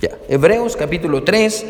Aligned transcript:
Ya, 0.00 0.10
Hebreos 0.28 0.76
capítulo 0.76 1.22
3. 1.24 1.66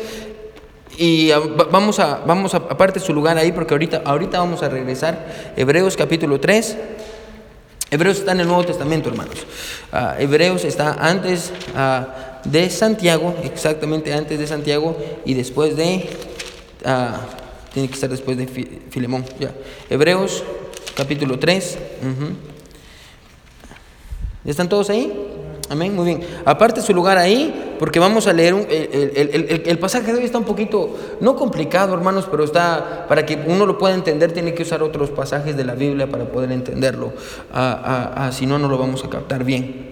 Y 0.97 1.29
va- 1.29 1.67
vamos 1.71 1.99
a, 1.99 2.17
vamos 2.25 2.53
a, 2.53 2.57
aparte 2.57 2.99
su 2.99 3.13
lugar 3.13 3.37
ahí, 3.37 3.51
porque 3.51 3.73
ahorita, 3.73 4.01
ahorita 4.05 4.39
vamos 4.39 4.61
a 4.63 4.69
regresar. 4.69 5.53
Hebreos 5.55 5.95
capítulo 5.95 6.39
3. 6.39 6.77
Hebreos 7.91 8.19
está 8.19 8.33
en 8.33 8.41
el 8.41 8.47
Nuevo 8.47 8.65
Testamento, 8.65 9.09
hermanos. 9.09 9.37
Ah, 9.91 10.15
Hebreos 10.19 10.63
está 10.65 10.93
antes 10.99 11.51
ah, 11.75 12.39
de 12.43 12.69
Santiago, 12.69 13.33
exactamente 13.43 14.13
antes 14.13 14.37
de 14.37 14.45
Santiago 14.45 14.95
y 15.25 15.33
después 15.33 15.75
de... 15.75 16.07
ah, 16.85 17.21
tiene 17.73 17.87
que 17.87 17.95
estar 17.95 18.09
después 18.09 18.37
de 18.37 18.45
Fi- 18.47 18.81
Filemón. 18.91 19.25
Ya. 19.39 19.51
Hebreos 19.89 20.43
capítulo 20.95 21.39
3. 21.39 21.77
ujú. 22.01 22.25
¿Ya 24.43 24.51
están 24.51 24.69
todos 24.69 24.89
ahí? 24.89 25.11
Amén, 25.69 25.95
muy 25.95 26.05
bien. 26.05 26.21
Aparte 26.45 26.81
su 26.81 26.93
lugar 26.95 27.19
ahí, 27.19 27.75
porque 27.77 27.99
vamos 27.99 28.25
a 28.25 28.33
leer 28.33 28.55
un- 28.55 28.65
el, 28.69 28.89
el- 29.15 29.29
el- 29.49 29.63
el- 29.67 29.77
pasaje 29.79 30.11
de 30.11 30.17
hoy 30.17 30.25
está 30.25 30.39
un 30.39 30.43
poquito, 30.43 30.97
no 31.21 31.35
complicado, 31.35 31.93
hermanos, 31.93 32.27
pero 32.29 32.43
está, 32.43 33.05
para 33.07 33.23
que 33.25 33.37
uno 33.45 33.67
lo 33.67 33.77
pueda 33.77 33.93
entender, 33.93 34.31
tiene 34.31 34.55
que 34.55 34.63
usar 34.63 34.81
otros 34.81 35.11
pasajes 35.11 35.55
de 35.55 35.63
la 35.63 35.75
Biblia 35.75 36.09
para 36.09 36.25
poder 36.25 36.51
entenderlo. 36.51 37.13
Ah, 37.53 37.81
ah, 37.85 38.13
ah, 38.27 38.31
si 38.31 38.47
no, 38.47 38.57
no 38.57 38.67
lo 38.67 38.79
vamos 38.79 39.03
a 39.05 39.09
captar 39.09 39.43
bien. 39.43 39.91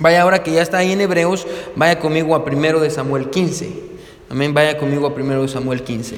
Vaya 0.00 0.22
ahora 0.22 0.42
que 0.42 0.50
ya 0.52 0.60
está 0.60 0.78
ahí 0.78 0.90
en 0.92 1.00
Hebreos, 1.00 1.46
vaya 1.76 2.00
conmigo 2.00 2.34
a 2.34 2.44
primero 2.44 2.80
de 2.80 2.90
Samuel 2.90 3.30
15. 3.30 3.70
Amén, 4.28 4.52
vaya 4.54 4.76
conmigo 4.76 5.06
a 5.06 5.14
primero 5.14 5.40
de 5.42 5.48
Samuel 5.48 5.82
15. 5.82 6.16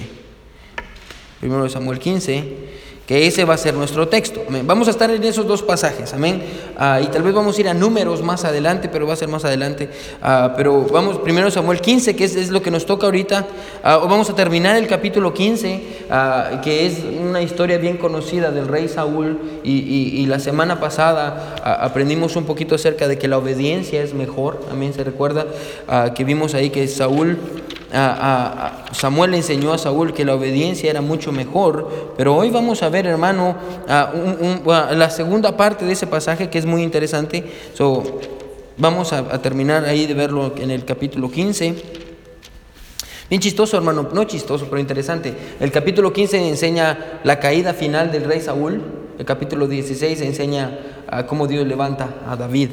Primero 1.40 1.62
de 1.64 1.68
Samuel 1.70 1.98
15, 1.98 2.42
que 3.08 3.26
ese 3.26 3.46
va 3.46 3.54
a 3.54 3.56
ser 3.56 3.72
nuestro 3.72 4.06
texto. 4.06 4.42
Vamos 4.64 4.86
a 4.86 4.90
estar 4.90 5.10
en 5.10 5.24
esos 5.24 5.46
dos 5.46 5.62
pasajes, 5.62 6.12
amén. 6.12 6.42
Ah, 6.76 7.00
y 7.02 7.06
tal 7.06 7.22
vez 7.22 7.32
vamos 7.32 7.56
a 7.56 7.60
ir 7.62 7.68
a 7.68 7.72
números 7.72 8.22
más 8.22 8.44
adelante, 8.44 8.90
pero 8.90 9.06
va 9.06 9.14
a 9.14 9.16
ser 9.16 9.28
más 9.28 9.46
adelante. 9.46 9.88
Ah, 10.20 10.52
pero 10.54 10.82
vamos 10.82 11.16
primero 11.20 11.50
Samuel 11.50 11.80
15, 11.80 12.14
que 12.14 12.24
es, 12.24 12.36
es 12.36 12.50
lo 12.50 12.60
que 12.60 12.70
nos 12.70 12.84
toca 12.84 13.06
ahorita. 13.06 13.46
Ah, 13.82 13.96
o 14.02 14.08
vamos 14.08 14.28
a 14.28 14.34
terminar 14.34 14.76
el 14.76 14.86
capítulo 14.86 15.32
15, 15.32 15.80
ah, 16.10 16.60
que 16.62 16.84
es 16.86 16.98
una 17.18 17.40
historia 17.40 17.78
bien 17.78 17.96
conocida 17.96 18.50
del 18.50 18.68
rey 18.68 18.88
Saúl. 18.88 19.38
Y, 19.64 19.72
y- 19.78 20.20
y 20.20 20.26
la 20.26 20.38
semana 20.38 20.78
pasada 20.78 21.56
aprendimos 21.80 22.36
un 22.36 22.44
poquito 22.44 22.74
acerca 22.74 23.08
de 23.08 23.16
que 23.16 23.26
la 23.26 23.38
obediencia 23.38 24.02
es 24.02 24.12
mejor. 24.12 24.60
Amén. 24.70 24.92
Se 24.92 25.02
recuerda 25.02 25.46
que 26.14 26.24
vimos 26.24 26.52
ahí 26.52 26.68
que 26.68 26.86
Saúl 26.88 27.38
a- 27.92 28.84
a- 28.88 28.94
Samuel 28.94 29.34
enseñó 29.34 29.72
a 29.72 29.78
Saúl 29.78 30.12
que 30.12 30.24
la 30.24 30.34
obediencia 30.34 30.90
era 30.90 31.00
mucho 31.00 31.32
mejor, 31.32 32.14
pero 32.16 32.34
hoy 32.36 32.50
vamos 32.50 32.82
a 32.82 32.88
ver, 32.88 33.06
hermano, 33.06 33.56
a 33.88 34.12
un- 34.14 34.62
un- 34.64 34.72
a 34.72 34.92
la 34.92 35.10
segunda 35.10 35.56
parte 35.56 35.84
de 35.84 35.92
ese 35.92 36.06
pasaje 36.06 36.50
que 36.50 36.58
es 36.58 36.66
muy 36.66 36.82
interesante. 36.82 37.44
So, 37.74 38.02
vamos 38.76 39.12
a 39.12 39.40
terminar 39.40 39.84
ahí 39.84 40.06
de 40.06 40.14
verlo 40.14 40.52
en 40.58 40.70
el 40.70 40.84
capítulo 40.84 41.30
15. 41.30 41.74
Bien 43.28 43.42
chistoso, 43.42 43.76
hermano, 43.76 44.08
no 44.12 44.24
chistoso, 44.24 44.66
pero 44.70 44.80
interesante. 44.80 45.34
El 45.60 45.70
capítulo 45.70 46.12
15 46.12 46.48
enseña 46.48 47.20
la 47.24 47.38
caída 47.38 47.74
final 47.74 48.10
del 48.10 48.24
rey 48.24 48.40
Saúl. 48.40 48.80
El 49.18 49.24
capítulo 49.24 49.66
16 49.66 50.20
enseña 50.20 50.78
ah, 51.08 51.26
cómo 51.26 51.48
Dios 51.48 51.66
levanta 51.66 52.20
a 52.24 52.36
David. 52.36 52.70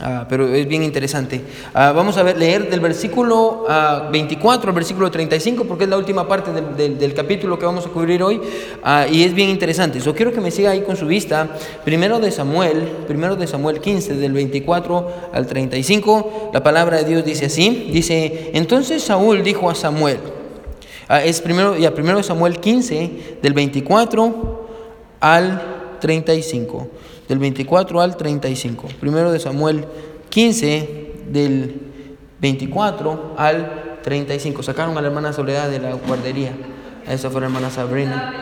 Ah, 0.00 0.26
pero 0.28 0.52
es 0.52 0.66
bien 0.66 0.82
interesante. 0.82 1.40
Ah, 1.72 1.92
vamos 1.94 2.16
a 2.16 2.24
ver, 2.24 2.36
leer 2.36 2.68
del 2.68 2.80
versículo 2.80 3.64
ah, 3.68 4.08
24 4.10 4.70
al 4.70 4.74
versículo 4.74 5.08
35, 5.08 5.64
porque 5.66 5.84
es 5.84 5.90
la 5.90 5.96
última 5.96 6.26
parte 6.26 6.50
del, 6.50 7.14
capítulo 7.14 7.60
que 7.60 7.64
vamos 7.64 7.86
a 7.86 7.90
cubrir 7.90 8.24
hoy. 8.24 8.40
Y 9.12 9.22
es 9.22 9.34
bien 9.34 9.50
interesante. 9.50 10.00
Yo 10.00 10.16
quiero 10.16 10.32
que 10.32 10.40
me 10.40 10.50
siga 10.50 10.72
ahí 10.72 10.80
con 10.80 10.96
su 10.96 11.06
vista. 11.06 11.48
Primero 11.84 12.18
de 12.18 12.32
Samuel, 12.32 12.88
primero 13.06 13.36
de 13.36 13.46
Samuel 13.46 13.80
15, 13.80 14.16
del 14.16 14.32
24 14.32 15.30
al 15.32 15.46
35. 15.46 16.50
La 16.52 16.64
palabra 16.64 16.96
de 16.96 17.04
Dios 17.04 17.24
dice 17.24 17.46
así: 17.46 17.88
dice, 17.92 18.50
entonces 18.54 19.04
Saúl 19.04 19.44
dijo 19.44 19.70
a 19.70 19.76
Samuel. 19.76 20.18
Es 21.24 21.40
primero, 21.40 21.76
primero 21.94 22.18
de 22.18 22.24
Samuel 22.24 22.58
15, 22.58 23.38
del 23.40 23.52
24 23.52 24.64
al 25.20 25.73
35. 26.04 26.88
Del 27.26 27.38
24 27.38 28.02
al 28.02 28.14
35. 28.18 28.88
Primero 29.00 29.32
de 29.32 29.40
Samuel 29.40 29.86
15, 30.28 31.12
del 31.30 31.80
24 32.42 33.34
al 33.38 34.00
35. 34.02 34.62
Sacaron 34.62 34.98
a 34.98 35.00
la 35.00 35.06
hermana 35.08 35.32
Soledad 35.32 35.70
de 35.70 35.78
la 35.78 35.94
guardería. 35.94 36.52
Esa 37.08 37.30
fue 37.30 37.40
la 37.40 37.46
hermana 37.46 37.70
Sabrina. 37.70 38.34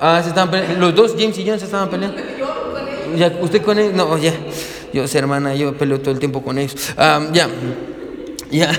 Ah, 0.00 0.20
se 0.20 0.30
estaban 0.30 0.50
peleando. 0.50 0.80
Los 0.80 0.96
dos, 0.96 1.14
James 1.16 1.38
y 1.38 1.48
John, 1.48 1.60
se 1.60 1.66
estaban 1.66 1.88
peleando. 1.88 2.20
Ya, 3.16 3.38
¿Usted 3.40 3.62
con 3.62 3.78
él? 3.78 3.94
No, 3.94 4.18
ya. 4.18 4.34
Yo 4.92 5.06
sé, 5.06 5.18
hermana, 5.18 5.54
yo 5.54 5.78
peleo 5.78 6.00
todo 6.00 6.10
el 6.10 6.18
tiempo 6.18 6.42
con 6.42 6.58
ellos. 6.58 6.92
Ah, 6.96 7.24
ya. 7.32 7.48
Ya, 8.56 8.70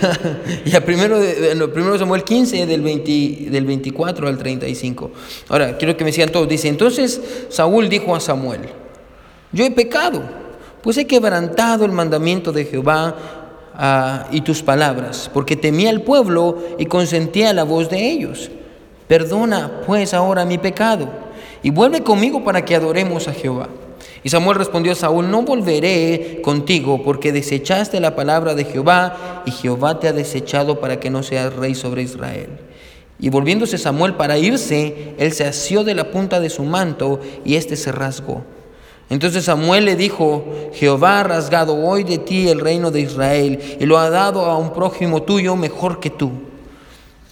ya 0.66 0.82
primero, 0.82 1.20
de, 1.20 1.52
en 1.52 1.58
lo 1.58 1.74
primero 1.74 1.98
Samuel 1.98 2.24
15, 2.24 2.68
del, 2.68 2.82
20 2.82 3.50
del 3.50 3.66
24 3.66 4.28
al 4.28 4.38
35. 4.38 5.12
Ahora, 5.50 5.78
quiero 5.80 5.98
que 5.98 6.04
me 6.04 6.12
sigan 6.12 6.30
todos. 6.32 6.48
Dice, 6.48 6.68
entonces 6.68 7.20
Saúl 7.50 7.90
dijo 7.90 8.16
a 8.16 8.20
Samuel, 8.20 8.62
yo 9.52 9.66
he 9.66 9.72
pecado, 9.72 10.22
pues 10.84 10.98
he 10.98 11.08
quebrantado 11.08 11.86
el 11.86 11.92
mandamiento 11.92 12.52
de 12.52 12.66
Jehová 12.66 13.16
ah, 13.74 14.28
y 14.32 14.42
tus 14.42 14.62
palabras, 14.62 15.32
porque 15.34 15.56
temía 15.56 15.90
al 15.90 16.04
pueblo 16.04 16.60
y 16.78 16.86
consentía 16.86 17.50
a 17.50 17.54
la 17.54 17.64
voz 17.64 17.90
de 17.90 18.12
ellos. 18.12 18.52
Perdona 19.08 19.82
pues 19.88 20.14
ahora 20.14 20.46
mi 20.46 20.60
pecado 20.60 21.10
y 21.64 21.72
vuelve 21.72 22.04
conmigo 22.04 22.44
para 22.44 22.64
que 22.64 22.76
adoremos 22.76 23.28
a 23.28 23.34
Jehová. 23.34 23.70
Y 24.24 24.30
Samuel 24.30 24.58
respondió 24.58 24.94
a 24.94 24.96
Saúl, 24.96 25.30
no 25.30 25.42
volveré 25.42 26.40
contigo 26.42 27.04
porque 27.04 27.34
desechaste 27.34 28.00
la 28.00 28.16
palabra 28.16 28.56
de 28.56 28.64
Jehová 28.64 29.44
y 29.46 29.52
Jehová 29.52 30.00
te 30.00 30.08
ha 30.08 30.14
desechado 30.14 30.80
para 30.80 31.00
que 31.00 31.10
no 31.10 31.24
seas 31.24 31.54
rey 31.54 31.76
sobre 31.76 32.04
Israel. 32.04 32.50
Y 33.20 33.30
volviéndose 33.30 33.78
Samuel 33.78 34.16
para 34.16 34.38
irse, 34.38 35.14
él 35.18 35.34
se 35.34 35.46
asió 35.46 35.84
de 35.84 35.94
la 35.94 36.10
punta 36.10 36.40
de 36.40 36.50
su 36.50 36.64
manto 36.64 37.20
y 37.44 37.56
éste 37.56 37.76
se 37.76 37.92
rasgó. 37.92 38.44
Entonces 39.10 39.46
Samuel 39.46 39.86
le 39.86 39.98
dijo, 39.98 40.46
Jehová 40.74 41.20
ha 41.20 41.24
rasgado 41.24 41.76
hoy 41.76 42.04
de 42.04 42.18
ti 42.18 42.48
el 42.48 42.62
reino 42.62 42.92
de 42.92 43.02
Israel 43.02 43.60
y 43.80 43.86
lo 43.86 43.98
ha 43.98 44.10
dado 44.10 44.46
a 44.46 44.58
un 44.58 44.74
prójimo 44.74 45.24
tuyo 45.24 45.58
mejor 45.58 46.00
que 46.00 46.10
tú. 46.10 46.32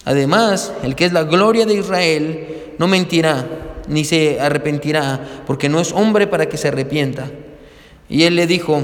Además, 0.04 0.74
el 0.84 0.96
que 0.96 1.06
es 1.06 1.14
la 1.14 1.24
gloria 1.24 1.66
de 1.66 1.76
Israel 1.76 2.74
no 2.78 2.88
mentirá 2.88 3.71
ni 3.92 4.06
se 4.06 4.40
arrepentirá, 4.40 5.44
porque 5.46 5.70
no 5.70 5.80
es 5.80 5.92
hombre 5.92 6.26
para 6.26 6.48
que 6.48 6.58
se 6.58 6.70
arrepienta. 6.70 7.30
Y 8.10 8.24
él 8.24 8.36
le 8.36 8.48
dijo, 8.48 8.84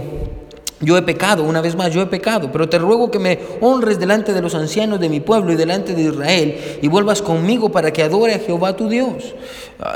yo 0.81 0.97
he 0.97 1.01
pecado, 1.01 1.43
una 1.43 1.61
vez 1.61 1.75
más, 1.75 1.93
yo 1.93 2.01
he 2.01 2.05
pecado, 2.05 2.51
pero 2.51 2.69
te 2.69 2.77
ruego 2.77 3.09
que 3.09 3.17
me 3.17 3.39
honres 3.61 3.99
delante 3.99 4.33
de 4.33 4.41
los 4.41 4.53
ancianos 4.53 4.99
de 4.99 5.09
mi 5.09 5.21
pueblo 5.21 5.53
y 5.53 5.55
delante 5.55 5.93
de 5.93 6.03
Israel, 6.03 6.79
y 6.81 6.87
vuelvas 6.87 7.21
conmigo 7.21 7.71
para 7.71 7.91
que 7.91 8.03
adore 8.03 8.35
a 8.35 8.39
Jehová 8.39 8.75
tu 8.75 8.89
Dios. 8.89 9.33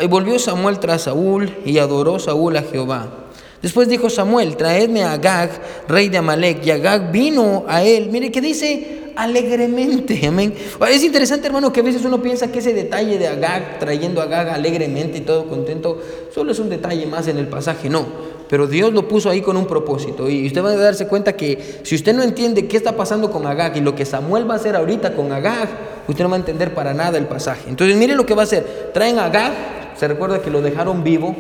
Y 0.01 0.07
volvió 0.07 0.39
Samuel 0.39 0.79
tras 0.79 1.03
Saúl, 1.03 1.53
y 1.66 1.78
adoró 1.78 2.17
Saúl 2.17 2.57
a 2.57 2.63
Jehová. 2.63 3.20
Después 3.61 3.88
dijo 3.88 4.09
Samuel, 4.09 4.57
traedme 4.57 5.03
a 5.03 5.13
Agag, 5.13 5.51
rey 5.88 6.09
de 6.09 6.17
Amalek, 6.17 6.66
y 6.66 6.72
Agag 6.72 7.11
vino 7.11 7.66
a 7.67 7.83
él. 7.83 8.09
Mire 8.11 8.31
que 8.31 8.41
dice 8.41 9.01
alegremente, 9.16 10.25
amén. 10.25 10.53
Es 10.89 11.03
interesante, 11.03 11.47
hermano, 11.47 11.72
que 11.72 11.81
a 11.81 11.83
veces 11.83 12.03
uno 12.03 12.22
piensa 12.22 12.51
que 12.51 12.59
ese 12.59 12.73
detalle 12.73 13.17
de 13.17 13.27
Agag, 13.27 13.79
trayendo 13.79 14.22
a 14.22 14.23
Agag 14.23 14.49
alegremente 14.49 15.19
y 15.19 15.22
todo 15.22 15.47
contento, 15.47 16.01
solo 16.33 16.51
es 16.51 16.59
un 16.59 16.69
detalle 16.69 17.05
más 17.05 17.27
en 17.27 17.38
el 17.38 17.47
pasaje, 17.47 17.89
no. 17.89 18.31
Pero 18.49 18.67
Dios 18.67 18.91
lo 18.94 19.07
puso 19.07 19.29
ahí 19.29 19.41
con 19.41 19.55
un 19.55 19.66
propósito. 19.66 20.29
Y 20.29 20.47
usted 20.47 20.63
va 20.63 20.72
a 20.72 20.75
darse 20.75 21.07
cuenta 21.07 21.33
que 21.33 21.79
si 21.83 21.95
usted 21.95 22.13
no 22.13 22.23
entiende 22.23 22.67
qué 22.67 22.78
está 22.78 22.97
pasando 22.97 23.31
con 23.31 23.45
Agag 23.45 23.78
y 23.78 23.81
lo 23.81 23.95
que 23.95 24.05
Samuel 24.05 24.49
va 24.49 24.55
a 24.55 24.57
hacer 24.57 24.75
ahorita 24.75 25.13
con 25.16 25.31
Agag, 25.31 25.69
usted 26.07 26.23
no 26.23 26.29
va 26.29 26.35
a 26.35 26.39
entender 26.39 26.73
para 26.73 26.93
nada 26.93 27.17
el 27.17 27.28
pasaje. 27.28 27.69
Entonces, 27.69 27.95
mire 27.95 28.16
lo 28.16 28.25
que 28.25 28.33
va 28.33 28.41
a 28.41 28.45
hacer. 28.45 28.91
Traen 28.93 29.19
a 29.19 29.25
Agag, 29.25 29.53
se 29.97 30.07
recuerda 30.07 30.41
que 30.41 30.49
lo 30.49 30.61
dejaron 30.61 31.03
vivo. 31.03 31.35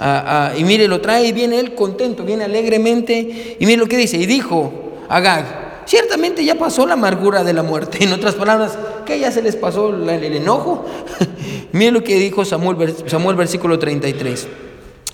Ah, 0.00 0.50
ah, 0.52 0.58
y 0.58 0.64
mire, 0.64 0.88
lo 0.88 1.00
trae 1.00 1.26
y 1.26 1.32
viene 1.32 1.58
él 1.58 1.74
contento, 1.74 2.24
viene 2.24 2.44
alegremente. 2.44 3.56
Y 3.58 3.66
mire 3.66 3.78
lo 3.78 3.86
que 3.86 3.96
dice. 3.96 4.16
Y 4.16 4.26
dijo 4.26 4.72
Agag, 5.08 5.82
ciertamente 5.86 6.44
ya 6.44 6.56
pasó 6.56 6.86
la 6.86 6.94
amargura 6.94 7.44
de 7.44 7.52
la 7.52 7.62
muerte. 7.62 7.98
En 8.04 8.12
otras 8.12 8.34
palabras, 8.34 8.78
que 9.04 9.18
ya 9.18 9.30
se 9.30 9.42
les 9.42 9.56
pasó 9.56 9.92
la- 9.92 10.14
el 10.14 10.36
enojo. 10.36 10.84
mire 11.72 11.92
lo 11.92 12.02
que 12.04 12.16
dijo 12.16 12.44
Samuel, 12.44 12.94
Samuel 13.06 13.36
versículo 13.36 13.78
33. 13.78 14.48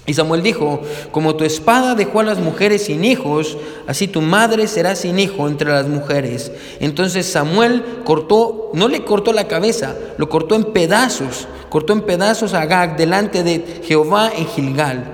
Y 0.05 0.15
Samuel 0.15 0.43
dijo, 0.43 0.83
como 1.13 1.37
tu 1.37 1.45
espada 1.45 1.95
dejó 1.95 2.21
a 2.21 2.25
las 2.25 2.39
mujeres 2.39 2.87
sin 2.87 3.05
hijos, 3.05 3.57
así 3.87 4.09
tu 4.09 4.21
madre 4.21 4.67
será 4.67 4.97
sin 4.97 5.21
hijo 5.21 5.47
entre 5.47 5.71
las 5.71 5.87
mujeres. 5.87 6.51
Entonces 6.81 7.27
Samuel 7.27 7.85
cortó, 8.05 8.71
no 8.75 8.89
le 8.89 9.05
cortó 9.05 9.33
la 9.33 9.47
cabeza, 9.47 9.95
lo 10.19 10.29
cortó 10.29 10.57
en 10.57 10.65
pedazos, 10.65 11.47
cortó 11.69 11.93
en 11.93 12.01
pedazos 12.01 12.53
a 12.53 12.63
Agag 12.63 12.97
delante 12.97 13.45
de 13.45 13.83
Jehová 13.85 14.33
en 14.37 14.47
Gilgal. 14.49 15.05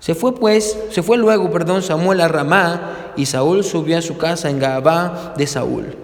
Se 0.00 0.16
fue 0.16 0.34
pues, 0.34 0.76
se 0.90 1.02
fue 1.02 1.16
luego, 1.16 1.50
perdón, 1.50 1.82
Samuel 1.82 2.20
a 2.20 2.28
Ramá, 2.28 3.12
y 3.16 3.26
Saúl 3.26 3.62
subió 3.62 3.98
a 3.98 4.02
su 4.02 4.16
casa 4.16 4.50
en 4.50 4.58
Gabá 4.58 5.34
de 5.36 5.46
Saúl. 5.46 5.96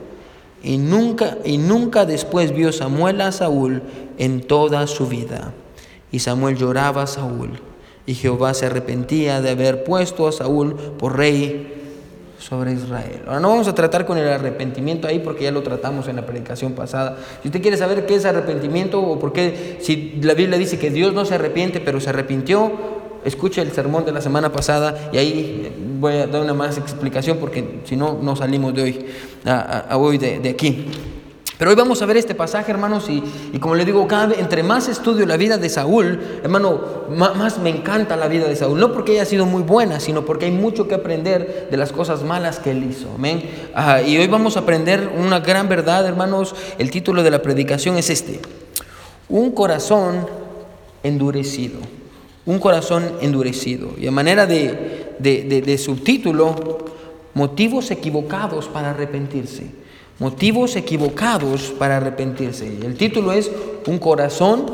Y 0.62 0.78
nunca, 0.78 1.38
y 1.44 1.58
nunca 1.58 2.04
después 2.04 2.52
vio 2.52 2.72
Samuel 2.72 3.20
a 3.20 3.32
Saúl 3.32 3.82
en 4.18 4.46
toda 4.46 4.86
su 4.86 5.08
vida. 5.08 5.52
Y 6.12 6.20
Samuel 6.20 6.56
lloraba 6.56 7.02
a 7.02 7.06
Saúl. 7.06 7.73
Y 8.06 8.14
Jehová 8.14 8.54
se 8.54 8.66
arrepentía 8.66 9.40
de 9.40 9.50
haber 9.50 9.84
puesto 9.84 10.28
a 10.28 10.32
Saúl 10.32 10.74
por 10.98 11.16
rey 11.16 11.74
sobre 12.38 12.72
Israel. 12.72 13.22
Ahora 13.26 13.40
no 13.40 13.48
vamos 13.48 13.68
a 13.68 13.74
tratar 13.74 14.04
con 14.04 14.18
el 14.18 14.28
arrepentimiento 14.28 15.08
ahí 15.08 15.18
porque 15.18 15.44
ya 15.44 15.50
lo 15.50 15.62
tratamos 15.62 16.08
en 16.08 16.16
la 16.16 16.26
predicación 16.26 16.72
pasada. 16.72 17.16
Si 17.42 17.48
usted 17.48 17.62
quiere 17.62 17.76
saber 17.78 18.04
qué 18.04 18.16
es 18.16 18.24
arrepentimiento 18.26 19.00
o 19.00 19.18
por 19.18 19.32
qué, 19.32 19.78
si 19.80 20.18
la 20.22 20.34
Biblia 20.34 20.58
dice 20.58 20.78
que 20.78 20.90
Dios 20.90 21.14
no 21.14 21.24
se 21.24 21.36
arrepiente, 21.36 21.80
pero 21.80 22.00
se 22.00 22.10
arrepintió, 22.10 22.72
escuche 23.24 23.62
el 23.62 23.72
sermón 23.72 24.04
de 24.04 24.12
la 24.12 24.20
semana 24.20 24.52
pasada 24.52 25.10
y 25.10 25.16
ahí 25.16 25.72
voy 25.98 26.14
a 26.14 26.26
dar 26.26 26.42
una 26.42 26.52
más 26.52 26.76
explicación 26.76 27.38
porque 27.38 27.80
si 27.84 27.96
no, 27.96 28.18
no 28.20 28.36
salimos 28.36 28.74
de 28.74 28.82
hoy, 28.82 29.06
a, 29.46 29.96
hoy 29.96 30.18
de, 30.18 30.40
de 30.40 30.50
aquí. 30.50 30.86
Pero 31.58 31.70
hoy 31.70 31.76
vamos 31.76 32.02
a 32.02 32.06
ver 32.06 32.16
este 32.16 32.34
pasaje, 32.34 32.72
hermanos, 32.72 33.08
y, 33.08 33.22
como 33.60 33.76
le 33.76 33.84
digo, 33.84 34.08
cada 34.08 34.26
vez, 34.26 34.38
entre 34.38 34.64
más 34.64 34.88
estudio 34.88 35.24
la 35.24 35.36
vida 35.36 35.56
de 35.56 35.68
Saúl, 35.68 36.20
hermano, 36.42 36.80
más, 37.10 37.58
me 37.58 37.70
encanta 37.70 38.16
la 38.16 38.26
vida 38.26 38.48
de 38.48 38.56
Saúl. 38.56 38.80
No 38.80 38.92
porque 38.92 39.12
haya 39.12 39.24
sido 39.24 39.46
muy 39.46 39.62
buena, 39.62 40.00
sino 40.00 40.24
porque 40.24 40.46
hay 40.46 40.50
mucho 40.50 40.88
que 40.88 40.96
aprender 40.96 41.68
de 41.70 41.76
las 41.76 41.92
cosas 41.92 42.24
malas 42.24 42.58
que 42.58 42.72
él 42.72 42.82
hizo. 42.90 43.08
Amén. 43.14 43.48
y 44.06 44.16
hoy 44.16 44.26
vamos 44.26 44.56
a 44.56 44.60
aprender 44.60 45.12
una 45.16 45.40
gran 45.40 45.68
verdad, 45.68 46.04
hermanos. 46.06 46.56
El 46.78 46.90
título 46.90 47.22
de 47.22 47.30
la 47.30 47.40
predicación 47.40 47.96
es 47.98 48.10
este: 48.10 48.40
Un 49.28 49.52
corazón 49.52 50.26
endurecido. 51.04 51.78
Un 52.46 52.58
corazón 52.58 53.12
endurecido. 53.20 53.90
Y 53.96 54.08
a 54.08 54.10
manera 54.10 54.46
de, 54.46 55.14
de 55.20 55.78
subtítulo, 55.78 56.82
motivos 57.32 57.92
equivocados 57.92 58.66
para 58.66 58.90
arrepentirse 58.90 59.83
motivos 60.18 60.76
equivocados 60.76 61.74
para 61.78 61.96
arrepentirse. 61.96 62.66
El 62.66 62.96
título 62.96 63.32
es 63.32 63.50
Un 63.86 63.98
corazón 63.98 64.66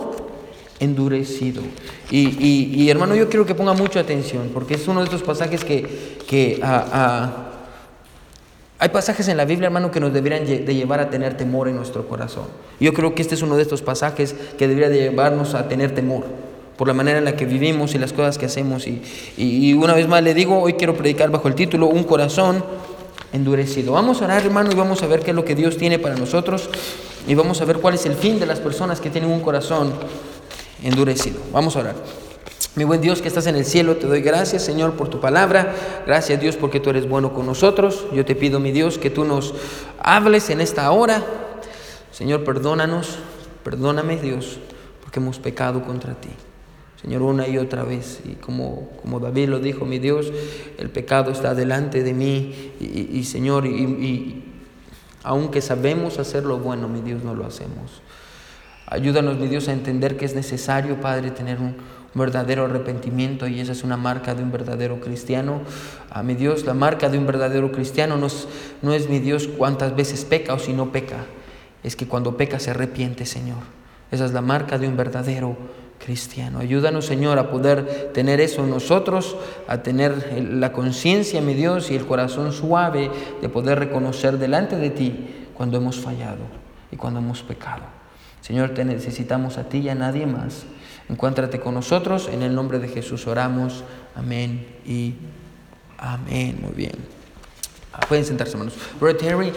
endurecido. 0.79 1.63
Y, 2.11 2.89
hermano, 2.89 3.15
yo 3.15 3.29
quiero 3.29 3.47
que 3.47 3.55
ponga 3.55 3.75
mucha 3.75 4.01
atención, 4.01 4.51
porque 4.53 4.75
es 4.75 4.89
uno 4.89 5.01
de 5.01 5.05
estos 5.05 5.23
pasajes 5.23 5.65
que, 5.65 6.61
ah, 6.63 6.87
ah, 6.93 7.47
hay 8.79 8.89
pasajes 8.89 9.29
en 9.29 9.37
la 9.37 9.45
Biblia, 9.45 9.67
hermano, 9.67 9.91
que 9.91 10.01
nos 10.01 10.13
deberían 10.13 10.47
de 10.47 10.75
llevar 10.75 11.01
a 11.01 11.11
tener 11.11 11.37
temor 11.37 11.69
en 11.69 11.77
nuestro 11.77 12.09
corazón. 12.09 12.45
Yo 12.81 12.95
creo 12.95 13.15
que 13.15 13.21
este 13.21 13.35
es 13.35 13.43
uno 13.43 13.57
de 13.57 13.63
estos 13.63 13.83
pasajes 13.83 14.35
que 14.59 14.67
debería 14.67 14.89
de 14.89 15.11
llevarnos 15.11 15.55
a 15.55 15.69
tener 15.69 15.95
temor 15.95 16.25
por 16.79 16.89
la 16.89 16.95
manera 16.95 17.19
en 17.19 17.27
la 17.27 17.37
que 17.37 17.45
vivimos 17.45 17.95
y 17.95 17.99
las 17.99 18.15
cosas 18.15 18.39
que 18.39 18.47
hacemos. 18.47 18.87
Y, 18.87 19.03
y 19.37 19.75
una 19.75 19.93
vez 19.93 20.09
más 20.09 20.23
le 20.23 20.33
digo, 20.33 20.59
hoy 20.59 20.73
quiero 20.73 20.97
predicar 20.97 21.31
bajo 21.31 21.47
el 21.47 21.55
título 21.55 21.89
Un 21.89 22.05
corazón 22.05 22.65
endurecido. 23.33 23.93
Vamos 23.93 24.23
a 24.23 24.25
orar, 24.25 24.45
hermano, 24.45 24.71
y 24.73 24.75
vamos 24.75 25.03
a 25.03 25.07
ver 25.07 25.21
qué 25.21 25.31
es 25.31 25.37
lo 25.37 25.45
que 25.45 25.55
Dios 25.55 25.77
tiene 25.77 25.99
para 25.99 26.17
nosotros 26.17 26.69
y 27.27 27.35
vamos 27.35 27.61
a 27.61 27.65
ver 27.65 27.79
cuál 27.79 27.95
es 27.95 28.07
el 28.07 28.15
fin 28.15 28.41
de 28.41 28.47
las 28.47 28.61
personas 28.61 29.01
que 29.01 29.11
tienen 29.11 29.31
un 29.31 29.41
corazón 29.41 29.93
endurecido. 30.83 31.41
Vamos 31.53 31.77
a 31.77 31.81
orar. 31.81 31.95
Mi 32.77 32.85
buen 32.85 33.01
Dios 33.01 33.21
que 33.21 33.29
estás 33.29 33.47
en 33.47 33.57
el 33.57 33.65
cielo, 33.65 33.97
te 33.97 34.07
doy 34.07 34.23
gracias, 34.23 34.63
Señor, 34.63 34.95
por 34.95 35.09
tu 35.09 35.21
palabra. 35.21 35.75
Gracias, 36.07 36.41
Dios, 36.41 36.57
porque 36.57 36.79
tú 36.79 36.91
eres 36.91 37.09
bueno 37.09 37.35
con 37.35 37.47
nosotros. 37.47 38.07
Yo 38.13 38.25
te 38.25 38.37
pido, 38.37 38.61
mi 38.61 38.71
Dios, 38.71 38.97
que 38.97 39.11
tú 39.11 39.25
nos 39.25 39.55
hables 39.99 40.51
en 40.51 40.61
esta 40.61 40.91
hora. 40.93 41.25
Señor, 42.13 42.45
perdónanos, 42.45 43.19
perdóname, 43.65 44.19
Dios, 44.19 44.59
porque 45.03 45.19
hemos 45.19 45.39
pecado 45.39 45.83
contra 45.83 46.15
ti. 46.15 46.29
Señor, 47.01 47.23
una 47.23 47.49
y 47.49 47.57
otra 47.57 47.83
vez. 47.83 48.21
Y 48.25 48.35
como, 48.35 48.91
como 49.01 49.21
David 49.21 49.49
lo 49.49 49.59
dijo, 49.59 49.87
mi 49.87 49.99
Dios, 49.99 50.31
el 50.79 50.91
pecado 50.91 51.31
está 51.31 51.55
delante 51.55 52.03
de 52.03 52.13
mí. 52.13 52.73
Y, 52.79 53.25
Señor, 53.25 53.67
y, 53.67 54.45
aunque 55.23 55.63
sabemos 55.63 56.19
hacer 56.19 56.45
lo 56.45 56.59
bueno, 56.59 56.89
mi 56.89 57.01
Dios, 57.01 57.25
no 57.25 57.35
lo 57.35 57.47
hacemos. 57.47 58.03
Ayúdanos, 58.87 59.39
mi 59.39 59.47
Dios, 59.47 59.69
a 59.69 59.73
entender 59.73 60.17
que 60.17 60.25
es 60.27 60.35
necesario, 60.35 61.01
Padre, 61.01 61.31
tener 61.31 61.59
un, 61.59 61.77
verdadero 62.13 62.65
arrepentimiento 62.65 63.47
y 63.47 63.61
esa 63.61 63.71
es 63.71 63.85
una 63.85 63.97
marca 63.97 64.35
de 64.35 64.43
un 64.43 64.51
verdadero 64.51 64.99
cristiano. 65.01 65.61
A 66.11 66.25
mi 66.25 66.35
Dios, 66.35 66.65
la 66.65 66.75
marca 66.75 67.09
de 67.09 67.19
un 67.19 67.27
verdadero 67.27 67.71
cristiano 67.71 68.17
no 68.17 68.27
es, 68.27 68.49
no 68.83 68.93
es 68.93 69.09
mi 69.09 69.21
Dios 69.21 69.47
cuántas 69.47 69.95
veces 69.95 70.25
peca 70.25 70.55
o 70.55 70.59
si 70.59 70.73
no 70.73 70.91
peca, 70.91 71.27
es 71.85 71.95
que 71.95 72.09
cuando 72.09 72.37
peca 72.37 72.59
se 72.59 72.71
arrepiente, 72.71 73.27
Señor. 73.27 73.59
Esa 74.11 74.25
es 74.25 74.33
la 74.33 74.41
marca 74.41 74.77
de 74.77 74.89
un 74.89 74.97
verdadero 74.97 75.57
cristiano. 76.05 76.59
Ayúdanos, 76.59 77.07
Señor, 77.07 77.39
a 77.39 77.51
poder 77.51 78.11
tener 78.13 78.41
eso 78.41 78.67
nosotros, 78.67 79.37
a 79.69 79.83
tener 79.83 80.43
la 80.51 80.73
conciencia, 80.73 81.41
mi 81.41 81.55
Dios, 81.55 81.91
y 81.91 81.97
el 81.97 82.07
corazón 82.07 82.53
suave 82.53 83.11
de 83.41 83.49
poder 83.49 83.79
reconocer 83.79 84.39
delante 84.39 84.77
de 84.77 84.91
ti 84.91 85.47
cuando 85.55 85.77
hemos 85.77 86.01
fallado 86.01 86.43
y 86.91 86.97
cuando 86.97 87.21
hemos 87.21 87.43
pecado. 87.43 87.83
Señor, 88.41 88.71
te 88.71 88.85
necesitamos 88.85 89.59
a 89.59 89.69
ti 89.69 89.79
y 89.79 89.89
a 89.91 89.95
nadie 89.95 90.27
más. 90.27 90.65
Encuéntrate 91.09 91.61
con 91.61 91.75
nosotros. 91.75 92.29
En 92.33 92.43
el 92.43 92.55
nombre 92.55 92.79
de 92.79 92.89
Jesús 92.89 93.27
oramos. 93.27 93.85
Amén 94.15 94.67
y 94.87 95.15
amén. 95.99 96.59
Muy 96.63 96.73
bien. 96.73 96.95
Ah, 97.93 98.01
pueden 98.09 98.25
sentarse, 98.25 98.53
hermanos. 98.53 98.75
Brother 98.99 99.19
Terry, 99.19 99.53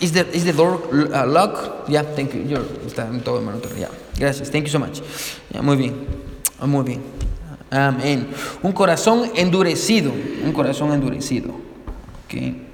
is 0.00 0.12
the, 0.12 0.26
is 0.34 0.44
the 0.44 0.52
door 0.52 0.80
uh, 0.92 1.26
locked? 1.26 1.88
Yeah, 1.88 2.02
thank 2.02 2.34
you. 2.34 2.58
está 2.86 3.08
en 3.08 3.20
todo, 3.20 3.38
hermano. 3.38 3.60
Yeah. 3.76 3.90
Gracias, 4.18 4.50
thank 4.50 4.64
you 4.64 4.70
so 4.70 4.78
much. 4.78 5.00
muy 5.62 5.76
bien, 5.76 6.06
muy 6.60 6.84
bien. 6.84 7.02
Amén. 7.70 8.28
Un 8.62 8.72
corazón 8.72 9.30
endurecido, 9.34 10.10
un 10.10 10.52
corazón 10.52 10.92
endurecido. 10.92 11.50
Ok. 12.24 12.68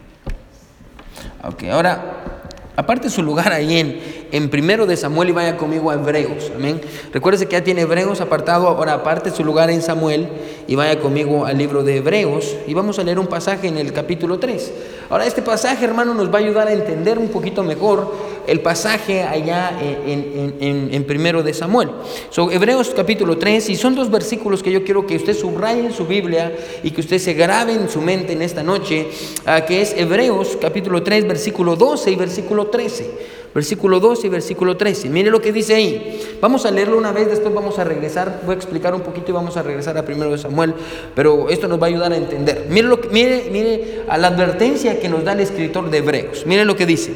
Ok, 1.47 1.65
ahora, 1.65 2.43
aparte 2.76 3.11
su 3.11 3.23
lugar 3.23 3.53
ahí 3.53 3.79
en, 3.79 4.00
en 4.34 4.50
primero 4.50 4.84
de 4.84 4.96
Samuel 4.96 5.28
y 5.28 5.32
vaya 5.32 5.56
conmigo 5.56 5.92
a 5.92 5.94
Hebreos. 5.94 6.50
Amén. 6.56 6.81
Recuérdese 7.12 7.46
que 7.46 7.52
ya 7.52 7.62
tiene 7.62 7.82
Hebreos 7.82 8.20
apartado, 8.20 8.66
ahora 8.66 8.94
aparte 8.94 9.31
su 9.31 9.44
lugar 9.44 9.70
en 9.70 9.81
Samuel 9.81 10.26
y 10.66 10.75
vaya 10.75 10.98
conmigo 10.98 11.46
al 11.46 11.56
libro 11.56 11.84
de 11.84 11.98
Hebreos 11.98 12.56
y 12.66 12.75
vamos 12.75 12.98
a 12.98 13.04
leer 13.04 13.20
un 13.20 13.28
pasaje 13.28 13.69
en 13.69 13.78
el 13.78 13.92
capítulo 13.92 14.40
3. 14.40 14.72
Ahora 15.08 15.25
este 15.25 15.40
pasaje, 15.40 15.84
hermano, 15.84 16.14
nos 16.14 16.34
va 16.34 16.38
a 16.38 16.42
ayudar 16.42 16.66
a 16.66 16.72
entender 16.72 17.16
un 17.16 17.28
poquito 17.28 17.62
mejor 17.62 18.12
el 18.48 18.58
pasaje 18.58 19.22
allá 19.22 19.78
en, 19.81 21.04
primero 21.06 21.44
de 21.44 21.54
Samuel. 21.54 21.90
So, 22.31 22.50
Hebreos 22.50 22.92
capítulo 22.96 23.38
3 23.38 23.70
y 23.70 23.76
son 23.76 23.94
dos 23.94 24.10
versículos 24.10 24.64
que 24.64 24.72
yo 24.72 24.82
quiero 24.82 25.06
que 25.06 25.14
usted 25.14 25.36
subraye 25.36 25.86
en 25.86 25.92
su 25.92 26.06
Biblia 26.06 26.52
y 26.82 26.90
que 26.90 27.02
usted 27.02 27.19
se 27.19 27.34
grabe 27.34 27.75
en 27.75 27.88
su 27.88 28.00
mente 28.00 28.32
en 28.32 28.42
esta 28.42 28.64
noche, 28.64 29.06
ah, 29.46 29.64
que 29.64 29.81
es 29.81 29.94
Hebreos 29.96 30.58
capítulo 30.60 31.04
3 31.04 31.28
versículo 31.28 31.76
12 31.76 32.10
y 32.10 32.16
versículo 32.16 32.66
13 32.66 33.44
versículo 33.55 34.01
12 34.01 34.27
y 34.27 34.31
versículo 34.31 34.77
13. 34.77 35.09
Mire 35.09 35.31
lo 35.31 35.41
que 35.41 35.53
dice 35.53 35.75
ahí. 35.75 36.21
Vamos 36.41 36.67
a 36.67 36.71
leerlo 36.71 36.99
una 36.99 37.12
vez, 37.12 37.29
después 37.29 37.55
vamos 37.55 37.79
a 37.79 37.85
regresar, 37.85 38.41
voy 38.45 38.55
a 38.55 38.56
explicar 38.56 38.95
un 38.95 39.03
poquito 39.03 39.31
y 39.31 39.35
vamos 39.35 39.56
a 39.56 39.62
regresar 39.62 39.97
a 39.97 40.05
primero 40.05 40.33
de 40.33 40.39
Samuel, 40.39 40.75
pero 41.15 41.49
esto 41.49 41.69
nos 41.69 41.81
va 41.81 41.87
a 41.87 41.89
ayudar 41.89 42.12
a 42.12 42.17
entender. 42.17 42.67
Mire, 42.69 42.89
lo 42.89 43.01
que, 43.01 43.09
mire, 43.09 43.49
mire 43.51 44.03
a 44.09 44.19
la 44.19 44.29
advertencia 44.29 44.99
que 44.99 45.09
nos 45.09 45.25
da 45.25 45.33
el 45.33 45.41
escritor 45.41 45.89
de 45.89 45.99
Hebreos. 45.99 46.45
Mire 46.47 46.65
lo 46.65 46.77
que 46.77 46.87
dice. 46.87 47.12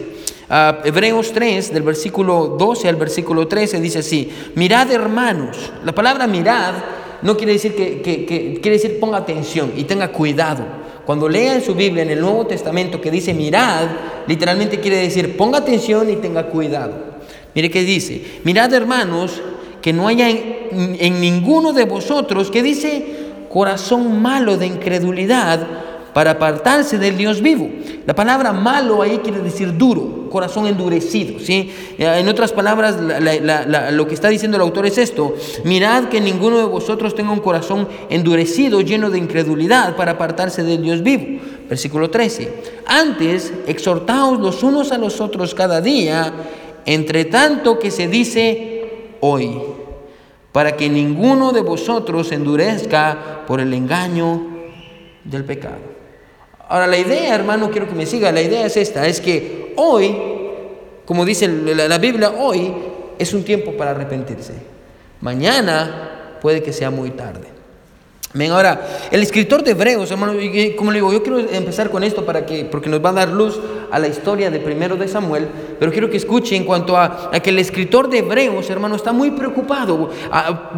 Hebreos 0.85 1.33
3, 1.33 1.75
del 1.75 1.83
versículo 1.83 2.57
12 2.59 2.89
al 2.89 2.97
versículo 2.97 3.47
13, 3.47 3.81
dice 3.81 3.99
así, 3.99 4.33
mirad 4.55 4.91
hermanos, 4.91 5.73
la 5.85 5.95
palabra 5.95 6.27
mirad 6.27 6.73
no 7.21 7.37
quiere 7.37 7.53
decir 7.53 7.75
que, 7.75 8.01
que 8.01 8.59
quiere 8.63 8.79
decir 8.79 8.99
ponga 8.99 9.19
atención 9.19 9.73
y 9.77 9.85
tenga 9.85 10.09
cuidado. 10.09 10.65
Cuando 11.09 11.27
lea 11.27 11.55
en 11.55 11.63
su 11.63 11.75
Biblia, 11.75 12.03
en 12.03 12.11
el 12.11 12.21
Nuevo 12.21 12.47
Testamento, 12.47 13.01
que 13.01 13.11
dice 13.11 13.33
mirad, 13.33 13.87
literalmente 14.27 14.79
quiere 14.79 14.99
decir 14.99 15.39
ponga 15.39 15.57
atención 15.57 16.11
y 16.11 16.17
tenga 16.17 16.49
cuidado. 16.49 16.93
Mire 17.55 17.71
que 17.71 17.83
dice, 17.83 18.23
mirad 18.45 18.71
hermanos, 18.75 19.41
que 19.81 19.95
no 19.95 20.07
haya 20.07 20.29
en, 20.29 20.99
en 21.01 21.19
ninguno 21.19 21.73
de 21.73 21.87
vosotros 21.87 22.51
que 22.51 22.63
dice 22.63 23.07
corazón 23.49 24.21
malo 24.21 24.59
de 24.59 24.67
incredulidad 24.67 25.67
para 26.13 26.33
apartarse 26.33 26.99
del 26.99 27.17
Dios 27.17 27.41
vivo. 27.41 27.69
La 28.07 28.15
palabra 28.15 28.53
malo 28.53 29.03
ahí 29.03 29.19
quiere 29.19 29.41
decir 29.41 29.77
duro, 29.77 30.29
corazón 30.31 30.67
endurecido. 30.67 31.39
¿sí? 31.41 31.71
En 31.99 32.29
otras 32.29 32.53
palabras, 32.53 32.97
lo 33.93 34.07
que 34.07 34.15
está 34.15 34.29
diciendo 34.29 34.57
el 34.57 34.63
autor 34.63 34.87
es 34.87 34.99
esto, 34.99 35.35
mirad 35.65 36.05
que 36.05 36.21
ninguno 36.21 36.59
de 36.59 36.65
vosotros 36.65 37.15
tenga 37.15 37.33
un 37.33 37.41
corazón 37.41 37.89
endurecido, 38.09 38.81
lleno 38.81 39.11
de 39.11 39.19
incredulidad, 39.19 39.97
para 39.97 40.13
apartarse 40.13 40.63
del 40.63 40.83
Dios 40.83 41.03
vivo. 41.03 41.41
Versículo 41.69 42.11
13. 42.11 42.53
Antes, 42.87 43.53
exhortaos 43.67 44.41
los 44.41 44.63
unos 44.63 44.93
a 44.93 44.99
los 44.99 45.21
otros 45.21 45.55
cada 45.55 45.81
día, 45.81 46.33
entre 46.87 47.27
tanto 47.27 47.79
que 47.79 47.91
se 47.91 48.09
dice 48.09 48.91
hoy, 49.21 49.61
para 50.53 50.77
que 50.77 50.89
ninguno 50.89 51.53
de 51.53 51.61
vosotros 51.61 52.33
endurezca 52.33 53.45
por 53.47 53.61
el 53.61 53.75
engaño 53.75 54.47
del 55.25 55.45
pecado. 55.45 55.88
Ahora 56.69 56.87
la 56.87 56.99
idea, 56.99 57.35
hermano, 57.35 57.71
quiero 57.71 57.89
que 57.89 57.95
me 57.95 58.05
siga, 58.05 58.31
la 58.31 58.43
idea 58.43 58.67
es 58.67 58.77
esta, 58.77 59.07
es 59.07 59.21
que 59.21 59.73
hoy, 59.77 60.15
como 61.07 61.25
dice 61.25 61.49
la, 61.49 61.99
Biblia, 61.99 62.31
hoy 62.31 62.75
es 63.19 63.33
un 63.33 63.43
tiempo 63.43 63.73
para 63.73 63.93
arrepentirse. 63.93 64.53
Mañana 65.23 66.37
puede 66.43 66.63
que 66.63 66.75
sea 66.75 66.91
muy 66.91 67.11
tarde. 67.11 67.58
Ahora, 68.47 69.09
el 69.11 69.23
escritor 69.23 69.65
de 69.65 69.73
Hebreos, 69.73 70.11
hermano, 70.11 70.35
como 70.77 70.93
le 70.93 70.99
digo, 70.99 71.13
yo 71.13 71.23
quiero 71.23 71.39
empezar 71.39 71.91
con 71.91 72.05
esto 72.05 72.25
para 72.25 72.47
que, 72.47 72.65
porque 72.65 72.89
nos 72.89 73.05
va 73.05 73.11
a 73.11 73.15
dar 73.15 73.29
luz 73.31 73.59
a 73.91 73.99
la 73.99 74.07
historia 74.07 74.51
de 74.51 74.61
primero 74.61 74.97
de 74.97 75.09
Samuel, 75.09 75.49
pero 75.79 75.91
quiero 75.91 76.11
que 76.11 76.17
escuche 76.17 76.55
en 76.57 76.65
cuanto 76.65 76.97
a, 76.97 77.31
que 77.43 77.51
el 77.51 77.59
escritor 77.59 78.09
de 78.09 78.19
Hebreos, 78.19 78.71
hermano, 78.71 78.95
está 78.95 79.13
muy 79.13 79.31
preocupado 79.33 80.11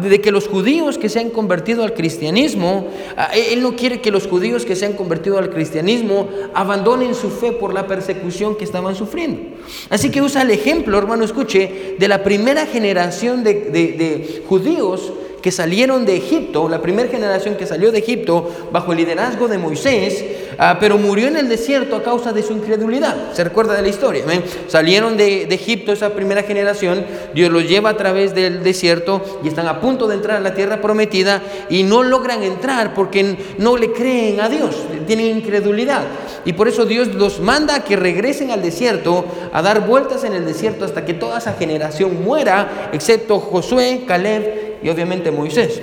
de 0.01 0.21
que 0.21 0.31
los 0.31 0.47
judíos 0.47 0.97
que 0.97 1.09
se 1.09 1.19
han 1.19 1.29
convertido 1.29 1.83
al 1.83 1.93
cristianismo, 1.93 2.87
él 3.33 3.61
no 3.61 3.75
quiere 3.75 4.01
que 4.01 4.11
los 4.11 4.27
judíos 4.27 4.65
que 4.65 4.75
se 4.75 4.85
han 4.85 4.93
convertido 4.93 5.37
al 5.37 5.49
cristianismo 5.49 6.29
abandonen 6.53 7.13
su 7.13 7.29
fe 7.29 7.51
por 7.51 7.73
la 7.73 7.87
persecución 7.87 8.55
que 8.55 8.63
estaban 8.63 8.95
sufriendo. 8.95 9.41
Así 9.89 10.09
que 10.09 10.21
usa 10.21 10.41
el 10.41 10.51
ejemplo, 10.51 10.97
hermano, 10.97 11.23
escuche, 11.23 11.95
de 11.99 12.07
la 12.07 12.23
primera 12.23 12.65
generación 12.65 13.43
de, 13.43 13.53
de 13.53 14.43
judíos 14.47 15.11
que 15.41 15.51
salieron 15.51 16.05
de 16.05 16.17
Egipto, 16.17 16.69
la 16.69 16.81
primera 16.81 17.09
generación 17.09 17.55
que 17.55 17.65
salió 17.65 17.91
de 17.91 17.99
Egipto 17.99 18.49
bajo 18.71 18.91
el 18.91 18.99
liderazgo 18.99 19.47
de 19.47 19.57
Moisés, 19.57 20.23
ah, 20.57 20.77
pero 20.79 20.97
murió 20.97 21.27
en 21.27 21.37
el 21.37 21.49
desierto 21.49 21.95
a 21.95 22.03
causa 22.03 22.31
de 22.31 22.43
su 22.43 22.53
incredulidad. 22.53 23.33
¿Se 23.33 23.43
recuerda 23.43 23.73
de 23.73 23.81
la 23.81 23.89
historia? 23.89 24.23
Salieron 24.67 25.17
de, 25.17 25.45
de, 25.47 25.55
Egipto 25.55 25.91
esa 25.91 26.11
primera 26.11 26.43
generación, 26.43 27.05
Dios 27.33 27.51
los 27.51 27.67
lleva 27.67 27.91
a 27.91 27.97
través 27.97 28.35
del 28.35 28.63
desierto 28.63 29.41
y 29.43 29.47
están 29.47 29.67
a 29.67 29.79
punto 29.79 30.07
de 30.07 30.15
entrar 30.15 30.37
a 30.37 30.41
la 30.41 30.53
tierra 30.53 30.81
prometida 30.81 31.41
y 31.69 31.83
no 31.83 32.03
logran 32.03 32.43
entrar 32.43 32.93
porque 32.93 33.35
no 33.57 33.77
le 33.77 33.91
creen 33.91 34.39
a 34.41 34.49
Dios, 34.49 34.75
tienen 35.07 35.37
incredulidad. 35.37 36.03
Y 36.45 36.53
por 36.53 36.67
eso 36.67 36.85
Dios 36.85 37.09
los 37.09 37.39
manda 37.39 37.75
a 37.75 37.83
que 37.83 37.95
regresen 37.95 38.51
al 38.51 38.61
desierto, 38.61 39.25
a 39.53 39.61
dar 39.61 39.87
vueltas 39.87 40.23
en 40.23 40.33
el 40.33 40.45
desierto 40.45 40.85
hasta 40.85 41.05
que 41.05 41.13
toda 41.13 41.39
esa 41.39 41.53
generación 41.53 42.23
muera, 42.23 42.89
excepto 42.93 43.39
Josué, 43.39 44.03
Caleb 44.07 44.70
y 44.83 44.89
obviamente 44.89 45.31
Moisés. 45.31 45.81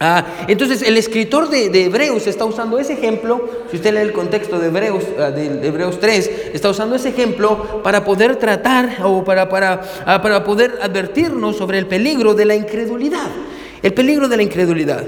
Ah, 0.00 0.26
entonces 0.48 0.82
el 0.82 0.96
escritor 0.96 1.48
de, 1.48 1.84
Hebreos 1.84 2.26
está 2.26 2.44
usando 2.44 2.78
ese 2.78 2.94
ejemplo, 2.94 3.48
si 3.70 3.76
usted 3.76 3.94
lee 3.94 4.00
el 4.00 4.12
contexto 4.12 4.58
de 4.58 4.66
Hebreos, 4.66 5.04
ah, 5.18 5.30
de 5.30 5.66
Hebreos 5.66 6.00
3, 6.00 6.30
está 6.52 6.68
usando 6.68 6.96
ese 6.96 7.10
ejemplo 7.10 7.80
para 7.82 8.04
poder 8.04 8.36
tratar 8.36 8.98
o 9.04 9.24
para, 9.24 9.48
para, 9.48 9.82
ah, 10.04 10.20
para 10.20 10.42
poder 10.42 10.78
advertirnos 10.82 11.56
sobre 11.56 11.78
el 11.78 11.86
peligro 11.86 12.34
de 12.34 12.44
la 12.44 12.56
incredulidad. 12.56 13.28
El 13.82 13.92
peligro 13.92 14.28
de 14.28 14.38
la 14.38 14.42
incredulidad. 14.42 15.04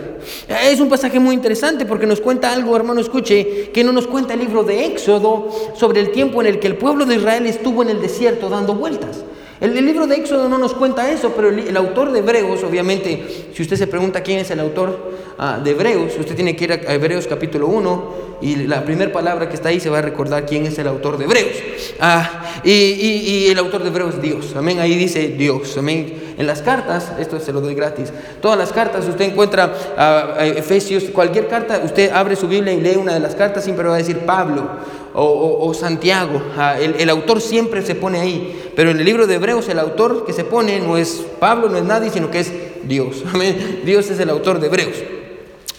Es 0.48 0.80
un 0.80 0.90
pasaje 0.90 1.18
muy 1.18 1.34
interesante 1.34 1.86
porque 1.86 2.06
nos 2.06 2.20
cuenta 2.20 2.52
algo, 2.52 2.76
hermano, 2.76 3.00
escuche, 3.00 3.70
que 3.72 3.82
no 3.82 3.90
nos 3.90 4.06
cuenta 4.06 4.34
el 4.34 4.40
libro 4.40 4.64
de 4.64 4.84
Éxodo 4.84 5.48
sobre 5.74 6.00
el 6.00 6.12
tiempo 6.12 6.42
en 6.42 6.48
el 6.48 6.58
que 6.58 6.66
el 6.66 6.76
pueblo 6.76 7.06
de 7.06 7.16
Israel 7.16 7.46
estuvo 7.46 7.82
en 7.82 7.88
el 7.88 8.02
desierto 8.02 8.50
dando 8.50 8.74
vueltas. 8.74 9.24
El, 9.60 9.74
libro 9.86 10.06
de 10.06 10.16
Éxodo 10.16 10.48
no 10.48 10.58
nos 10.58 10.74
cuenta 10.74 11.10
eso, 11.10 11.32
pero 11.34 11.48
el, 11.48 11.76
autor 11.76 12.12
de 12.12 12.18
Hebreos, 12.18 12.62
obviamente, 12.62 13.46
si 13.54 13.62
usted 13.62 13.76
se 13.76 13.86
pregunta 13.86 14.22
quién 14.22 14.40
es 14.40 14.50
el 14.50 14.60
autor 14.60 15.14
ah, 15.38 15.58
de 15.62 15.70
Hebreos, 15.70 16.12
usted 16.18 16.34
tiene 16.34 16.54
que 16.54 16.64
ir 16.64 16.72
a 16.72 16.94
Hebreos 16.94 17.26
capítulo 17.26 17.66
1 17.68 18.26
y 18.42 18.56
la 18.66 18.84
primera 18.84 19.10
palabra 19.10 19.48
que 19.48 19.54
está 19.54 19.70
ahí 19.70 19.80
se 19.80 19.88
va 19.88 19.98
a 19.98 20.02
recordar 20.02 20.44
quién 20.44 20.66
es 20.66 20.78
el 20.78 20.86
autor 20.86 21.16
de 21.16 21.24
Hebreos. 21.24 21.56
Ah, 22.00 22.44
y, 22.64 23.46
el 23.48 23.58
autor 23.58 23.82
de 23.82 23.88
Hebreos 23.88 24.16
es 24.16 24.22
Dios, 24.22 24.54
amén, 24.56 24.78
ahí 24.78 24.94
dice 24.94 25.28
Dios, 25.28 25.76
amén. 25.78 26.34
En 26.36 26.46
las 26.46 26.60
cartas, 26.60 27.12
esto 27.18 27.40
se 27.40 27.50
lo 27.50 27.62
doy 27.62 27.74
gratis, 27.74 28.12
todas 28.42 28.58
las 28.58 28.70
cartas 28.70 29.08
usted 29.08 29.24
encuentra 29.24 29.72
uh, 29.96 30.42
Efesios, 30.42 31.04
cualquier 31.04 31.48
carta, 31.48 31.80
usted 31.82 32.12
abre 32.12 32.36
su 32.36 32.46
Biblia 32.46 32.74
y 32.74 32.80
lee 32.82 32.96
una 32.96 33.14
de 33.14 33.20
las 33.20 33.34
cartas, 33.34 33.64
siempre 33.64 33.88
va 33.88 33.94
a 33.94 33.98
decir 33.98 34.18
Pablo 34.18 34.68
o, 35.16 35.72
Santiago. 35.74 36.42
El, 36.78 37.08
autor 37.10 37.40
siempre 37.40 37.82
se 37.82 37.94
pone 37.94 38.20
ahí. 38.20 38.70
Pero 38.76 38.90
en 38.90 38.98
el 38.98 39.04
libro 39.04 39.26
de 39.26 39.36
Hebreos 39.36 39.68
el 39.68 39.78
autor 39.78 40.26
que 40.26 40.32
se 40.32 40.44
pone 40.44 40.80
no 40.80 40.96
es 40.96 41.24
Pablo, 41.40 41.68
no 41.68 41.78
es 41.78 41.84
nadie, 41.84 42.10
sino 42.10 42.30
que 42.30 42.40
es 42.40 42.52
Dios. 42.84 43.24
Dios 43.84 44.10
es 44.10 44.20
el 44.20 44.30
autor 44.30 44.60
de 44.60 44.66
Hebreos. 44.66 44.96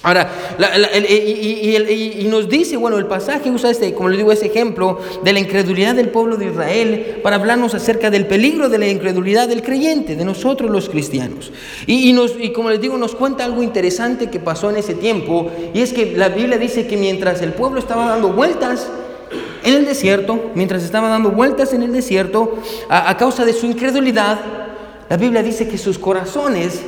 Ahora, 0.04 0.32
y, 1.10 2.28
nos 2.30 2.48
dice, 2.48 2.78
bueno, 2.78 2.98
el 2.98 3.08
pasaje 3.08 3.52
usa 3.52 3.72
este, 3.72 3.94
como 3.94 4.10
le 4.10 4.18
digo, 4.18 4.32
ese 4.32 4.46
ejemplo 4.46 5.00
de 5.24 5.34
la 5.34 5.40
incredulidad 5.40 5.96
del 5.96 6.10
pueblo 6.10 6.38
de 6.38 6.46
Israel 6.46 7.20
para 7.24 7.36
hablarnos 7.36 7.74
acerca 7.74 8.10
del 8.10 8.26
peligro 8.26 8.70
de 8.70 8.78
la 8.78 8.88
incredulidad 8.88 9.50
del 9.50 9.64
creyente, 9.64 10.16
de 10.16 10.24
nosotros 10.24 10.72
los 10.72 10.88
cristianos. 10.88 11.52
Y, 11.88 12.14
nos, 12.14 12.36
y 12.40 12.52
como 12.52 12.70
les 12.70 12.80
digo, 12.80 12.98
nos 12.98 13.16
cuenta 13.16 13.44
algo 13.44 13.64
interesante 13.64 14.30
que 14.30 14.40
pasó 14.40 14.70
en 14.70 14.78
ese 14.78 14.94
tiempo, 14.94 15.52
y 15.74 15.82
es 15.82 15.92
que 15.92 16.16
la 16.16 16.30
Biblia 16.30 16.58
dice 16.58 16.88
que 16.88 16.96
mientras 16.96 17.42
el 17.42 17.54
pueblo 17.54 17.80
estaba 17.80 18.08
dando 18.08 18.30
vueltas, 18.30 18.88
en 19.64 19.74
el 19.74 19.86
desierto, 19.86 20.52
mientras 20.56 20.84
estaba 20.84 21.10
dando 21.10 21.32
vueltas 21.32 21.74
en 21.74 21.84
el 21.84 21.92
desierto, 21.92 22.58
a, 22.90 23.16
causa 23.18 23.44
de 23.46 23.54
su 23.54 23.66
incredulidad, 23.66 24.40
la 25.10 25.18
Biblia 25.18 25.44
dice 25.44 25.68
que 25.68 25.78
sus 25.78 26.00
corazones 26.00 26.82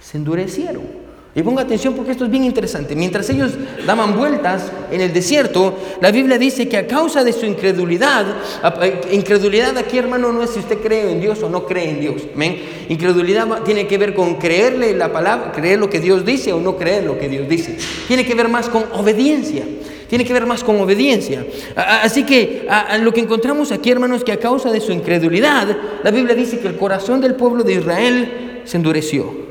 se 0.00 0.16
endurecieron. 0.16 1.06
Y 1.34 1.42
ponga 1.42 1.62
atención 1.62 1.92
porque 1.94 2.12
esto 2.12 2.24
es 2.24 2.30
bien 2.30 2.44
interesante. 2.44 2.96
Mientras 2.96 3.28
ellos 3.28 3.52
daban 3.86 4.16
vueltas 4.16 4.72
en 4.90 5.02
el 5.02 5.12
desierto, 5.12 5.74
la 6.00 6.10
Biblia 6.10 6.38
dice 6.38 6.66
que 6.66 6.78
a 6.78 6.86
causa 6.86 7.24
de 7.24 7.34
su 7.34 7.44
incredulidad, 7.44 8.24
incredulidad 9.12 9.76
aquí 9.76 9.98
hermano 9.98 10.32
no 10.32 10.42
es 10.42 10.50
si 10.50 10.60
usted 10.60 10.78
cree 10.78 11.12
en 11.12 11.20
Dios 11.20 11.42
o 11.42 11.50
no 11.50 11.66
cree 11.66 11.90
en 11.90 12.00
Dios. 12.00 12.22
Incredulidad 12.88 13.62
tiene 13.64 13.86
que 13.86 13.98
ver 13.98 14.14
con 14.14 14.36
creerle 14.36 14.94
la 14.94 15.12
palabra, 15.12 15.52
creer 15.52 15.78
lo 15.78 15.90
que 15.90 16.00
Dios 16.00 16.24
dice 16.24 16.54
o 16.54 16.60
no 16.60 16.78
creer 16.78 17.04
lo 17.04 17.18
que 17.18 17.28
Dios 17.28 17.46
dice. 17.46 17.76
Tiene 18.08 18.24
que 18.24 18.34
ver 18.34 18.48
más 18.48 18.70
con 18.70 18.84
obediencia. 18.94 19.64
Tiene 20.08 20.24
que 20.24 20.32
ver 20.32 20.46
más 20.46 20.62
con 20.62 20.80
obediencia. 20.80 21.44
Así 21.74 22.24
que 22.24 22.66
lo 23.00 23.12
que 23.12 23.20
encontramos 23.20 23.72
aquí, 23.72 23.90
hermanos, 23.90 24.18
es 24.18 24.24
que 24.24 24.32
a 24.32 24.38
causa 24.38 24.70
de 24.70 24.80
su 24.80 24.92
incredulidad, 24.92 25.76
la 26.02 26.10
Biblia 26.10 26.34
dice 26.34 26.58
que 26.58 26.68
el 26.68 26.76
corazón 26.76 27.20
del 27.20 27.34
pueblo 27.34 27.64
de 27.64 27.74
Israel 27.74 28.62
se 28.64 28.76
endureció. 28.76 29.46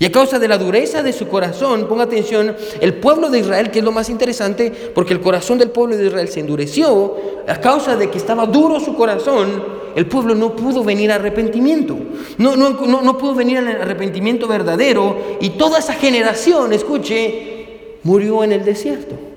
Y 0.00 0.04
a 0.04 0.12
causa 0.12 0.38
de 0.38 0.46
la 0.46 0.58
dureza 0.58 1.02
de 1.02 1.12
su 1.12 1.26
corazón, 1.26 1.88
ponga 1.88 2.04
atención, 2.04 2.54
el 2.80 2.94
pueblo 2.94 3.30
de 3.30 3.40
Israel, 3.40 3.72
que 3.72 3.80
es 3.80 3.84
lo 3.84 3.90
más 3.90 4.08
interesante, 4.08 4.70
porque 4.94 5.12
el 5.12 5.20
corazón 5.20 5.58
del 5.58 5.70
pueblo 5.70 5.96
de 5.96 6.06
Israel 6.06 6.28
se 6.28 6.38
endureció, 6.38 7.16
a 7.48 7.60
causa 7.60 7.96
de 7.96 8.08
que 8.08 8.18
estaba 8.18 8.46
duro 8.46 8.78
su 8.78 8.94
corazón, 8.94 9.64
el 9.96 10.06
pueblo 10.06 10.36
no 10.36 10.54
pudo 10.54 10.84
venir 10.84 11.10
a 11.10 11.16
arrepentimiento. 11.16 11.96
No, 12.36 12.54
no, 12.54 12.70
no, 12.70 13.02
no 13.02 13.18
pudo 13.18 13.34
venir 13.34 13.58
al 13.58 13.66
arrepentimiento 13.66 14.46
verdadero 14.46 15.38
y 15.40 15.50
toda 15.50 15.80
esa 15.80 15.94
generación, 15.94 16.72
escuche, 16.72 17.96
murió 18.04 18.44
en 18.44 18.52
el 18.52 18.64
desierto. 18.64 19.27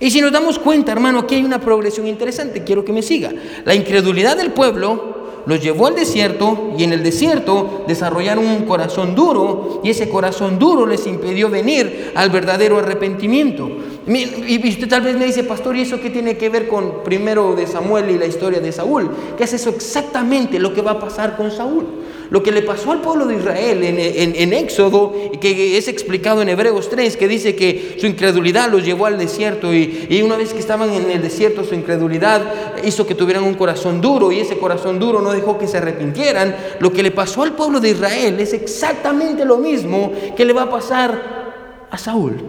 Y 0.00 0.10
si 0.10 0.20
nos 0.22 0.32
damos 0.32 0.58
cuenta, 0.58 0.92
hermano, 0.92 1.20
aquí 1.20 1.34
hay 1.34 1.44
una 1.44 1.60
progresión 1.60 2.06
interesante, 2.06 2.64
quiero 2.64 2.84
que 2.84 2.92
me 2.92 3.02
siga. 3.02 3.32
La 3.66 3.74
incredulidad 3.74 4.36
del 4.36 4.52
pueblo 4.52 5.20
los 5.46 5.62
llevó 5.62 5.86
al 5.86 5.94
desierto 5.94 6.72
y 6.78 6.84
en 6.84 6.92
el 6.92 7.02
desierto 7.02 7.84
desarrollaron 7.86 8.46
un 8.46 8.64
corazón 8.64 9.14
duro 9.14 9.80
y 9.84 9.90
ese 9.90 10.08
corazón 10.08 10.58
duro 10.58 10.86
les 10.86 11.06
impidió 11.06 11.50
venir 11.50 12.12
al 12.14 12.30
verdadero 12.30 12.78
arrepentimiento. 12.78 13.70
Y 14.06 14.68
usted 14.68 14.88
tal 14.88 15.02
vez 15.02 15.16
me 15.16 15.26
dice, 15.26 15.44
pastor, 15.44 15.76
¿y 15.76 15.82
eso 15.82 16.00
qué 16.00 16.10
tiene 16.10 16.36
que 16.36 16.48
ver 16.48 16.66
con 16.66 17.04
primero 17.04 17.54
de 17.54 17.66
Samuel 17.66 18.10
y 18.10 18.18
la 18.18 18.26
historia 18.26 18.60
de 18.60 18.72
Saúl? 18.72 19.10
¿Qué 19.36 19.44
es 19.44 19.52
eso 19.52 19.70
exactamente 19.70 20.58
lo 20.58 20.72
que 20.72 20.82
va 20.82 20.92
a 20.92 21.00
pasar 21.00 21.36
con 21.36 21.50
Saúl? 21.50 21.86
Lo 22.30 22.44
que 22.44 22.52
le 22.52 22.62
pasó 22.62 22.92
al 22.92 23.00
pueblo 23.00 23.26
de 23.26 23.36
Israel 23.36 23.82
en, 23.82 24.52
Éxodo, 24.52 25.14
y 25.32 25.38
que 25.38 25.76
es 25.76 25.88
explicado 25.88 26.40
en 26.42 26.48
Hebreos 26.48 26.88
3, 26.88 27.16
que 27.16 27.26
dice 27.26 27.56
que 27.56 27.96
su 27.98 28.06
incredulidad 28.06 28.70
los 28.70 28.84
llevó 28.84 29.06
al 29.06 29.18
desierto 29.18 29.74
y, 29.74 30.06
y 30.08 30.22
una 30.22 30.36
vez 30.36 30.52
que 30.52 30.60
estaban 30.60 30.92
en 30.92 31.10
el 31.10 31.22
desierto 31.22 31.64
su 31.64 31.74
incredulidad 31.74 32.76
hizo 32.84 33.04
que 33.04 33.16
tuvieran 33.16 33.42
un 33.42 33.54
corazón 33.54 34.00
duro 34.00 34.30
y 34.30 34.38
ese 34.38 34.58
corazón 34.58 35.00
duro 35.00 35.20
no 35.20 35.32
dejó 35.32 35.58
que 35.58 35.66
se 35.66 35.78
arrepintieran. 35.78 36.54
Lo 36.78 36.92
que 36.92 37.02
le 37.02 37.10
pasó 37.10 37.42
al 37.42 37.54
pueblo 37.54 37.80
de 37.80 37.90
Israel 37.90 38.38
es 38.38 38.52
exactamente 38.52 39.44
lo 39.44 39.58
mismo 39.58 40.12
que 40.36 40.44
le 40.44 40.52
va 40.52 40.62
a 40.62 40.70
pasar 40.70 41.88
a 41.90 41.98
Saúl. 41.98 42.40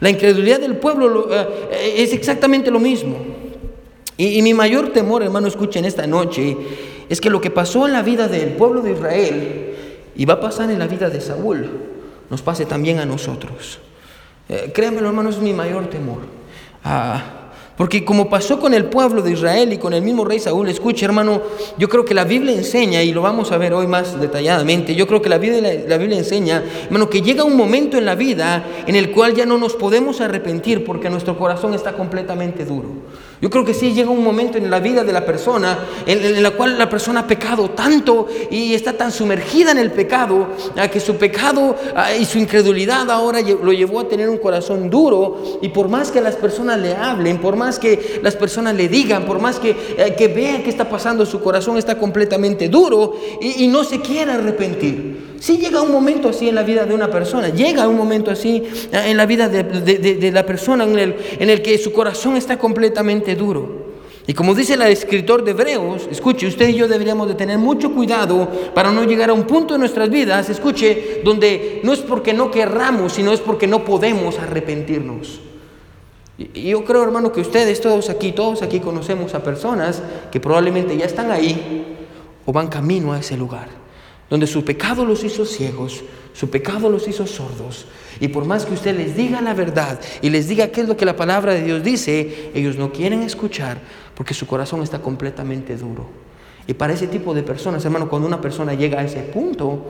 La 0.00 0.10
incredulidad 0.10 0.60
del 0.60 0.76
pueblo 0.76 1.28
eh, 1.30 1.94
es 1.96 2.12
exactamente 2.12 2.70
lo 2.70 2.78
mismo. 2.78 3.16
Y, 4.18 4.38
y 4.38 4.42
mi 4.42 4.52
mayor 4.52 4.92
temor, 4.92 5.22
hermano, 5.22 5.48
escuchen 5.48 5.86
esta 5.86 6.06
noche, 6.06 6.56
es 7.08 7.20
que 7.20 7.30
lo 7.30 7.40
que 7.40 7.50
pasó 7.50 7.86
en 7.86 7.92
la 7.92 8.02
vida 8.02 8.28
del 8.28 8.50
pueblo 8.50 8.82
de 8.82 8.92
Israel 8.92 9.74
y 10.14 10.24
va 10.24 10.34
a 10.34 10.40
pasar 10.40 10.70
en 10.70 10.78
la 10.78 10.86
vida 10.86 11.08
de 11.08 11.20
Saúl, 11.20 11.70
nos 12.30 12.42
pase 12.42 12.66
también 12.66 12.98
a 12.98 13.06
nosotros. 13.06 13.78
Eh, 14.48 14.70
créanmelo, 14.74 15.08
hermano, 15.08 15.30
es 15.30 15.38
mi 15.38 15.52
mayor 15.52 15.88
temor. 15.88 16.18
Ah, 16.84 17.38
porque 17.78 18.04
como 18.04 18.28
pasó 18.28 18.58
con 18.58 18.74
el 18.74 18.86
pueblo 18.86 19.22
de 19.22 19.30
Israel 19.30 19.72
y 19.72 19.78
con 19.78 19.92
el 19.92 20.02
mismo 20.02 20.24
rey 20.24 20.40
Saúl, 20.40 20.68
escuche 20.68 21.04
hermano, 21.04 21.42
yo 21.78 21.88
creo 21.88 22.04
que 22.04 22.12
la 22.12 22.24
Biblia 22.24 22.52
enseña, 22.52 23.04
y 23.04 23.12
lo 23.12 23.22
vamos 23.22 23.52
a 23.52 23.56
ver 23.56 23.72
hoy 23.72 23.86
más 23.86 24.20
detalladamente, 24.20 24.96
yo 24.96 25.06
creo 25.06 25.22
que 25.22 25.28
la 25.28 25.38
Biblia, 25.38 25.84
la 25.86 25.96
Biblia 25.96 26.18
enseña, 26.18 26.64
hermano, 26.86 27.08
que 27.08 27.22
llega 27.22 27.44
un 27.44 27.56
momento 27.56 27.96
en 27.96 28.04
la 28.04 28.16
vida 28.16 28.64
en 28.84 28.96
el 28.96 29.12
cual 29.12 29.34
ya 29.34 29.46
no 29.46 29.58
nos 29.58 29.74
podemos 29.74 30.20
arrepentir 30.20 30.84
porque 30.84 31.08
nuestro 31.08 31.38
corazón 31.38 31.72
está 31.72 31.92
completamente 31.92 32.64
duro. 32.64 32.88
Yo 33.40 33.50
creo 33.50 33.64
que 33.64 33.74
sí 33.74 33.92
llega 33.92 34.10
un 34.10 34.24
momento 34.24 34.58
en 34.58 34.70
la 34.70 34.80
vida 34.80 35.04
de 35.04 35.12
la 35.12 35.24
persona 35.24 35.78
en, 36.06 36.24
en, 36.24 36.42
la 36.42 36.50
cual 36.50 36.76
la 36.76 36.90
persona 36.90 37.20
ha 37.20 37.26
pecado 37.26 37.70
tanto 37.70 38.26
y 38.50 38.74
está 38.74 38.94
tan 38.94 39.12
sumergida 39.12 39.70
en 39.70 39.78
el 39.78 39.92
pecado 39.92 40.48
a 40.76 40.88
que 40.88 41.00
su 41.00 41.16
pecado 41.16 41.76
y 42.18 42.24
su 42.24 42.38
incredulidad 42.38 43.10
ahora 43.10 43.40
lo 43.40 43.72
llevó 43.72 44.00
a 44.00 44.08
tener 44.08 44.28
un 44.28 44.38
corazón 44.38 44.90
duro 44.90 45.58
y 45.62 45.68
por 45.68 45.88
más 45.88 46.10
que 46.10 46.20
las 46.20 46.36
personas 46.36 46.78
le 46.78 46.94
hablen, 46.94 47.38
por 47.38 47.56
más 47.56 47.78
que 47.78 48.20
las 48.22 48.36
personas 48.36 48.74
le 48.74 48.88
digan, 48.88 49.24
por 49.24 49.40
más 49.40 49.58
que, 49.58 49.70
eh, 49.70 50.14
que 50.16 50.28
vean 50.28 50.62
qué 50.62 50.70
está 50.70 50.88
pasando, 50.88 51.26
su 51.26 51.40
corazón 51.40 51.76
está 51.78 51.98
completamente 51.98 52.68
duro 52.68 53.14
y, 53.40 53.68
no 53.68 53.84
se 53.84 54.00
quiere 54.00 54.32
arrepentir. 54.32 55.28
Sí 55.40 55.58
llega 55.58 55.82
un 55.82 55.92
momento 55.92 56.30
así 56.30 56.48
en 56.48 56.54
la 56.54 56.62
vida 56.62 56.84
de 56.84 56.94
una 56.94 57.10
persona, 57.10 57.50
llega 57.50 57.86
un 57.86 57.96
momento 57.96 58.30
así 58.30 58.62
eh, 58.90 59.02
en 59.06 59.16
la 59.16 59.26
vida 59.26 59.48
de, 59.48 59.62
de, 59.62 60.32
la 60.32 60.44
persona 60.44 60.84
en 60.84 60.98
el, 60.98 61.16
en 61.38 61.50
el 61.50 61.62
que 61.62 61.76
su 61.78 61.92
corazón 61.92 62.36
está 62.36 62.58
completamente 62.58 63.27
duro. 63.34 63.88
Y 64.28 64.34
como 64.34 64.54
dice 64.54 64.74
el 64.74 64.82
escritor 64.82 65.42
de 65.42 65.52
Hebreos, 65.52 66.06
escuche, 66.10 66.46
usted 66.46 66.68
y 66.68 66.74
yo 66.74 66.86
deberíamos 66.86 67.28
de 67.28 67.34
tener 67.34 67.56
mucho 67.56 67.94
cuidado 67.94 68.46
para 68.74 68.92
no 68.92 69.04
llegar 69.04 69.30
a 69.30 69.32
un 69.32 69.44
punto 69.44 69.74
en 69.74 69.80
nuestras 69.80 70.10
vidas, 70.10 70.50
escuche, 70.50 71.22
donde 71.24 71.80
no 71.82 71.94
es 71.94 72.00
porque 72.00 72.34
no 72.34 72.50
querramos, 72.50 73.14
sino 73.14 73.32
es 73.32 73.40
porque 73.40 73.66
no 73.66 73.86
podemos 73.86 74.38
arrepentirnos. 74.38 75.40
Y 76.36 76.68
yo 76.68 76.84
creo, 76.84 77.02
hermano, 77.02 77.32
que 77.32 77.40
ustedes, 77.40 77.80
todos 77.80 78.10
aquí, 78.10 78.32
todos 78.32 78.60
aquí 78.60 78.80
conocemos 78.80 79.34
a 79.34 79.42
personas 79.42 80.02
que 80.30 80.40
probablemente 80.40 80.94
ya 80.96 81.06
están 81.06 81.32
ahí 81.32 81.96
o 82.44 82.52
van 82.52 82.68
camino 82.68 83.14
a 83.14 83.20
ese 83.20 83.34
lugar, 83.36 83.68
donde 84.30 84.46
su 84.46 84.64
pecado 84.64 85.04
los 85.04 85.24
hizo 85.24 85.44
ciegos, 85.44 86.02
su 86.34 86.50
pecado 86.50 86.90
los 86.90 87.08
hizo 87.08 87.26
sordos. 87.26 87.86
Y 88.20 88.28
por 88.28 88.44
más 88.44 88.66
que 88.66 88.74
usted 88.74 88.96
les 88.96 89.16
diga 89.16 89.40
la 89.40 89.54
verdad 89.54 90.00
y 90.22 90.30
les 90.30 90.48
diga 90.48 90.68
qué 90.68 90.82
es 90.82 90.88
lo 90.88 90.96
que 90.96 91.04
la 91.04 91.16
palabra 91.16 91.54
de 91.54 91.62
Dios 91.62 91.82
dice, 91.82 92.50
ellos 92.54 92.76
no 92.76 92.92
quieren 92.92 93.22
escuchar 93.22 93.80
porque 94.14 94.34
su 94.34 94.46
corazón 94.46 94.82
está 94.82 95.00
completamente 95.00 95.76
duro. 95.76 96.06
Y 96.66 96.74
para 96.74 96.92
ese 96.92 97.06
tipo 97.06 97.32
de 97.32 97.42
personas, 97.42 97.84
hermano, 97.84 98.08
cuando 98.08 98.28
una 98.28 98.40
persona 98.40 98.74
llega 98.74 99.00
a 99.00 99.04
ese 99.04 99.20
punto, 99.20 99.86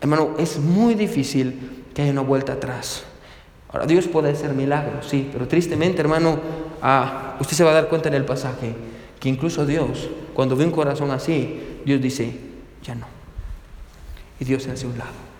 hermano, 0.00 0.34
es 0.38 0.58
muy 0.58 0.94
difícil 0.94 1.84
que 1.94 2.02
haya 2.02 2.12
una 2.12 2.20
vuelta 2.20 2.52
atrás. 2.54 3.04
Ahora, 3.70 3.86
Dios 3.86 4.06
puede 4.06 4.30
hacer 4.30 4.52
milagros, 4.52 5.06
sí, 5.08 5.30
pero 5.32 5.48
tristemente, 5.48 6.02
hermano, 6.02 6.38
ah, 6.82 7.36
usted 7.40 7.56
se 7.56 7.64
va 7.64 7.70
a 7.70 7.74
dar 7.74 7.88
cuenta 7.88 8.08
en 8.08 8.14
el 8.14 8.26
pasaje 8.26 8.74
que 9.18 9.28
incluso 9.28 9.64
Dios, 9.64 10.10
cuando 10.34 10.56
ve 10.56 10.64
un 10.64 10.72
corazón 10.72 11.10
así, 11.10 11.78
Dios 11.86 12.02
dice, 12.02 12.34
ya 12.82 12.94
no. 12.94 13.21
Y 14.42 14.44
Dios 14.44 14.64
se 14.64 14.72
hace 14.72 14.88
un 14.88 14.98
lado. 14.98 15.31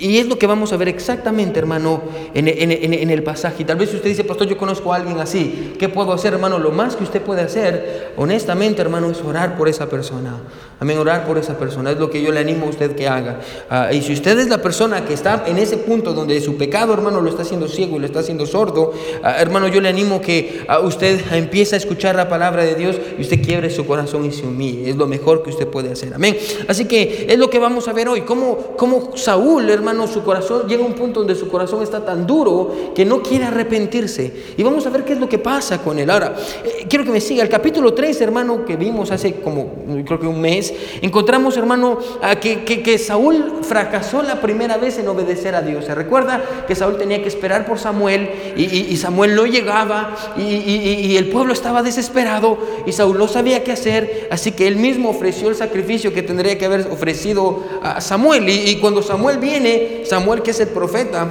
Y 0.00 0.16
es 0.18 0.26
lo 0.26 0.38
que 0.38 0.46
vamos 0.46 0.72
a 0.72 0.78
ver 0.78 0.88
exactamente, 0.88 1.58
hermano, 1.58 2.02
en, 2.32 3.10
el 3.10 3.22
pasaje. 3.22 3.62
Y 3.62 3.66
tal 3.66 3.76
vez 3.76 3.92
usted 3.92 4.08
dice, 4.08 4.24
pastor, 4.24 4.46
yo 4.46 4.56
conozco 4.56 4.90
a 4.90 4.96
alguien 4.96 5.20
así. 5.20 5.74
¿Qué 5.78 5.90
puedo 5.90 6.14
hacer, 6.14 6.32
hermano? 6.32 6.58
Lo 6.58 6.70
más 6.70 6.96
que 6.96 7.04
usted 7.04 7.20
puede 7.20 7.42
hacer, 7.42 8.14
honestamente, 8.16 8.80
hermano, 8.80 9.10
es 9.10 9.20
orar 9.20 9.58
por 9.58 9.68
esa 9.68 9.90
persona. 9.90 10.40
Amén, 10.80 10.96
orar 10.96 11.26
por 11.26 11.36
esa 11.36 11.58
persona. 11.58 11.90
Es 11.90 11.98
lo 11.98 12.10
que 12.10 12.22
yo 12.22 12.32
le 12.32 12.40
animo 12.40 12.66
a 12.66 12.70
usted 12.70 12.96
que 12.96 13.06
haga. 13.06 13.40
Ah, 13.68 13.92
y 13.92 14.00
si 14.00 14.14
usted 14.14 14.38
es 14.38 14.48
la 14.48 14.62
persona 14.62 15.04
que 15.04 15.12
está 15.12 15.44
en 15.46 15.58
ese 15.58 15.76
punto 15.76 16.14
donde 16.14 16.40
su 16.40 16.56
pecado, 16.56 16.94
hermano, 16.94 17.20
lo 17.20 17.28
está 17.28 17.42
haciendo 17.42 17.68
ciego 17.68 17.96
y 17.96 18.00
lo 18.00 18.06
está 18.06 18.20
haciendo 18.20 18.46
sordo, 18.46 18.94
ah, 19.22 19.36
hermano, 19.38 19.68
yo 19.68 19.82
le 19.82 19.90
animo 19.90 20.22
que 20.22 20.64
a 20.68 20.80
usted 20.80 21.20
empiece 21.32 21.74
a 21.74 21.78
escuchar 21.78 22.16
la 22.16 22.30
palabra 22.30 22.64
de 22.64 22.74
Dios 22.74 22.96
y 23.18 23.20
usted 23.20 23.42
quiebre 23.42 23.68
su 23.68 23.84
corazón 23.86 24.24
y 24.24 24.32
se 24.32 24.46
humille. 24.46 24.88
Es 24.88 24.96
lo 24.96 25.06
mejor 25.06 25.42
que 25.42 25.50
usted 25.50 25.68
puede 25.68 25.92
hacer. 25.92 26.14
Amén. 26.14 26.36
Así 26.66 26.86
que 26.86 27.26
es 27.28 27.38
lo 27.38 27.50
que 27.50 27.58
vamos 27.58 27.88
a 27.88 27.92
ver 27.92 28.08
hoy. 28.08 28.22
Cómo, 28.22 28.74
cómo 28.76 29.16
Saúl, 29.16 29.68
hermano, 29.68 29.81
hermano, 29.82 30.06
su 30.06 30.22
corazón 30.22 30.68
llega 30.68 30.84
a 30.84 30.86
un 30.86 30.94
punto 30.94 31.20
donde 31.20 31.34
su 31.34 31.48
corazón 31.48 31.82
está 31.82 32.04
tan 32.04 32.24
duro 32.24 32.92
que 32.94 33.04
no 33.04 33.20
quiere 33.20 33.46
arrepentirse. 33.46 34.32
Y 34.56 34.62
vamos 34.62 34.86
a 34.86 34.90
ver 34.90 35.04
qué 35.04 35.14
es 35.14 35.18
lo 35.18 35.28
que 35.28 35.38
pasa 35.38 35.82
con 35.82 35.98
él. 35.98 36.08
Ahora, 36.08 36.36
eh, 36.64 36.86
quiero 36.88 37.04
que 37.04 37.10
me 37.10 37.20
siga. 37.20 37.42
El 37.42 37.48
capítulo 37.48 37.92
3, 37.92 38.20
hermano, 38.20 38.64
que 38.64 38.76
vimos 38.76 39.10
hace 39.10 39.40
como, 39.40 39.72
creo 40.06 40.20
que 40.20 40.26
un 40.28 40.40
mes, 40.40 40.72
encontramos, 41.02 41.56
hermano, 41.56 41.98
que, 42.40 42.62
que, 42.64 42.98
Saúl 42.98 43.60
fracasó 43.62 44.22
la 44.22 44.40
primera 44.40 44.76
vez 44.76 44.98
en 44.98 45.08
obedecer 45.08 45.56
a 45.56 45.62
Dios. 45.62 45.86
Se 45.86 45.94
recuerda 45.94 46.40
que 46.68 46.76
Saúl 46.76 46.96
tenía 46.96 47.20
que 47.20 47.28
esperar 47.28 47.66
por 47.66 47.80
Samuel 47.80 48.30
y, 48.56 48.96
Samuel 48.96 49.34
no 49.34 49.46
llegaba 49.46 50.14
y, 50.36 50.42
y 50.42 51.16
el 51.16 51.28
pueblo 51.28 51.52
estaba 51.52 51.82
desesperado 51.82 52.58
y 52.86 52.92
Saúl 52.92 53.18
no 53.18 53.26
sabía 53.26 53.64
qué 53.64 53.72
hacer. 53.72 54.28
Así 54.30 54.52
que 54.52 54.68
él 54.68 54.76
mismo 54.76 55.10
ofreció 55.10 55.48
el 55.48 55.56
sacrificio 55.56 56.12
que 56.12 56.22
tendría 56.22 56.56
que 56.56 56.66
haber 56.66 56.86
ofrecido 56.92 57.64
a 57.82 58.00
Samuel. 58.00 58.48
y 58.48 58.76
cuando 58.76 59.02
Samuel 59.02 59.38
viene, 59.38 59.61
Samuel, 60.04 60.42
que 60.42 60.50
es 60.50 60.60
el 60.60 60.68
profeta, 60.68 61.28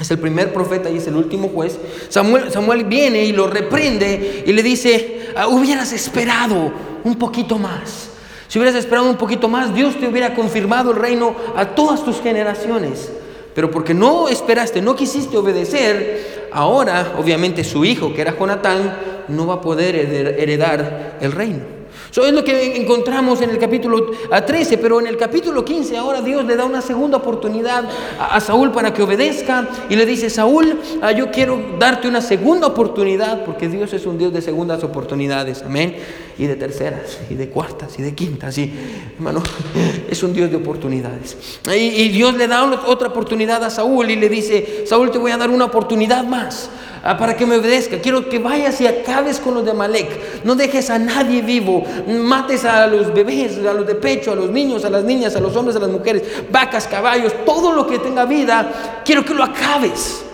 es 0.00 0.10
el 0.10 0.18
primer 0.18 0.52
profeta 0.52 0.90
y 0.90 0.98
es 0.98 1.06
el 1.06 1.16
último 1.16 1.48
juez, 1.48 1.78
Samuel, 2.08 2.52
Samuel 2.52 2.84
viene 2.84 3.24
y 3.24 3.32
lo 3.32 3.46
reprende 3.46 4.44
y 4.46 4.52
le 4.52 4.62
dice, 4.62 5.30
ah, 5.34 5.48
hubieras 5.48 5.92
esperado 5.92 6.72
un 7.04 7.18
poquito 7.18 7.58
más. 7.58 8.10
Si 8.48 8.58
hubieras 8.58 8.78
esperado 8.78 9.08
un 9.08 9.16
poquito 9.16 9.48
más, 9.48 9.74
Dios 9.74 9.98
te 9.98 10.06
hubiera 10.06 10.34
confirmado 10.34 10.92
el 10.92 10.98
reino 10.98 11.34
a 11.56 11.74
todas 11.74 12.04
tus 12.04 12.20
generaciones. 12.20 13.10
Pero 13.54 13.70
porque 13.70 13.94
no 13.94 14.28
esperaste, 14.28 14.82
no 14.82 14.94
quisiste 14.94 15.36
obedecer, 15.36 16.48
ahora 16.52 17.14
obviamente 17.18 17.64
su 17.64 17.84
hijo, 17.84 18.12
que 18.12 18.20
era 18.20 18.36
Jonatán, 18.38 19.24
no 19.28 19.46
va 19.46 19.54
a 19.54 19.60
poder 19.60 19.96
heredar 19.96 21.16
el 21.20 21.32
reino. 21.32 21.75
Eso 22.10 22.24
es 22.24 22.32
lo 22.32 22.44
que 22.44 22.76
encontramos 22.76 23.40
en 23.42 23.50
el 23.50 23.58
capítulo 23.58 24.10
13, 24.46 24.78
pero 24.78 25.00
en 25.00 25.06
el 25.06 25.16
capítulo 25.16 25.64
15 25.64 25.96
ahora 25.96 26.20
Dios 26.20 26.44
le 26.44 26.56
da 26.56 26.64
una 26.64 26.80
segunda 26.80 27.18
oportunidad 27.18 27.84
a, 28.18 28.40
Saúl 28.40 28.72
para 28.72 28.92
que 28.92 29.02
obedezca 29.02 29.68
y 29.88 29.96
le 29.96 30.06
dice, 30.06 30.30
Saúl, 30.30 30.78
ah, 31.02 31.12
yo 31.12 31.30
quiero 31.30 31.58
darte 31.78 32.08
una 32.08 32.20
segunda 32.20 32.66
oportunidad 32.68 33.44
porque 33.44 33.68
Dios 33.68 33.92
es 33.92 34.06
un 34.06 34.18
Dios 34.18 34.32
de 34.32 34.42
segundas 34.42 34.84
oportunidades, 34.84 35.62
amén, 35.62 35.96
y 36.38 36.46
de 36.46 36.56
terceras, 36.56 37.18
y 37.30 37.34
de 37.34 37.48
cuartas, 37.48 37.98
y 37.98 38.02
de 38.02 38.14
quintas, 38.14 38.58
y 38.58 38.70
hermano, 39.16 39.42
es 40.10 40.22
un 40.22 40.34
Dios 40.34 40.50
de 40.50 40.56
oportunidades. 40.56 41.36
Y, 41.74 42.08
Dios 42.08 42.34
le 42.34 42.46
da 42.46 42.64
otra 42.86 43.08
oportunidad 43.08 43.64
a 43.64 43.70
Saúl 43.70 44.10
y 44.10 44.16
le 44.16 44.28
dice, 44.28 44.84
Saúl, 44.86 45.10
te 45.10 45.18
voy 45.18 45.30
a 45.30 45.36
dar 45.36 45.50
una 45.50 45.64
oportunidad 45.64 46.24
más. 46.24 46.70
Ah, 47.08 47.16
para 47.16 47.36
que 47.36 47.46
me 47.46 47.56
obedezca. 47.56 48.00
Quiero 48.00 48.28
que 48.28 48.40
vayas 48.40 48.80
y 48.80 48.86
acabes 48.88 49.38
con 49.38 49.54
los 49.54 49.64
de 49.64 49.72
Malek. 49.72 50.42
No 50.44 50.56
dejes 50.56 50.90
a 50.90 50.98
nadie 50.98 51.40
vivo. 51.40 51.84
Mates 52.08 52.64
a 52.64 52.88
los 52.88 53.14
bebés, 53.14 53.58
a 53.58 53.72
los 53.72 53.86
de 53.86 53.94
pecho, 53.94 54.32
a 54.32 54.34
los 54.34 54.50
niños, 54.50 54.84
a 54.84 54.90
las 54.90 55.04
niñas, 55.04 55.36
a 55.36 55.40
los 55.40 55.54
hombres, 55.54 55.76
a 55.76 55.78
las 55.78 55.90
mujeres, 55.90 56.24
vacas, 56.50 56.88
caballos, 56.88 57.32
todo 57.44 57.70
lo 57.70 57.86
que 57.86 58.00
tenga 58.00 58.24
vida. 58.24 59.02
Quiero 59.04 59.24
que 59.24 59.34
lo 59.34 59.44
acabes. 59.44 60.24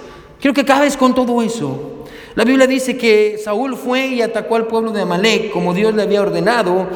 Quiero 0.40 0.54
que 0.54 0.62
acabes 0.62 0.96
con 0.96 1.14
todo 1.14 1.42
eso. 1.42 1.91
La 2.34 2.44
Biblia 2.44 2.66
dice 2.66 2.96
que 2.96 3.36
Saúl 3.36 3.76
fue 3.76 4.06
y 4.06 4.22
atacó 4.22 4.56
al 4.56 4.66
pueblo 4.66 4.90
de 4.90 5.02
Amalek 5.02 5.50
como 5.50 5.74
Dios 5.74 5.94
le 5.94 6.02
había 6.02 6.22
ordenado, 6.22 6.88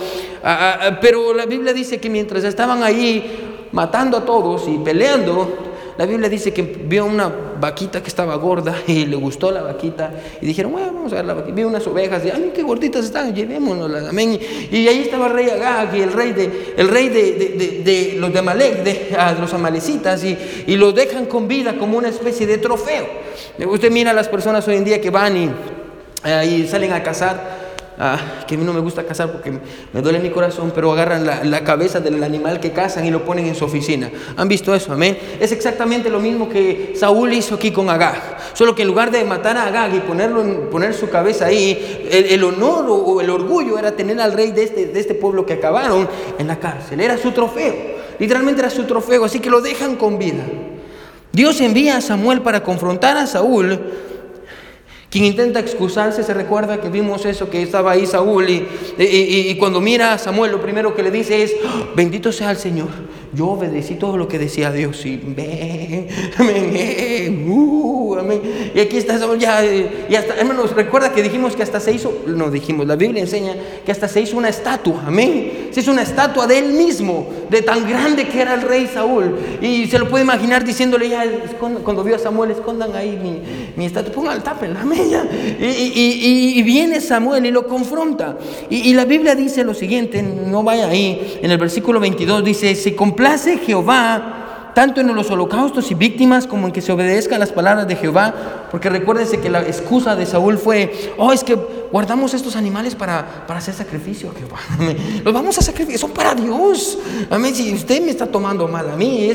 ah, 0.42 0.78
ah, 0.80 0.98
pero 1.00 1.34
la 1.34 1.44
Biblia 1.44 1.74
dice 1.74 2.00
que 2.00 2.08
mientras 2.08 2.42
estaban 2.44 2.82
ahí 2.82 3.68
matando 3.72 4.16
a 4.16 4.24
todos 4.24 4.66
y 4.66 4.78
peleando, 4.78 5.65
la 5.98 6.04
Biblia 6.04 6.28
dice 6.28 6.52
que 6.52 6.62
vio 6.62 7.06
una 7.06 7.32
vaquita 7.58 8.02
que 8.02 8.08
estaba 8.08 8.36
gorda 8.36 8.74
y 8.86 9.06
le 9.06 9.16
gustó 9.16 9.50
la 9.50 9.62
vaquita 9.62 10.10
y 10.40 10.46
dijeron, 10.46 10.72
bueno, 10.72 10.92
vamos 10.92 11.12
a 11.12 11.16
ver 11.16 11.24
la 11.24 11.34
vaquita. 11.34 11.54
Vio 11.54 11.68
unas 11.68 11.86
ovejas 11.86 12.24
y, 12.24 12.30
ay, 12.30 12.52
qué 12.54 12.62
gorditas 12.62 13.04
están, 13.04 13.34
llevémonos, 13.34 13.90
amén. 14.08 14.38
Y 14.70 14.88
ahí 14.88 15.00
estaba 15.00 15.26
el 15.26 15.32
rey 15.32 15.48
Agag 15.48 15.94
y 15.96 16.00
el 16.02 16.12
rey 16.12 16.32
de, 16.32 16.74
el 16.76 16.88
rey 16.88 17.08
de, 17.08 18.16
los 18.18 18.32
de 18.32 18.38
Amalek, 18.38 18.82
de 18.82 19.16
los 19.40 19.52
amalecitas, 19.54 20.22
y, 20.24 20.36
y 20.66 20.76
los 20.76 20.94
dejan 20.94 21.26
con 21.26 21.48
vida 21.48 21.76
como 21.78 21.96
una 21.96 22.08
especie 22.08 22.46
de 22.46 22.58
trofeo. 22.58 23.06
Usted 23.66 23.90
mira 23.90 24.10
a 24.10 24.14
las 24.14 24.28
personas 24.28 24.66
hoy 24.68 24.76
en 24.76 24.84
día 24.84 25.00
que 25.00 25.10
van 25.10 25.36
y, 25.36 25.50
y 26.46 26.66
salen 26.66 26.92
a 26.92 27.02
cazar 27.02 27.55
Ah, 27.98 28.44
que 28.46 28.56
a 28.56 28.58
mí 28.58 28.64
no 28.64 28.74
me 28.74 28.80
gusta 28.80 29.04
cazar 29.04 29.32
porque 29.32 29.50
me 29.50 30.02
duele 30.02 30.18
mi 30.18 30.28
corazón, 30.28 30.70
pero 30.74 30.92
agarran 30.92 31.24
la, 31.24 31.64
cabeza 31.64 31.98
del 31.98 32.22
animal 32.22 32.60
que 32.60 32.72
cazan 32.72 33.06
y 33.06 33.10
lo 33.10 33.24
ponen 33.24 33.46
en 33.46 33.54
su 33.54 33.64
oficina. 33.64 34.10
¿Han 34.36 34.48
visto 34.48 34.74
eso? 34.74 34.92
Amén. 34.92 35.16
Es 35.40 35.50
exactamente 35.50 36.10
lo 36.10 36.20
mismo 36.20 36.48
que 36.48 36.92
Saúl 36.94 37.32
hizo 37.32 37.54
aquí 37.54 37.70
con 37.70 37.88
Agag. 37.88 38.36
Solo 38.52 38.74
que 38.74 38.82
en 38.82 38.88
lugar 38.88 39.10
de 39.10 39.24
matar 39.24 39.56
a 39.56 39.66
Agag 39.66 39.94
y 39.94 40.00
ponerlo 40.00 40.68
poner 40.68 40.92
su 40.92 41.08
cabeza 41.08 41.46
ahí, 41.46 42.06
el, 42.10 42.44
honor 42.44 42.84
o, 42.88 43.20
el 43.22 43.30
orgullo 43.30 43.78
era 43.78 43.92
tener 43.92 44.20
al 44.20 44.34
rey 44.34 44.52
de 44.52 44.64
este, 44.64 44.86
de 44.86 45.00
este 45.00 45.14
pueblo 45.14 45.46
que 45.46 45.54
acabaron 45.54 46.06
en 46.38 46.46
la 46.46 46.58
cárcel. 46.60 47.00
Era 47.00 47.16
su 47.16 47.32
trofeo. 47.32 47.74
Literalmente 48.18 48.60
era 48.60 48.70
su 48.70 48.84
trofeo. 48.84 49.24
Así 49.24 49.40
que 49.40 49.48
lo 49.48 49.62
dejan 49.62 49.96
con 49.96 50.18
vida. 50.18 50.44
Dios 51.32 51.60
envía 51.60 51.96
a 51.96 52.00
Samuel 52.02 52.42
para 52.42 52.62
confrontar 52.62 53.16
a 53.16 53.26
Saúl 53.26 53.78
quien 55.16 55.24
intenta 55.24 55.60
excusarse 55.60 56.22
se 56.22 56.34
recuerda 56.34 56.78
que 56.78 56.90
vimos 56.90 57.24
eso, 57.24 57.48
que 57.48 57.62
estaba 57.62 57.92
ahí 57.92 58.04
Saúl 58.06 58.50
y, 58.50 59.56
cuando 59.58 59.80
mira 59.80 60.12
a 60.12 60.18
Samuel 60.18 60.52
lo 60.52 60.60
primero 60.60 60.94
que 60.94 61.02
le 61.02 61.10
dice 61.10 61.42
es, 61.42 61.54
oh, 61.64 61.94
bendito 61.96 62.32
sea 62.32 62.50
el 62.50 62.58
Señor, 62.58 62.88
yo 63.36 63.48
obedecí 63.48 63.96
todo 63.96 64.16
lo 64.16 64.28
que 64.28 64.38
decía 64.38 64.72
Dios 64.72 65.04
y 65.04 65.20
amén, 65.22 66.08
amén, 66.38 67.46
uh, 67.46 68.16
amén. 68.18 68.40
Y 68.74 68.80
aquí 68.80 68.96
está 68.96 69.18
ya, 69.36 69.62
y 69.64 70.14
hasta, 70.14 70.36
hermanos, 70.36 70.74
recuerda 70.74 71.12
que 71.12 71.22
dijimos 71.22 71.54
que 71.54 71.62
hasta 71.62 71.78
se 71.78 71.92
hizo, 71.92 72.22
no 72.26 72.50
dijimos, 72.50 72.86
la 72.86 72.96
Biblia 72.96 73.22
enseña 73.22 73.54
que 73.84 73.92
hasta 73.92 74.08
se 74.08 74.22
hizo 74.22 74.38
una 74.38 74.48
estatua, 74.48 75.02
amén. 75.06 75.68
Se 75.70 75.80
hizo 75.80 75.92
una 75.92 76.02
estatua 76.02 76.46
de 76.46 76.58
él 76.58 76.72
mismo, 76.72 77.26
de 77.50 77.60
tan 77.60 77.86
grande 77.86 78.26
que 78.26 78.40
era 78.40 78.54
el 78.54 78.62
rey 78.62 78.86
Saúl. 78.86 79.36
Y 79.60 79.86
se 79.88 79.98
lo 79.98 80.08
puede 80.08 80.24
imaginar 80.24 80.64
diciéndole 80.64 81.10
ya, 81.10 81.24
cuando 81.58 82.02
vio 82.02 82.16
a 82.16 82.18
Samuel, 82.18 82.52
escondan 82.52 82.96
ahí 82.96 83.42
mi, 83.76 83.84
estatua, 83.84 84.14
pongan 84.14 84.42
tapen, 84.42 84.74
amén. 84.76 85.10
Y, 85.60 86.62
viene 86.62 87.02
Samuel 87.02 87.44
y 87.44 87.50
lo 87.50 87.66
confronta. 87.66 88.38
Y, 88.70 88.94
la 88.94 89.04
Biblia 89.04 89.34
dice 89.34 89.62
lo 89.62 89.74
siguiente, 89.74 90.22
no 90.22 90.62
vaya 90.62 90.88
ahí, 90.88 91.38
en 91.42 91.50
el 91.50 91.58
versículo 91.58 92.00
22 92.00 92.42
dice, 92.42 92.74
se 92.74 92.96
complace 93.26 93.58
Jehová 93.58 94.46
tanto 94.76 95.00
en 95.00 95.06
los 95.14 95.30
holocaustos 95.30 95.90
y 95.90 95.94
víctimas 95.94 96.46
como 96.46 96.66
en 96.66 96.72
que 96.72 96.82
se 96.82 96.92
obedezca 96.92 97.36
a 97.36 97.38
las 97.38 97.50
palabras 97.50 97.88
de 97.88 97.96
Jehová, 97.96 98.66
porque 98.70 98.90
recuérdense 98.90 99.40
que 99.40 99.48
la 99.48 99.62
excusa 99.62 100.14
de 100.14 100.26
Saúl 100.26 100.58
fue, 100.58 101.14
oh, 101.16 101.32
es 101.32 101.42
que 101.42 101.54
guardamos 101.90 102.34
estos 102.34 102.56
animales 102.56 102.94
para, 102.94 103.46
para 103.46 103.60
hacer 103.60 103.72
sacrificio 103.72 104.30
a 104.30 104.34
Jehová, 104.34 104.58
los 105.24 105.32
vamos 105.32 105.56
a 105.56 105.62
sacrificar, 105.62 105.98
son 105.98 106.10
para 106.10 106.34
Dios, 106.34 106.98
amén, 107.30 107.54
si 107.54 107.72
usted 107.72 108.02
me 108.02 108.10
está 108.10 108.26
tomando 108.26 108.68
mal 108.68 108.90
a 108.90 108.96
mí, 108.96 109.30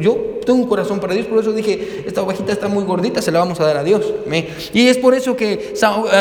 yo 0.00 0.16
tengo 0.46 0.58
un 0.58 0.66
corazón 0.66 1.00
para 1.00 1.12
Dios, 1.12 1.26
por 1.26 1.38
eso 1.38 1.52
dije, 1.52 2.04
esta 2.06 2.22
ovejita 2.22 2.52
está 2.52 2.68
muy 2.68 2.84
gordita, 2.84 3.20
se 3.20 3.30
la 3.30 3.40
vamos 3.40 3.60
a 3.60 3.66
dar 3.66 3.76
a 3.76 3.84
Dios. 3.84 4.02
Y 4.72 4.88
es 4.88 4.96
por 4.96 5.12
eso 5.12 5.36
que 5.36 5.74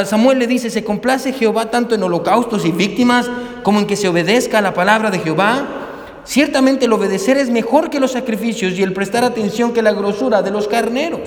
Samuel 0.05 0.39
le 0.39 0.47
dice, 0.47 0.69
se 0.69 0.83
complace 0.83 1.31
Jehová 1.31 1.71
tanto 1.71 1.95
en 1.95 2.03
holocaustos 2.03 2.65
y 2.65 2.73
víctimas 2.73 3.29
como 3.63 3.79
en 3.79 3.87
que 3.87 3.95
se 3.95 4.09
obedezca 4.09 4.57
a 4.57 4.61
la 4.61 4.73
palabra 4.73 5.09
de 5.09 5.19
Jehová. 5.19 5.85
Ciertamente 6.27 6.85
el 6.85 6.93
obedecer 6.93 7.37
es 7.37 7.49
mejor 7.49 7.89
que 7.89 8.01
los 8.01 8.11
sacrificios 8.11 8.73
y 8.73 8.83
el 8.83 8.91
prestar 8.91 9.23
atención 9.23 9.71
que 9.71 9.81
la 9.81 9.93
grosura 9.93 10.41
de 10.41 10.51
los 10.51 10.67
carneros. 10.67 11.21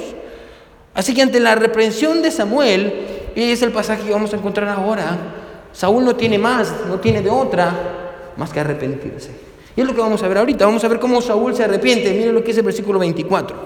Así 0.93 1.15
que 1.15 1.23
ante 1.23 1.41
la 1.41 1.55
reprensión 1.55 2.21
de 2.21 2.31
Samuel, 2.31 2.93
y 3.35 3.45
es 3.45 3.63
el 3.63 3.73
pasaje 3.73 4.05
que 4.05 4.13
vamos 4.13 4.35
a 4.35 4.37
encontrar 4.37 4.69
ahora, 4.69 5.17
Saúl 5.73 6.05
no 6.05 6.17
tiene 6.17 6.39
más, 6.39 6.71
no 6.87 7.01
tiene 7.01 7.23
de 7.23 7.31
otra 7.31 8.33
más 8.37 8.53
que 8.53 8.61
arrepentirse. 8.61 9.31
Y 9.75 9.81
es 9.81 9.87
lo 9.87 9.95
que 9.95 10.03
vamos 10.03 10.23
a 10.23 10.29
ver 10.29 10.37
ahorita. 10.37 10.67
Vamos 10.67 10.85
a 10.85 10.89
ver 10.89 11.01
cómo 11.01 11.23
Saúl 11.23 11.57
se 11.57 11.65
arrepiente. 11.65 12.13
Miren 12.13 12.35
lo 12.35 12.45
que 12.45 12.51
es 12.51 12.59
el 12.59 12.65
versículo 12.65 12.99
24. 12.99 13.57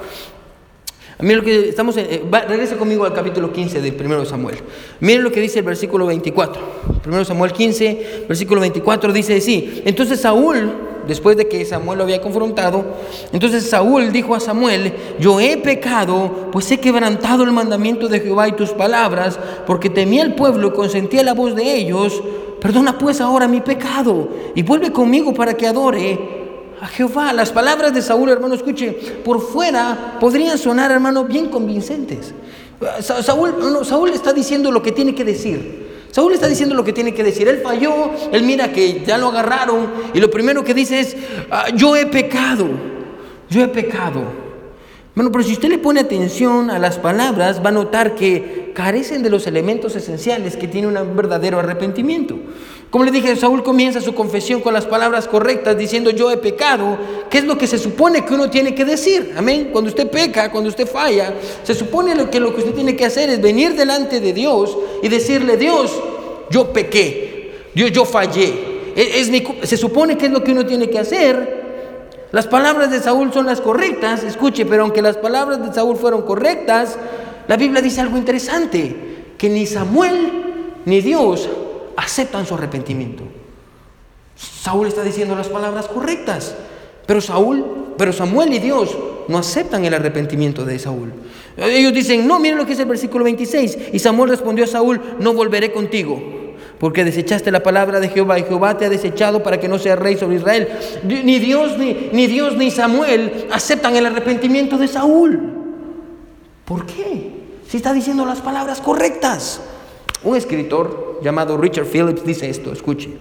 Miren 1.18 1.38
lo 1.38 1.42
que 1.42 1.68
estamos 1.70 1.97
eh, 1.97 2.23
regresa 2.47 2.77
conmigo 2.77 3.05
al 3.05 3.12
capítulo 3.12 3.53
15 3.53 3.81
de 3.81 3.90
1 3.90 4.25
Samuel. 4.25 4.59
Miren 5.01 5.25
lo 5.25 5.33
que 5.33 5.40
dice 5.40 5.59
el 5.59 5.64
versículo 5.64 6.07
24. 6.07 6.62
1 7.05 7.25
Samuel 7.25 7.53
15, 7.53 8.27
versículo 8.29 8.61
24 8.61 9.12
dice 9.12 9.37
así. 9.37 9.83
Entonces 9.85 10.20
Saúl, 10.20 10.93
después 11.07 11.37
de 11.37 11.49
que 11.49 11.64
Samuel 11.64 11.99
lo 11.99 12.05
había 12.05 12.21
confrontado, 12.21 12.85
entonces 13.33 13.69
Saúl 13.69 14.12
dijo 14.12 14.35
a 14.35 14.40
Samuel, 14.40 14.95
yo 15.19 15.40
he 15.40 15.57
pecado, 15.57 16.49
pues 16.53 16.71
he 16.71 16.79
quebrantado 16.79 17.45
el 17.45 17.53
mandamiento 17.53 18.09
de 18.09 18.21
Jehová 18.21 18.49
y 18.49 18.53
tus 18.53 18.71
palabras, 18.71 19.38
porque 19.67 19.90
temía 19.90 20.23
al 20.23 20.35
pueblo 20.35 20.69
y 20.69 20.73
consentía 20.73 21.23
la 21.23 21.35
voz 21.35 21.55
de 21.55 21.75
ellos 21.75 22.23
Perdona 22.64 22.97
pues 22.97 23.21
ahora 23.21 23.47
mi 23.47 23.61
pecado 23.61 24.27
y 24.55 24.62
vuelve 24.62 24.90
conmigo 24.90 25.35
para 25.35 25.53
que 25.53 25.67
adore 25.67 26.19
a 26.81 26.87
Jehová. 26.87 27.35
Las 27.35 27.53
palabras 27.53 27.93
de 27.93 28.01
Saúl, 28.01 28.31
hermano, 28.31 28.55
escuche, 28.55 28.90
por 29.23 29.43
fuera 29.43 30.17
podrían 30.19 30.57
sonar, 30.57 30.90
hermano, 30.90 31.25
bien 31.25 31.51
convincentes. 31.51 32.33
Saúl, 33.01 33.85
Saúl 33.85 34.09
está 34.14 34.33
diciendo 34.33 34.71
lo 34.71 34.83
que 34.83 34.93
tiene 34.93 35.14
que 35.14 35.25
decir. 35.25 35.84
Saúl 36.14 36.33
está 36.33 36.46
diciendo 36.46 36.77
lo 36.77 36.85
que 36.85 36.92
tiene 36.92 37.12
que 37.12 37.24
decir. 37.24 37.48
Él 37.48 37.59
falló, 37.61 38.12
él 38.31 38.44
mira 38.44 38.70
que 38.70 39.03
ya 39.05 39.18
lo 39.18 39.31
agarraron 39.31 39.92
y 40.14 40.20
lo 40.20 40.31
primero 40.31 40.62
que 40.62 40.72
dice 40.72 41.00
es, 41.00 41.16
ah, 41.50 41.70
yo 41.74 41.96
he 41.96 42.07
pecado, 42.07 42.68
yo 43.50 43.64
he 43.64 43.66
pecado. 43.66 44.43
Bueno, 45.14 45.31
pero 45.31 45.44
si 45.44 45.53
usted 45.53 45.68
le 45.68 45.79
pone 45.79 46.00
atención 46.00 46.70
a 46.70 46.81
las 46.81 46.98
palabras, 46.98 47.64
va 47.64 47.68
a 47.68 47.72
notar 47.72 48.16
que 48.16 48.72
carecen 48.74 49.22
de 49.22 49.31
los 49.31 49.46
elementos 49.46 49.94
esenciales 49.94 50.57
que 50.57 50.66
tiene 50.66 50.88
un 50.88 51.16
verdadero 51.16 51.61
arrepentimiento. 51.61 52.37
Como 52.90 53.05
le 53.05 53.12
dije, 53.12 53.37
Saúl 53.37 53.62
comienza 53.62 54.00
su 54.00 54.12
confesión 54.12 54.61
con 54.61 54.74
las 54.74 54.87
palabras 54.87 55.29
correctas, 55.29 55.79
diciendo 55.79 56.11
yo 56.11 56.33
he 56.33 56.37
pecado, 56.37 56.98
¿qué 57.31 57.38
es 57.38 57.44
lo 57.44 57.57
que 57.57 57.68
se 57.68 57.79
supone 57.79 58.24
que 58.24 58.35
uno 58.35 58.50
tiene 58.50 58.74
que 58.74 58.85
decir. 58.85 59.35
Amén. 59.37 59.68
Cuando 59.72 59.90
usted 59.90 60.11
peca, 60.11 60.50
cuando 60.50 60.68
usted 60.68 60.87
falla, 60.87 61.33
se 61.62 61.74
supone 61.74 62.29
que 62.29 62.40
lo 62.40 62.53
que 62.53 62.62
usted 62.62 62.74
tiene 62.74 62.96
que 62.96 63.05
hacer 63.05 63.31
es 63.31 63.40
venir 63.40 63.77
delante 63.77 64.20
de 64.20 64.33
Dios 64.33 64.77
y 65.00 65.09
decirle, 65.09 65.57
Dios, 65.57 65.92
yo 66.50 66.72
pequé, 66.72 67.53
Dios, 67.72 67.92
yo 67.92 68.05
fallé. 68.05 68.74
Es, 68.96 69.31
se 69.62 69.77
supone 69.77 70.18
que 70.18 70.27
es 70.27 70.33
lo 70.33 70.42
que 70.42 70.50
uno 70.50 70.66
tiene 70.66 70.90
que 70.90 70.98
hacer 70.98 71.63
las 72.35 72.49
palabras 72.49 72.90
de 72.90 72.99
Saúl 72.99 73.33
son 73.33 73.47
las 73.47 73.61
correctas, 73.61 74.25
escuche, 74.25 74.66
pero 74.66 74.83
aunque 74.83 75.01
las 75.01 75.16
palabras 75.16 75.64
de 75.64 75.73
Saúl 75.73 75.97
fueron 75.97 76.23
correctas, 76.23 76.99
la 77.47 77.57
Biblia 77.57 77.81
dice 77.81 78.01
algo 78.01 78.18
interesante, 78.18 79.35
que 79.38 79.49
ni 79.49 79.66
Samuel 79.66 80.33
ni 80.85 81.01
Dios 81.01 81.49
aceptan 81.97 82.44
su 82.44 82.57
arrepentimiento. 82.57 83.23
Saúl 84.35 84.88
está 84.88 85.05
diciendo 85.05 85.37
las 85.37 85.47
palabras 85.47 85.87
correctas, 85.87 86.57
pero 87.07 87.20
Saúl, 87.20 87.94
pero 87.97 88.12
Samuel 88.12 88.53
y 88.53 88.59
Dios 88.59 88.99
no 89.29 89.38
aceptan 89.38 89.85
el 89.85 89.94
arrepentimiento 89.94 90.64
de 90.64 90.81
Saúl. 90.81 91.12
Ellos 91.57 91.94
dicen, 91.94 92.27
no, 92.27 92.40
miren 92.40 92.59
lo 92.59 92.66
que 92.66 92.73
es 92.73 92.81
el 92.81 92.87
versículo 92.87 93.23
26. 93.23 93.79
Y 93.92 94.01
Samuel 94.01 94.31
respondió 94.31 94.64
a 94.64 94.66
Saúl, 94.66 95.01
no 95.20 95.35
volveré 95.35 95.70
contigo 95.70 96.43
porque 96.85 97.03
desechaste 97.03 97.51
la 97.51 97.62
palabra 97.62 97.99
de 97.99 98.11
Jehová 98.11 98.38
y 98.38 98.42
Jehová 98.42 98.77
te 98.77 98.85
ha 98.85 98.90
desechado 98.90 99.42
para 99.42 99.59
que 99.59 99.68
no 99.68 99.79
seas 99.79 99.99
rey 99.99 100.18
sobre 100.18 100.37
Israel. 100.37 100.68
Ni 101.03 101.38
Dios 101.38 101.79
ni, 101.79 102.11
ni 102.12 102.27
Dios 102.27 102.59
ni 102.59 102.70
Samuel 102.70 103.47
aceptan 103.51 103.97
el 103.97 104.05
arrepentimiento 104.05 104.77
de 104.77 104.87
Saúl. 104.87 105.40
¿Por 106.66 106.85
qué? 106.85 107.40
Si 107.66 107.79
está 107.79 107.94
diciendo 107.94 108.27
las 108.27 108.42
palabras 108.42 108.83
correctas. 108.83 109.62
Un 110.25 110.37
escritor 110.37 111.20
llamado 111.23 111.57
Richard 111.57 111.87
Phillips 111.87 112.23
dice 112.23 112.51
esto, 112.51 112.70
escuche. 112.70 113.16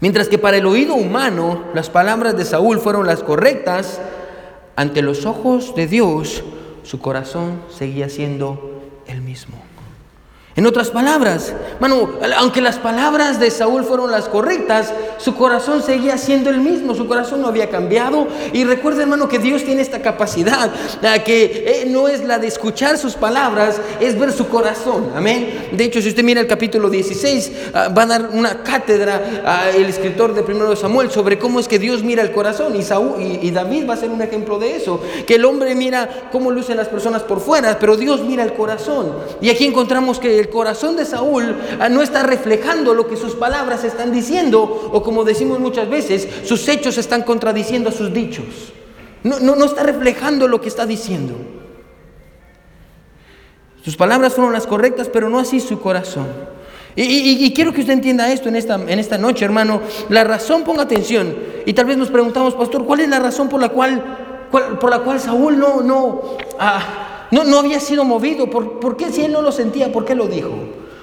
Mientras 0.00 0.26
que 0.26 0.36
para 0.36 0.56
el 0.56 0.66
oído 0.66 0.96
humano 0.96 1.66
las 1.72 1.88
palabras 1.88 2.36
de 2.36 2.44
Saúl 2.44 2.80
fueron 2.80 3.06
las 3.06 3.22
correctas, 3.22 4.00
ante 4.74 5.02
los 5.02 5.24
ojos 5.24 5.76
de 5.76 5.86
Dios 5.86 6.42
su 6.82 6.98
corazón 6.98 7.60
seguía 7.68 8.08
siendo. 8.08 8.73
En 10.56 10.66
otras 10.66 10.90
palabras, 10.90 11.52
mano, 11.80 12.10
aunque 12.36 12.60
las 12.60 12.78
palabras 12.78 13.40
de 13.40 13.50
Saúl 13.50 13.82
fueron 13.82 14.12
las 14.12 14.28
correctas, 14.28 14.92
su 15.18 15.34
corazón 15.34 15.82
seguía 15.82 16.16
siendo 16.16 16.48
el 16.48 16.60
mismo, 16.60 16.94
su 16.94 17.08
corazón 17.08 17.42
no 17.42 17.48
había 17.48 17.70
cambiado. 17.70 18.28
Y 18.52 18.62
recuerda, 18.62 19.02
hermano, 19.02 19.28
que 19.28 19.40
Dios 19.40 19.64
tiene 19.64 19.82
esta 19.82 20.00
capacidad, 20.00 20.70
que 21.24 21.64
eh, 21.66 21.86
no 21.88 22.06
es 22.06 22.22
la 22.22 22.38
de 22.38 22.46
escuchar 22.46 22.98
sus 22.98 23.14
palabras, 23.14 23.80
es 23.98 24.16
ver 24.16 24.30
su 24.30 24.46
corazón. 24.46 25.10
Amén. 25.16 25.70
De 25.72 25.84
hecho, 25.84 26.00
si 26.00 26.10
usted 26.10 26.22
mira 26.22 26.40
el 26.40 26.46
capítulo 26.46 26.88
16, 26.88 27.52
ah, 27.74 27.88
va 27.88 28.02
a 28.02 28.06
dar 28.06 28.28
una 28.32 28.62
cátedra 28.62 29.66
al 29.66 29.84
escritor 29.86 30.34
de 30.34 30.44
primero 30.44 30.70
de 30.70 30.76
Samuel 30.76 31.10
sobre 31.10 31.36
cómo 31.36 31.58
es 31.58 31.66
que 31.66 31.80
Dios 31.80 32.04
mira 32.04 32.22
el 32.22 32.30
corazón. 32.30 32.76
Y, 32.76 32.82
Saúl, 32.82 33.20
y, 33.20 33.50
David 33.50 33.88
va 33.88 33.94
a 33.94 33.96
ser 33.96 34.10
un 34.10 34.22
ejemplo 34.22 34.60
de 34.60 34.76
eso, 34.76 35.00
que 35.26 35.34
el 35.34 35.44
hombre 35.44 35.74
mira 35.74 36.28
cómo 36.30 36.52
lucen 36.52 36.76
las 36.76 36.86
personas 36.86 37.22
por 37.22 37.40
fuera, 37.40 37.76
pero 37.80 37.96
Dios 37.96 38.22
mira 38.22 38.44
el 38.44 38.52
corazón. 38.52 39.12
Y 39.40 39.50
aquí 39.50 39.64
encontramos 39.64 40.20
que 40.20 40.43
el 40.44 40.50
corazón 40.50 40.94
de 40.94 41.06
Saúl 41.06 41.56
no 41.90 42.02
está 42.02 42.22
reflejando 42.22 42.92
lo 42.92 43.08
que 43.08 43.16
sus 43.16 43.34
palabras 43.34 43.82
están 43.82 44.12
diciendo, 44.12 44.90
o 44.92 45.02
como 45.02 45.24
decimos 45.24 45.58
muchas 45.58 45.88
veces, 45.88 46.28
sus 46.44 46.68
hechos 46.68 46.98
están 46.98 47.22
contradiciendo 47.22 47.88
a 47.88 47.92
sus 47.92 48.12
dichos. 48.12 48.44
No, 49.22 49.40
no, 49.40 49.56
no 49.56 49.64
está 49.64 49.84
reflejando 49.84 50.46
lo 50.46 50.60
que 50.60 50.68
está 50.68 50.84
diciendo. 50.84 51.34
Sus 53.82 53.96
palabras 53.96 54.34
fueron 54.34 54.52
las 54.52 54.66
correctas, 54.66 55.08
pero 55.08 55.30
no 55.30 55.38
así 55.38 55.60
su 55.60 55.80
corazón. 55.80 56.26
Y, 56.94 57.50
quiero 57.54 57.72
que 57.72 57.80
usted 57.80 57.94
entienda 57.94 58.30
esto 58.30 58.50
en 58.50 58.56
esta, 58.56 58.74
en 58.74 58.98
esta 58.98 59.16
noche, 59.16 59.46
hermano. 59.46 59.80
La 60.10 60.24
razón, 60.24 60.62
ponga 60.62 60.82
atención. 60.82 61.34
Y 61.64 61.72
tal 61.72 61.86
vez 61.86 61.96
nos 61.96 62.10
preguntamos, 62.10 62.54
pastor, 62.54 62.84
¿cuál 62.84 63.00
es 63.00 63.08
la 63.08 63.18
razón 63.18 63.48
por 63.48 63.62
la 63.62 63.70
cual, 63.70 64.48
por 64.50 64.90
la 64.90 64.98
cual 64.98 65.20
Saúl 65.20 65.58
no, 65.58 65.80
no, 65.80 66.22
ah, 66.58 67.03
no, 67.30 67.44
no 67.44 67.58
había 67.58 67.80
sido 67.80 68.04
movido. 68.04 68.48
¿Por, 68.50 68.80
¿Por, 68.80 68.96
qué 68.96 69.10
si 69.10 69.24
él 69.24 69.32
no 69.32 69.42
lo 69.42 69.52
sentía? 69.52 69.92
¿Por 69.92 70.04
qué 70.04 70.14
lo 70.14 70.26
dijo? 70.26 70.50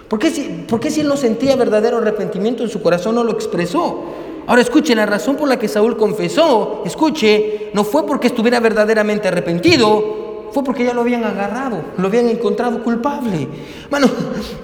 ¿Por 0.08 0.20
qué, 0.20 0.30
si, 0.30 0.44
¿Por 0.68 0.80
qué 0.80 0.92
si 0.92 1.02
él 1.02 1.08
no 1.08 1.18
sentía 1.18 1.56
verdadero 1.56 1.98
arrepentimiento 1.98 2.64
en 2.64 2.70
su 2.70 2.82
corazón 2.82 3.16
no 3.16 3.24
lo 3.24 3.32
expresó? 3.32 4.04
Ahora 4.48 4.62
escuche, 4.62 4.96
la 4.96 5.06
razón 5.06 5.36
por 5.36 5.48
la 5.48 5.58
que 5.58 5.68
Saúl 5.68 5.96
confesó, 5.96 6.82
escuche, 6.86 7.70
no 7.74 7.84
fue 7.84 8.06
porque 8.06 8.28
estuviera 8.28 8.60
verdaderamente 8.60 9.28
arrepentido, 9.28 10.50
fue 10.52 10.64
porque 10.64 10.84
ya 10.84 10.94
lo 10.94 11.02
habían 11.02 11.24
agarrado, 11.24 11.82
lo 11.98 12.08
habían 12.08 12.28
encontrado 12.28 12.84
culpable. 12.84 13.48
Bueno, 13.90 14.08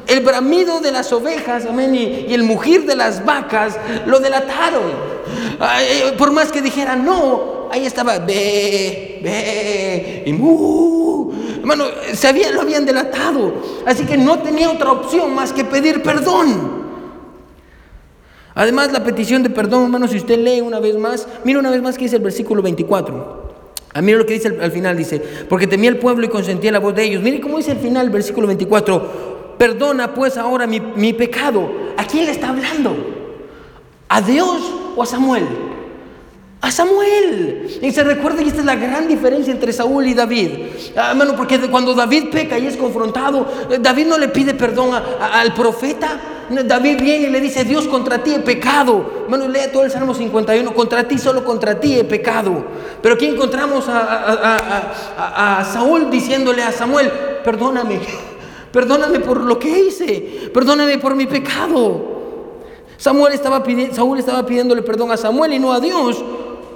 el 0.08 0.22
bramido 0.22 0.82
de 0.82 0.91
las 0.91 1.13
ovejas, 1.13 1.65
amén, 1.65 1.96
y, 1.96 2.34
el 2.34 2.43
mugir 2.43 2.86
de 2.86 2.96
las 2.96 3.24
vacas 3.24 3.78
lo 4.06 4.20
delataron. 4.20 4.84
por 6.17 6.32
más 6.32 6.52
que 6.52 6.62
dijeran, 6.62 7.06
no, 7.06 7.57
ahí 7.71 7.86
estaba, 7.86 8.19
ve, 8.19 9.19
ve, 9.23 10.23
y 10.25 10.34
mu. 10.34 11.32
Hermano, 11.60 11.86
se 12.13 12.27
había, 12.27 12.51
lo 12.51 12.62
habían 12.62 12.86
delatado. 12.86 13.53
Así 13.86 14.06
que 14.06 14.17
no 14.17 14.39
tenía 14.39 14.69
otra 14.69 14.91
opción 14.91 15.34
más 15.36 15.51
que 15.51 15.65
pedir 15.65 16.01
perdón. 16.01 16.77
Además, 18.56 18.91
la 18.91 19.03
petición 19.03 19.43
de 19.43 19.49
perdón, 19.49 19.84
hermano, 19.84 20.08
si 20.08 20.17
usted 20.17 20.39
lee 20.39 20.62
una 20.62 20.80
vez 20.80 20.97
más, 20.97 21.27
mira 21.43 21.60
una 21.60 21.69
vez 21.69 21.82
más 21.82 21.97
que 21.97 22.06
dice 22.06 22.15
el 22.15 22.23
versículo 22.23 22.62
24. 22.62 23.47
A 23.93 24.01
mí 24.01 24.12
lo 24.13 24.25
que 24.25 24.34
dice 24.34 24.47
al, 24.47 24.71
final, 24.71 24.97
dice, 24.97 25.21
porque 25.49 25.67
temía 25.67 25.89
el 25.89 25.97
pueblo 25.97 26.25
y 26.25 26.30
consentía 26.30 26.71
la 26.71 26.80
voz 26.80 26.95
de 26.95 27.03
ellos. 27.03 27.21
Mire 27.21 27.39
cómo 27.39 27.58
dice 27.58 27.71
el 27.73 27.80
final, 27.80 28.10
versículo 28.10 28.47
24. 28.47 29.56
Perdona 29.58 30.13
pues 30.13 30.38
ahora 30.38 30.67
mi, 30.67 30.80
mi 30.80 31.13
pecado. 31.13 31.69
¿A 31.97 32.06
quién 32.06 32.25
le 32.25 32.32
está 32.32 32.49
hablando? 32.49 32.95
¿A 34.08 34.21
Dios 34.21 34.62
o 34.95 35.03
a 35.03 35.06
Samuel? 35.06 35.66
A 36.67 36.71
Samuel. 36.71 37.80
Y 37.82 37.93
se 37.93 38.03
recuerda 38.03 38.43
que 38.43 38.49
esta 38.49 38.60
es 38.60 38.65
la 38.65 38.75
gran 38.75 39.08
diferencia 39.08 39.53
entre 39.53 39.71
Saúl 39.71 40.06
y 40.06 40.13
David. 40.13 40.49
Ah, 40.97 41.12
hermano, 41.12 41.34
porque 41.38 41.58
cuando 41.69 41.93
David 41.93 42.25
peca 42.30 42.60
y 42.60 42.67
es 42.67 42.75
confrontado, 42.75 43.47
eh, 43.71 43.77
David 43.80 44.08
no 44.08 44.17
le 44.17 44.27
pide 44.27 44.53
perdón 44.53 44.89
al 44.93 45.53
profeta. 45.53 46.19
David 46.49 47.01
viene 47.01 47.27
y 47.27 47.30
le 47.30 47.39
dice, 47.39 47.63
Dios, 47.63 47.88
contra 47.88 48.21
ti 48.21 48.34
he 48.34 48.39
pecado. 48.39 49.21
Hermano, 49.23 49.47
lee 49.47 49.69
todo 49.71 49.86
el 49.86 49.91
Salmo 49.91 50.13
51, 50.13 50.73
contra 50.73 51.08
ti, 51.08 51.17
solo 51.17 51.45
contra 51.45 51.80
ti 51.80 51.97
he 51.99 52.03
pecado. 52.03 52.65
Pero 53.01 53.15
aquí 53.15 53.27
encontramos 53.27 53.88
a, 53.88 55.60
a 55.60 55.63
Saúl 55.63 56.10
diciéndole 56.10 56.63
a 56.63 56.73
Samuel, 56.73 57.10
perdóname, 57.45 58.01
perdóname 58.73 59.21
por 59.21 59.39
lo 59.39 59.58
que 59.58 59.69
hice, 59.69 60.49
perdóname 60.53 60.97
por 60.97 61.15
mi 61.15 61.27
pecado. 61.27 62.17
Samuel 62.97 63.34
estaba 63.34 63.63
Saúl 63.93 64.19
estaba 64.19 64.45
pidiéndole 64.45 64.82
perdón 64.82 65.12
a 65.12 65.17
Samuel 65.17 65.53
y 65.53 65.60
no 65.60 65.71
a 65.71 65.80
Dios. 65.80 66.21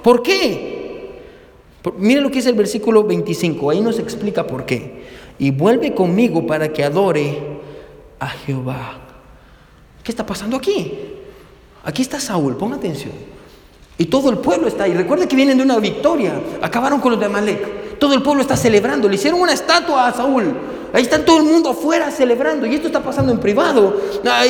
¿Por 0.02 0.22
qué? 0.22 1.20
Mire 1.96 2.20
lo 2.20 2.28
que 2.28 2.36
dice 2.36 2.50
el 2.50 2.56
versículo 2.56 3.04
25, 3.04 3.70
ahí 3.70 3.80
nos 3.80 3.98
explica 3.98 4.46
por 4.46 4.66
qué. 4.66 5.04
Y 5.38 5.50
vuelve 5.50 5.94
conmigo 5.94 6.46
para 6.46 6.72
que 6.72 6.84
adore 6.84 7.38
a 8.18 8.28
Jehová. 8.28 9.00
¿Qué 10.02 10.12
está 10.12 10.24
pasando 10.24 10.56
aquí? 10.56 10.92
Aquí 11.84 12.02
está 12.02 12.20
Saúl, 12.20 12.56
ponga 12.56 12.76
atención. 12.76 13.12
Y 13.98 14.06
todo 14.06 14.30
el 14.30 14.38
pueblo 14.38 14.68
está 14.68 14.84
ahí. 14.84 14.94
Recuerde 14.94 15.28
que 15.28 15.36
vienen 15.36 15.58
de 15.58 15.64
una 15.64 15.78
victoria. 15.78 16.32
Acabaron 16.60 17.00
con 17.00 17.12
los 17.12 17.20
de 17.20 17.26
Amalek. 17.26 17.98
Todo 17.98 18.14
el 18.14 18.22
pueblo 18.22 18.42
está 18.42 18.56
celebrando. 18.56 19.08
Le 19.08 19.16
hicieron 19.16 19.40
una 19.40 19.52
estatua 19.52 20.08
a 20.08 20.12
Saúl. 20.12 20.54
Ahí 20.94 21.04
está 21.04 21.24
todo 21.24 21.38
el 21.38 21.44
mundo 21.44 21.70
afuera 21.70 22.10
celebrando. 22.10 22.66
Y 22.66 22.74
esto 22.74 22.88
está 22.88 23.02
pasando 23.02 23.32
en 23.32 23.38
privado. 23.38 24.00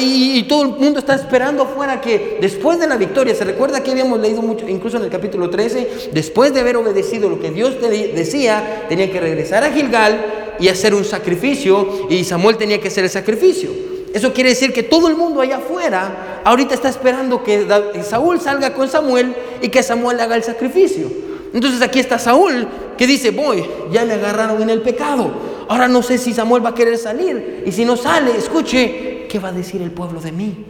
y 0.00 0.42
todo 0.44 0.62
el 0.62 0.68
mundo 0.68 0.98
está 0.98 1.14
esperando 1.14 1.64
afuera 1.64 2.00
que 2.00 2.38
después 2.40 2.78
de 2.78 2.86
la 2.86 2.96
victoria, 2.96 3.34
se 3.34 3.44
recuerda 3.44 3.82
que 3.82 3.90
habíamos 3.90 4.20
leído 4.20 4.42
mucho, 4.42 4.68
incluso 4.68 4.96
en 4.96 5.04
el 5.04 5.10
capítulo 5.10 5.50
13, 5.50 6.10
después 6.12 6.54
de 6.54 6.60
haber 6.60 6.76
obedecido 6.76 7.28
lo 7.28 7.40
que 7.40 7.50
Dios 7.50 7.76
decía, 7.80 8.86
tenía 8.88 9.10
que 9.10 9.20
regresar 9.20 9.64
a 9.64 9.70
Gilgal 9.70 10.54
y 10.58 10.68
hacer 10.68 10.94
un 10.94 11.04
sacrificio. 11.04 12.06
Y 12.08 12.24
Samuel 12.24 12.56
tenía 12.56 12.80
que 12.80 12.88
hacer 12.88 13.04
el 13.04 13.10
sacrificio. 13.10 13.91
Eso 14.12 14.32
quiere 14.32 14.50
decir 14.50 14.72
que 14.72 14.82
todo 14.82 15.08
el 15.08 15.16
mundo 15.16 15.40
allá 15.40 15.56
afuera 15.56 16.42
ahorita 16.44 16.74
está 16.74 16.88
esperando 16.88 17.42
que 17.42 17.66
Saúl 18.02 18.40
salga 18.40 18.74
con 18.74 18.88
Samuel 18.88 19.34
y 19.60 19.68
que 19.68 19.82
Samuel 19.82 20.20
haga 20.20 20.36
el 20.36 20.42
sacrificio. 20.42 21.10
Entonces 21.54 21.82
aquí 21.82 21.98
está 21.98 22.18
Saúl 22.18 22.66
que 22.96 23.06
dice, 23.06 23.30
voy, 23.30 23.64
ya 23.90 24.04
me 24.04 24.14
agarraron 24.14 24.60
en 24.62 24.70
el 24.70 24.82
pecado. 24.82 25.30
Ahora 25.68 25.88
no 25.88 26.02
sé 26.02 26.18
si 26.18 26.32
Samuel 26.32 26.64
va 26.64 26.70
a 26.70 26.74
querer 26.74 26.98
salir. 26.98 27.62
Y 27.66 27.72
si 27.72 27.84
no 27.84 27.96
sale, 27.96 28.36
escuche, 28.36 29.26
¿qué 29.28 29.38
va 29.38 29.48
a 29.48 29.52
decir 29.52 29.80
el 29.80 29.90
pueblo 29.90 30.20
de 30.20 30.32
mí? 30.32 30.66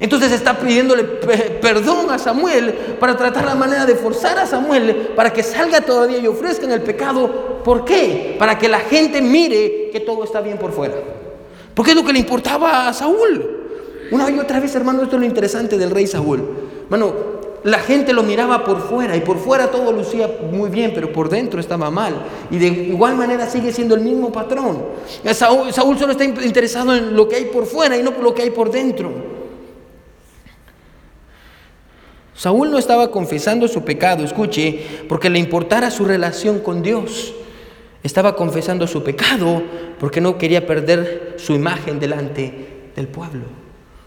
Entonces 0.00 0.32
está 0.32 0.58
pidiéndole 0.58 1.04
perdón 1.04 2.10
a 2.10 2.18
Samuel 2.18 2.96
para 2.98 3.16
tratar 3.16 3.44
la 3.44 3.54
manera 3.54 3.86
de 3.86 3.94
forzar 3.94 4.36
a 4.36 4.46
Samuel 4.46 5.12
para 5.14 5.32
que 5.32 5.44
salga 5.44 5.80
todavía 5.80 6.18
y 6.18 6.26
ofrezca 6.26 6.64
en 6.64 6.72
el 6.72 6.82
pecado. 6.82 7.60
¿Por 7.62 7.84
qué? 7.84 8.34
Para 8.36 8.58
que 8.58 8.68
la 8.68 8.80
gente 8.80 9.22
mire 9.22 9.90
que 9.92 10.00
todo 10.00 10.24
está 10.24 10.40
bien 10.40 10.58
por 10.58 10.72
fuera. 10.72 10.96
Porque 11.74 11.92
es 11.92 11.96
lo 11.96 12.04
que 12.04 12.12
le 12.12 12.18
importaba 12.18 12.88
a 12.88 12.92
Saúl. 12.92 13.60
Una 14.10 14.30
y 14.30 14.38
otra 14.38 14.60
vez, 14.60 14.74
hermano, 14.74 15.02
esto 15.02 15.16
es 15.16 15.20
lo 15.20 15.26
interesante 15.26 15.78
del 15.78 15.90
rey 15.90 16.06
Saúl. 16.06 16.42
Hermano, 16.84 17.32
la 17.64 17.78
gente 17.78 18.12
lo 18.12 18.22
miraba 18.22 18.64
por 18.64 18.80
fuera 18.80 19.16
y 19.16 19.20
por 19.20 19.38
fuera 19.38 19.70
todo 19.70 19.92
lucía 19.92 20.28
muy 20.50 20.68
bien, 20.68 20.92
pero 20.94 21.12
por 21.12 21.28
dentro 21.28 21.60
estaba 21.60 21.90
mal. 21.90 22.14
Y 22.50 22.58
de 22.58 22.66
igual 22.66 23.16
manera 23.16 23.48
sigue 23.48 23.72
siendo 23.72 23.94
el 23.94 24.00
mismo 24.00 24.32
patrón. 24.32 24.82
Saúl, 25.32 25.72
solo 25.72 26.12
está 26.12 26.24
interesado 26.24 26.94
en 26.94 27.16
lo 27.16 27.28
que 27.28 27.36
hay 27.36 27.44
por 27.46 27.66
fuera 27.66 27.96
y 27.96 28.02
no 28.02 28.12
por 28.12 28.24
lo 28.24 28.34
que 28.34 28.42
hay 28.42 28.50
por 28.50 28.70
dentro. 28.70 29.32
Saúl 32.34 32.70
no 32.70 32.78
estaba 32.78 33.10
confesando 33.10 33.68
su 33.68 33.84
pecado, 33.84 34.24
escuche, 34.24 34.84
porque 35.08 35.30
le 35.30 35.38
importara 35.38 35.90
su 35.90 36.04
relación 36.04 36.58
con 36.58 36.82
Dios. 36.82 37.32
Estaba 38.02 38.34
confesando 38.34 38.86
su 38.86 39.02
pecado 39.02 39.62
porque 40.00 40.20
no 40.20 40.36
quería 40.38 40.66
perder 40.66 41.36
su 41.38 41.52
imagen 41.54 42.00
delante 42.00 42.90
del 42.96 43.08
pueblo. 43.08 43.44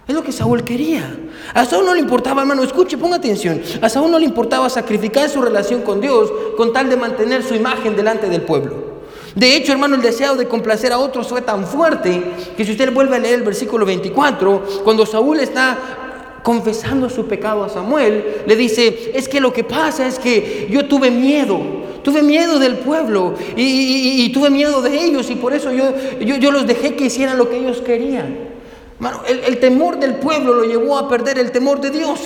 Es 0.08 0.14
lo 0.14 0.24
que 0.24 0.32
Saúl 0.32 0.64
quería. 0.64 1.18
A 1.54 1.66
Saúl 1.66 1.86
no 1.86 1.94
le 1.94 2.02
importaba, 2.02 2.42
hermano, 2.42 2.62
escuche, 2.62 2.98
ponga 2.98 3.16
atención. 3.16 3.62
A 3.82 3.90
Saúl 3.90 4.12
no 4.12 4.20
le 4.20 4.26
importaba 4.26 4.70
sacrificar 4.70 5.30
su 5.30 5.42
relación 5.42 5.82
con 5.82 6.00
Dios 6.00 6.32
con 6.58 6.74
tal 6.74 6.90
de 6.90 6.98
mantener 6.98 7.42
su 7.42 7.56
imagen 7.56 7.96
delante 7.96 8.30
del 8.30 8.42
pueblo. 8.42 8.96
De 9.34 9.56
hecho, 9.56 9.72
hermano, 9.72 9.96
el 9.96 10.02
deseo 10.02 10.36
de 10.36 10.48
complacer 10.48 10.94
a 10.94 11.00
otros 11.00 11.28
fue 11.28 11.42
tan 11.42 11.66
fuerte 11.66 12.24
que 12.56 12.64
si 12.64 12.72
usted 12.72 12.94
vuelve 12.94 13.16
a 13.16 13.20
leer 13.20 13.36
el 13.36 13.44
versículo 13.44 13.86
24, 13.86 14.84
cuando 14.84 15.06
Saúl 15.06 15.40
está 15.40 16.05
confesando 16.46 17.10
su 17.10 17.26
pecado 17.26 17.64
a 17.64 17.70
Samuel, 17.70 18.44
le 18.46 18.56
dice, 18.56 19.14
es 19.16 19.28
que 19.28 19.42
lo 19.42 19.52
que 19.52 19.64
pasa 19.64 20.06
es 20.06 20.20
que 20.20 20.68
yo 20.70 20.86
tuve 20.86 21.10
miedo, 21.10 21.60
tuve 22.04 22.22
miedo 22.22 22.60
del 22.60 22.76
pueblo 22.76 23.34
y, 23.56 24.30
tuve 24.30 24.52
miedo 24.52 24.84
de 24.84 25.06
ellos 25.06 25.32
y 25.32 25.38
por 25.38 25.56
eso 25.56 25.72
yo, 25.72 25.92
yo, 26.20 26.52
los 26.52 26.68
dejé 26.68 26.96
que 26.96 27.06
hicieran 27.06 27.40
lo 27.40 27.50
que 27.50 27.58
ellos 27.58 27.82
querían. 27.82 28.38
el 29.28 29.58
temor 29.58 29.98
del 29.98 30.18
pueblo 30.18 30.54
lo 30.54 30.66
llevó 30.66 31.00
a 31.00 31.10
perder 31.10 31.40
el 31.40 31.52
temor 31.52 31.82
de 31.82 31.90
Dios. 31.90 32.20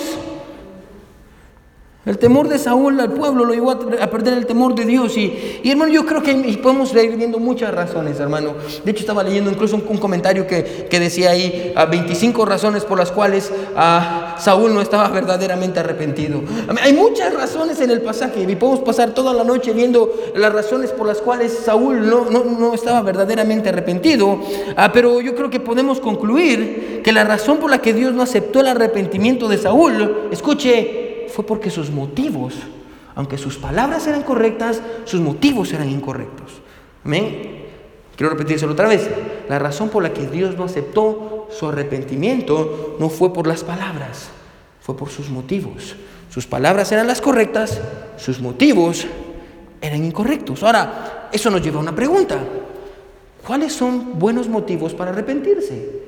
El 2.06 2.16
temor 2.16 2.48
de 2.48 2.58
Saúl 2.58 2.98
al 2.98 3.12
pueblo 3.12 3.44
lo 3.44 3.52
llevó 3.52 3.72
a 3.72 4.06
perder 4.06 4.32
el 4.32 4.46
temor 4.46 4.74
de 4.74 4.86
Dios. 4.86 5.18
Y, 5.18 5.60
hermano, 5.66 5.92
yo 5.92 6.06
creo 6.06 6.22
que 6.22 6.34
podemos 6.62 6.94
ir 6.94 7.14
viendo 7.14 7.38
muchas 7.38 7.74
razones, 7.74 8.18
hermano. 8.18 8.54
De 8.82 8.90
hecho, 8.90 9.00
estaba 9.00 9.22
leyendo 9.22 9.50
incluso 9.50 9.76
un, 9.76 9.98
comentario 9.98 10.46
que, 10.46 10.88
decía 10.90 11.32
ahí 11.32 11.74
a 11.76 11.84
25 11.84 12.46
razones 12.46 12.86
por 12.86 12.98
las 12.98 13.12
cuales 13.12 13.52
a 13.76 14.36
Saúl 14.38 14.72
no 14.72 14.80
estaba 14.80 15.08
verdaderamente 15.08 15.78
arrepentido. 15.80 16.40
Hay 16.82 16.94
muchas 16.94 17.34
razones 17.34 17.78
en 17.82 17.90
el 17.90 18.00
pasaje 18.00 18.46
y 18.48 18.56
podemos 18.56 18.80
pasar 18.80 19.10
toda 19.10 19.34
la 19.34 19.44
noche 19.44 19.74
viendo 19.74 20.10
las 20.34 20.54
razones 20.54 20.92
por 20.92 21.06
las 21.06 21.18
cuales 21.18 21.52
Saúl 21.52 22.08
no, 22.08 22.24
no, 22.30 22.72
estaba 22.72 23.02
verdaderamente 23.02 23.68
arrepentido. 23.68 24.40
Ah, 24.74 24.90
pero 24.90 25.20
yo 25.20 25.34
creo 25.34 25.50
que 25.50 25.60
podemos 25.60 26.00
concluir 26.00 27.02
que 27.04 27.12
la 27.12 27.24
razón 27.24 27.58
por 27.58 27.68
la 27.68 27.82
que 27.82 27.92
Dios 27.92 28.14
no 28.14 28.22
aceptó 28.22 28.60
el 28.60 28.68
arrepentimiento 28.68 29.48
de 29.48 29.58
Saúl, 29.58 30.28
escuche, 30.30 31.09
fue 31.30 31.46
porque 31.46 31.70
sus 31.70 31.90
motivos, 31.90 32.54
aunque 33.14 33.38
sus 33.38 33.56
palabras 33.56 34.06
eran 34.06 34.22
correctas, 34.22 34.82
sus 35.04 35.20
motivos 35.20 35.72
eran 35.72 35.88
incorrectos. 35.88 36.60
Amén. 37.04 37.60
Quiero 38.16 38.34
repetírselo 38.34 38.72
otra 38.72 38.88
vez. 38.88 39.08
La 39.48 39.58
razón 39.58 39.88
por 39.88 40.02
la 40.02 40.12
que 40.12 40.26
Dios 40.26 40.56
no 40.56 40.64
aceptó 40.64 41.48
su 41.50 41.66
arrepentimiento 41.66 42.96
no 43.00 43.08
fue 43.08 43.32
por 43.32 43.46
las 43.46 43.64
palabras, 43.64 44.28
fue 44.80 44.96
por 44.96 45.08
sus 45.08 45.30
motivos. 45.30 45.96
Sus 46.28 46.46
palabras 46.46 46.92
eran 46.92 47.06
las 47.06 47.20
correctas, 47.20 47.80
sus 48.16 48.40
motivos 48.40 49.06
eran 49.80 50.04
incorrectos. 50.04 50.62
Ahora, 50.62 51.28
eso 51.32 51.50
nos 51.50 51.62
lleva 51.62 51.78
a 51.78 51.82
una 51.82 51.94
pregunta. 51.94 52.38
¿Cuáles 53.46 53.72
son 53.72 54.18
buenos 54.18 54.48
motivos 54.48 54.94
para 54.94 55.10
arrepentirse? 55.10 56.00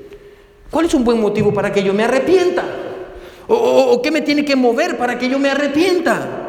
¿Cuál 0.71 0.87
es 0.87 0.95
un 0.95 1.05
buen 1.05 1.21
motivo 1.21 1.53
para 1.53 1.73
que 1.73 1.83
yo 1.83 1.93
me 1.93 2.05
arrepienta? 2.05 2.62
¿O, 3.49 4.01
qué 4.03 4.11
me 4.11 4.21
tiene 4.21 4.45
que 4.45 4.57
mover 4.57 4.97
para 4.97 5.19
que 5.19 5.29
yo 5.29 5.39
me 5.39 5.51
arrepienta? 5.51 6.43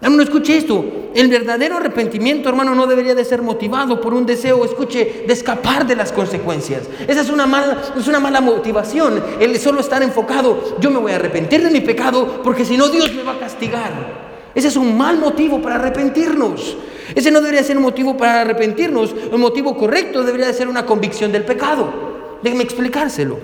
Hermano, 0.00 0.22
escuche 0.22 0.56
esto. 0.56 0.84
El 1.14 1.28
verdadero 1.28 1.76
arrepentimiento, 1.76 2.48
hermano, 2.48 2.74
no 2.74 2.86
debería 2.86 3.14
de 3.14 3.24
ser 3.24 3.42
motivado 3.42 4.00
por 4.00 4.14
un 4.14 4.24
deseo, 4.24 4.64
escuche, 4.64 5.24
de 5.26 5.32
escapar 5.32 5.86
de 5.86 5.96
las 5.96 6.12
consecuencias. 6.12 6.82
Esa 7.08 7.22
es 7.22 7.30
una 7.30 7.46
mala, 7.46 7.82
es 7.98 8.06
una 8.06 8.20
mala 8.20 8.40
motivación. 8.40 9.22
El 9.40 9.58
solo 9.58 9.80
estar 9.80 10.02
enfocado, 10.02 10.76
yo 10.78 10.90
me 10.90 10.98
voy 10.98 11.12
a 11.12 11.16
arrepentir 11.16 11.62
de 11.62 11.70
mi 11.70 11.80
pecado 11.80 12.40
porque 12.44 12.64
si 12.64 12.76
no 12.76 12.88
Dios 12.88 13.12
me 13.14 13.24
va 13.24 13.32
a 13.32 13.38
castigar. 13.38 14.28
Ese 14.54 14.68
es 14.68 14.76
un 14.76 14.96
mal 14.96 15.18
motivo 15.18 15.60
para 15.60 15.76
arrepentirnos. 15.76 16.76
Ese 17.14 17.30
no 17.30 17.40
debería 17.40 17.64
ser 17.64 17.76
un 17.76 17.84
motivo 17.84 18.16
para 18.16 18.42
arrepentirnos. 18.42 19.14
Un 19.32 19.40
motivo 19.40 19.76
correcto 19.76 20.22
debería 20.22 20.46
de 20.46 20.54
ser 20.54 20.68
una 20.68 20.84
convicción 20.84 21.32
del 21.32 21.44
pecado. 21.44 22.38
Déjeme 22.42 22.64
explicárselo. 22.64 23.38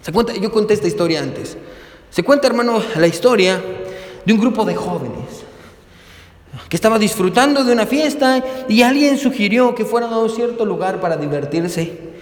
¿Se 0.00 0.12
cuenta? 0.12 0.34
Yo 0.34 0.50
conté 0.50 0.74
esta 0.74 0.88
historia 0.88 1.20
antes. 1.20 1.56
Se 2.12 2.22
cuenta, 2.22 2.46
hermano, 2.46 2.82
la 2.94 3.06
historia 3.06 3.58
de 4.26 4.32
un 4.34 4.38
grupo 4.38 4.66
de 4.66 4.74
jóvenes 4.74 5.46
que 6.68 6.76
estaba 6.76 6.98
disfrutando 6.98 7.64
de 7.64 7.72
una 7.72 7.86
fiesta 7.86 8.44
y 8.68 8.82
alguien 8.82 9.16
sugirió 9.16 9.74
que 9.74 9.86
fueran 9.86 10.12
a 10.12 10.18
un 10.18 10.28
cierto 10.28 10.66
lugar 10.66 11.00
para 11.00 11.16
divertirse. 11.16 12.12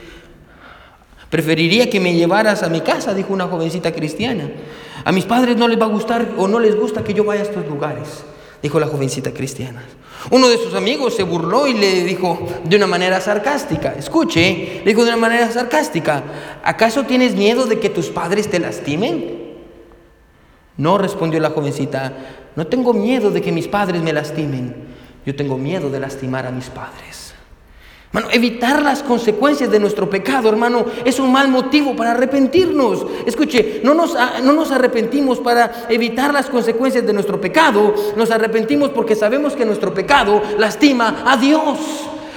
Preferiría 1.29 1.91
que 1.91 1.99
me 1.99 2.15
llevaras 2.15 2.63
a 2.63 2.69
mi 2.69 2.83
casa, 2.83 3.15
dijo 3.15 3.33
una 3.33 3.49
jovencita 3.49 3.91
cristiana. 3.91 4.49
A 5.05 5.11
mis 5.11 5.25
padres 5.25 5.57
no 5.57 5.67
les 5.67 5.81
va 5.81 5.87
a 5.87 5.89
gustar 5.89 6.35
o 6.39 6.47
no 6.47 6.61
les 6.61 6.77
gusta 6.77 7.03
que 7.03 7.13
yo 7.13 7.25
vaya 7.25 7.41
a 7.41 7.45
estos 7.45 7.67
lugares, 7.67 8.23
dijo 8.63 8.79
la 8.79 8.87
jovencita 8.87 9.33
cristiana. 9.33 9.83
Uno 10.31 10.49
de 10.49 10.59
sus 10.59 10.75
amigos 10.75 11.17
se 11.17 11.25
burló 11.25 11.67
y 11.67 11.75
le 11.75 12.05
dijo 12.05 12.47
de 12.63 12.77
una 12.77 12.87
manera 12.87 13.21
sarcástica, 13.21 13.95
escuche, 13.99 14.83
le 14.85 14.91
dijo 14.91 15.03
de 15.03 15.09
una 15.09 15.17
manera 15.17 15.51
sarcástica, 15.51 16.23
¿acaso 16.63 17.07
tienes 17.07 17.35
miedo 17.35 17.67
de 17.67 17.81
que 17.81 17.91
tus 17.91 18.07
padres 18.07 18.49
te 18.49 18.61
lastimen? 18.61 19.40
No, 20.77 20.99
respondió 20.99 21.41
la 21.41 21.51
jovencita, 21.51 22.13
no 22.57 22.67
tengo 22.67 22.93
miedo 22.93 23.31
de 23.31 23.43
que 23.43 23.53
mis 23.53 23.69
padres 23.69 24.03
me 24.03 24.13
lastimen, 24.13 24.75
yo 25.27 25.37
tengo 25.37 25.59
miedo 25.59 25.91
de 25.91 26.01
lastimar 26.01 26.47
a 26.47 26.51
mis 26.51 26.71
padres. 26.71 27.35
Hermano, 28.13 28.33
evitar 28.33 28.83
las 28.83 29.05
consecuencias 29.05 29.71
de 29.71 29.79
nuestro 29.79 30.11
pecado, 30.11 30.49
hermano, 30.49 30.85
es 31.05 31.21
un 31.21 31.31
mal 31.31 31.47
motivo 31.47 31.95
para 31.95 32.11
arrepentirnos. 32.11 33.07
Escuche, 33.25 33.81
no 33.85 33.95
nos, 33.95 34.17
no 34.43 34.53
nos 34.53 34.73
arrepentimos 34.73 35.39
para 35.39 35.87
evitar 35.89 36.35
las 36.35 36.51
consecuencias 36.51 37.07
de 37.07 37.13
nuestro 37.13 37.41
pecado, 37.41 37.95
nos 38.17 38.33
arrepentimos 38.33 38.91
porque 38.91 39.15
sabemos 39.15 39.55
que 39.55 39.65
nuestro 39.65 39.95
pecado 39.95 40.43
lastima 40.59 41.23
a 41.25 41.37
Dios. 41.37 41.79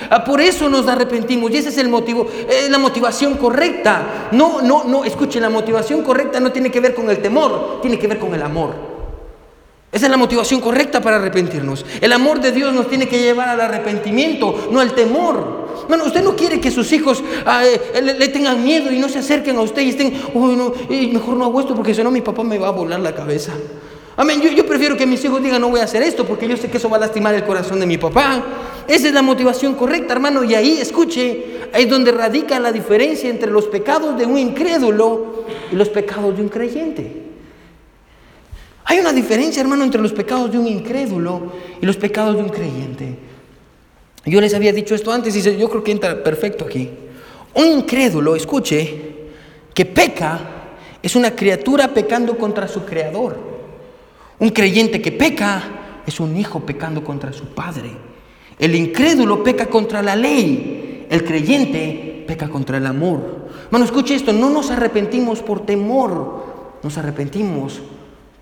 Ah, 0.10 0.24
por 0.24 0.42
eso 0.42 0.70
nos 0.70 0.88
arrepentimos 0.88 1.52
y 1.52 1.58
ese 1.58 1.70
es 1.70 1.78
el 1.78 1.90
motivo, 1.90 2.28
la 2.70 2.78
motivación 2.78 3.36
correcta. 3.36 4.30
No, 4.32 4.62
no, 4.62 4.84
no, 4.84 5.04
escuchen, 5.04 5.42
la 5.42 5.50
motivación 5.50 6.04
correcta 6.04 6.40
no 6.40 6.52
tiene 6.52 6.72
que 6.72 6.80
ver 6.80 6.94
con 6.94 7.10
el 7.10 7.20
temor, 7.20 7.80
tiene 7.82 7.98
que 8.00 8.08
ver 8.08 8.20
con 8.20 8.34
el 8.34 8.42
amor. 8.42 8.94
Esa 9.94 10.08
es 10.08 10.12
la 10.12 10.18
motivación 10.18 10.60
correcta 10.60 11.02
para 11.02 11.18
arrepentirnos. 11.18 11.86
El 12.02 12.12
amor 12.14 12.42
de 12.42 12.52
Dios 12.52 12.74
nos 12.74 12.90
tiene 12.90 13.08
que 13.08 13.22
llevar 13.22 13.50
al 13.50 13.62
arrepentimiento, 13.62 14.70
no 14.72 14.80
al 14.80 14.94
temor. 14.94 15.86
Bueno, 15.88 16.06
usted 16.06 16.24
no 16.24 16.36
quiere 16.36 16.60
que 16.60 16.72
sus 16.72 16.92
hijos 16.94 17.24
ah, 17.46 17.64
eh, 17.64 18.02
le, 18.02 18.28
tengan 18.30 18.64
miedo 18.64 18.92
y 18.92 18.98
no 18.98 19.08
se 19.08 19.20
acerquen 19.20 19.56
a 19.58 19.62
usted 19.62 19.84
y 19.84 19.90
estén, 19.90 20.20
oh, 20.34 20.48
no, 20.48 20.74
mejor 20.90 21.36
no 21.36 21.46
hago 21.46 21.60
esto 21.60 21.76
porque 21.76 21.94
si 21.94 22.04
no 22.04 22.10
mi 22.10 22.22
papá 22.22 22.44
me 22.44 22.58
va 22.58 22.70
a 22.70 22.72
volar 22.72 23.00
la 23.02 23.14
cabeza. 23.14 23.54
Amén. 24.16 24.42
Yo, 24.42 24.52
yo, 24.52 24.66
prefiero 24.66 24.96
que 24.96 25.08
mis 25.08 25.24
hijos 25.26 25.42
digan 25.42 25.60
no 25.60 25.70
voy 25.70 25.80
a 25.80 25.86
hacer 25.86 26.04
esto 26.04 26.26
porque 26.26 26.48
yo 26.48 26.56
sé 26.56 26.70
que 26.70 26.78
eso 26.78 26.90
va 26.90 26.98
a 26.98 27.00
lastimar 27.00 27.34
el 27.34 27.44
corazón 27.44 27.80
de 27.80 27.86
mi 27.86 27.98
papá. 27.98 28.44
Esa 28.88 29.08
es 29.08 29.14
la 29.14 29.22
motivación 29.22 29.74
correcta, 29.76 30.14
hermano. 30.14 30.44
Y 30.44 30.54
ahí, 30.54 30.78
escuche, 30.80 31.62
ahí 31.74 31.84
es 31.84 31.90
donde 31.90 32.12
radica 32.12 32.60
la 32.60 32.72
diferencia 32.72 33.30
entre 33.30 33.50
los 33.50 33.66
pecados 33.66 34.18
de 34.18 34.26
un 34.26 34.38
incrédulo 34.38 35.46
y 35.72 35.76
los 35.76 35.90
pecados 35.90 36.36
de 36.36 36.44
un 36.44 36.50
creyente. 36.50 37.24
Hay 38.86 39.00
una 39.00 39.14
diferencia, 39.14 39.62
hermano, 39.62 39.84
entre 39.84 40.02
los 40.02 40.14
pecados 40.14 40.52
de 40.52 40.60
un 40.60 40.68
incrédulo 40.68 41.54
y 41.82 41.86
los 41.86 41.98
pecados 41.98 42.36
de 42.36 42.44
un 42.44 42.50
creyente. 42.50 43.18
Yo 44.26 44.40
les 44.40 44.54
había 44.54 44.74
dicho 44.74 44.94
esto 44.94 45.12
antes 45.12 45.36
y 45.36 45.58
yo 45.58 45.70
creo 45.70 45.84
que 45.84 45.92
entra 45.92 46.22
perfecto 46.24 46.66
aquí. 46.66 46.90
Un 47.56 47.66
incrédulo, 47.66 48.36
escuche, 48.36 49.14
que 49.74 49.86
peca 49.86 50.40
es 51.02 51.16
una 51.16 51.36
criatura 51.36 51.94
pecando 51.94 52.38
contra 52.38 52.68
su 52.68 52.86
creador. 52.86 53.53
Un 54.40 54.50
creyente 54.50 55.02
que 55.02 55.12
peca 55.12 56.02
es 56.06 56.20
un 56.20 56.36
hijo 56.38 56.62
pecando 56.62 57.04
contra 57.04 57.32
su 57.34 57.46
padre. 57.46 57.92
El 58.60 58.76
incrédulo 58.76 59.44
peca 59.44 59.68
contra 59.68 60.02
la 60.02 60.16
ley. 60.16 61.08
El 61.10 61.24
creyente 61.24 62.26
peca 62.28 62.50
contra 62.50 62.78
el 62.78 62.86
amor. 62.86 63.50
Bueno, 63.70 63.86
escuche 63.86 64.16
esto, 64.16 64.34
no 64.34 64.50
nos 64.50 64.72
arrepentimos 64.72 65.42
por 65.42 65.66
temor, 65.66 66.80
nos 66.82 66.98
arrepentimos 66.98 67.82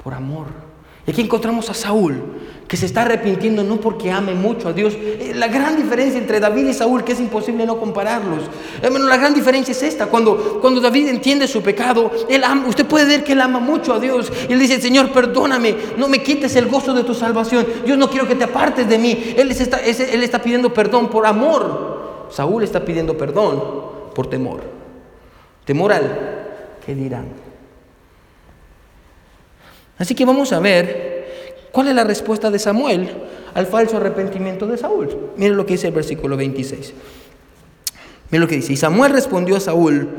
por 0.04 0.14
amor. 0.14 0.71
Y 1.06 1.12
aquí 1.12 1.22
encontramos 1.22 1.68
a 1.70 1.74
Saúl, 1.74 2.22
que 2.68 2.78
se 2.78 2.86
está 2.86 3.02
arrepintiendo 3.02 3.64
no 3.64 3.78
porque 3.78 4.12
ame 4.12 4.36
mucho 4.36 4.70
a 4.70 4.74
Dios. 4.74 4.94
Eh, 4.96 5.34
la 5.36 5.48
gran 5.48 5.76
diferencia 5.76 6.20
entre 6.20 6.40
David 6.40 6.68
y 6.68 6.74
Saúl, 6.74 7.04
que 7.04 7.14
es 7.14 7.20
imposible 7.20 7.66
no 7.66 7.80
compararlos. 7.80 8.44
Hermano, 8.82 9.08
la 9.08 9.18
gran 9.18 9.34
diferencia 9.34 9.72
es 9.72 9.82
esta. 9.82 10.06
Cuando, 10.06 10.60
cuando 10.62 10.80
David 10.80 11.08
entiende 11.08 11.48
su 11.48 11.62
pecado, 11.64 12.12
él 12.30 12.44
usted 12.68 12.86
puede 12.86 13.06
ver 13.06 13.24
que 13.24 13.34
él 13.34 13.42
ama 13.42 13.60
mucho 13.60 13.94
a 13.94 14.00
Dios. 14.00 14.32
Y 14.48 14.54
él 14.54 14.60
dice, 14.60 14.80
Señor, 14.80 15.12
perdóname, 15.12 15.76
no 15.98 16.08
me 16.08 16.22
quites 16.22 16.56
el 16.56 16.68
gozo 16.68 16.94
de 16.94 17.04
tu 17.04 17.16
salvación. 17.16 17.66
Yo 17.86 17.98
no 17.98 18.10
quiero 18.10 18.28
que 18.28 18.36
te 18.36 18.44
apartes 18.44 18.88
de 18.88 19.00
mí. 19.00 19.34
Él 19.36 19.50
está, 19.50 19.78
él 19.80 20.24
está 20.24 20.40
pidiendo 20.40 20.72
perdón 20.72 21.10
por 21.10 21.26
amor. 21.26 22.28
Saúl 22.30 22.64
está 22.64 22.86
pidiendo 22.86 23.18
perdón 23.18 23.62
por 24.14 24.28
temor. 24.28 24.62
Temor 25.66 25.94
al 25.94 26.78
que 26.86 26.94
dirán. 26.94 27.41
Así 30.02 30.16
que 30.16 30.26
vamos 30.26 30.52
a 30.52 30.60
ver 30.60 31.28
cuál 31.72 31.90
es 31.90 31.94
la 31.94 32.04
respuesta 32.04 32.50
de 32.50 32.58
Samuel 32.58 33.08
al 33.54 33.68
falso 33.68 33.98
arrepentimiento 33.98 34.66
de 34.66 34.76
Saúl. 34.76 35.16
Miren 35.38 35.56
lo 35.56 35.68
que 35.68 35.74
dice 35.74 35.90
el 35.90 35.94
versículo 35.94 36.36
26. 36.36 36.94
Miren 38.32 38.42
lo 38.42 38.48
que 38.48 38.56
dice. 38.56 38.74
Y 38.74 38.78
Samuel 38.78 39.12
respondió 39.12 39.58
a 39.58 39.60
Saúl, 39.60 40.10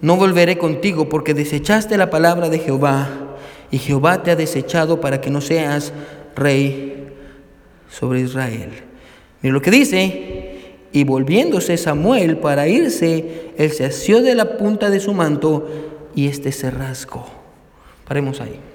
no 0.00 0.16
volveré 0.16 0.56
contigo 0.56 1.10
porque 1.10 1.34
desechaste 1.34 1.98
la 1.98 2.08
palabra 2.08 2.48
de 2.48 2.60
Jehová 2.60 3.36
y 3.70 3.76
Jehová 3.76 4.22
te 4.22 4.30
ha 4.30 4.36
desechado 4.36 5.02
para 5.02 5.20
que 5.20 5.28
no 5.28 5.42
seas 5.42 5.92
rey 6.34 7.08
sobre 7.90 8.20
Israel. 8.20 8.70
Miren 9.42 9.52
lo 9.52 9.60
que 9.60 9.70
dice. 9.70 10.46
Y 10.92 11.04
volviéndose 11.04 11.76
Samuel 11.76 12.38
para 12.38 12.68
irse, 12.68 13.52
él 13.58 13.70
se 13.70 13.84
asió 13.84 14.22
de 14.22 14.34
la 14.34 14.56
punta 14.56 14.88
de 14.88 14.98
su 14.98 15.12
manto 15.12 15.68
y 16.14 16.26
este 16.26 16.52
se 16.52 16.70
rasgó. 16.70 17.26
Paremos 18.08 18.40
ahí. 18.40 18.69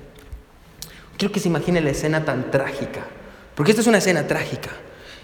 Quiero 1.18 1.32
que 1.32 1.40
se 1.40 1.48
imagine 1.48 1.80
la 1.82 1.92
escena 1.92 2.26
tan 2.26 2.52
trágica, 2.52 3.06
porque 3.56 3.72
esta 3.72 3.82
es 3.82 3.88
una 3.88 4.00
escena 4.00 4.28
trágica. 4.28 4.72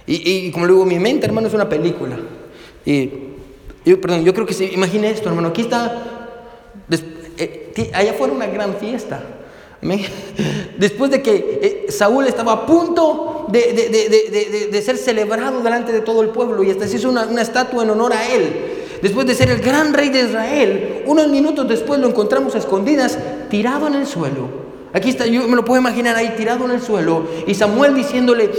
Y, 0.07 0.51
como 0.51 0.65
le 0.65 0.73
digo, 0.73 0.85
mi 0.85 0.99
mente, 0.99 1.25
hermano, 1.25 1.47
es 1.47 1.53
una 1.53 1.69
película. 1.69 2.17
Y, 2.85 3.09
perdón, 4.01 4.23
yo 4.23 4.33
creo 4.33 4.45
que 4.45 4.53
se 4.53 4.65
imagine 4.65 5.09
esto, 5.09 5.29
hermano. 5.29 5.49
Aquí 5.49 5.61
está, 5.61 6.37
eh, 7.37 7.91
allá 7.93 8.13
fuera 8.13 8.33
una 8.33 8.47
gran 8.47 8.75
fiesta. 8.75 9.23
Después 10.77 11.11
de 11.11 11.21
que 11.21 11.59
eh, 11.61 11.91
Saúl 11.91 12.27
estaba 12.27 12.51
a 12.51 12.65
punto 12.65 13.47
de, 13.49 14.81
ser 14.83 14.97
celebrado 14.97 15.61
delante 15.61 15.91
de 15.91 16.01
todo 16.01 16.21
el 16.21 16.29
pueblo 16.29 16.63
y 16.63 16.71
hasta 16.71 16.87
se 16.87 16.97
hizo 16.97 17.09
una, 17.09 17.25
una 17.25 17.41
estatua 17.41 17.83
en 17.83 17.89
honor 17.89 18.13
a 18.13 18.27
él. 18.27 18.53
Después 19.01 19.25
de 19.25 19.33
ser 19.33 19.49
el 19.49 19.61
gran 19.61 19.93
rey 19.93 20.09
de 20.09 20.21
Israel, 20.21 21.03
unos 21.05 21.27
minutos 21.29 21.67
después 21.67 21.99
lo 21.99 22.07
encontramos 22.07 22.53
a 22.55 22.59
escondidas, 22.59 23.17
tirado 23.49 23.87
en 23.87 23.95
el 23.95 24.05
suelo 24.05 24.70
Aquí 24.93 25.09
está, 25.09 25.25
yo 25.25 25.47
me 25.47 25.55
lo 25.55 25.63
puedo 25.63 25.79
imaginar 25.79 26.17
ahí 26.17 26.33
tirado 26.35 26.65
en 26.65 26.71
el 26.71 26.81
suelo 26.81 27.23
y 27.47 27.53
Samuel 27.53 27.95
diciéndole, 27.95 28.49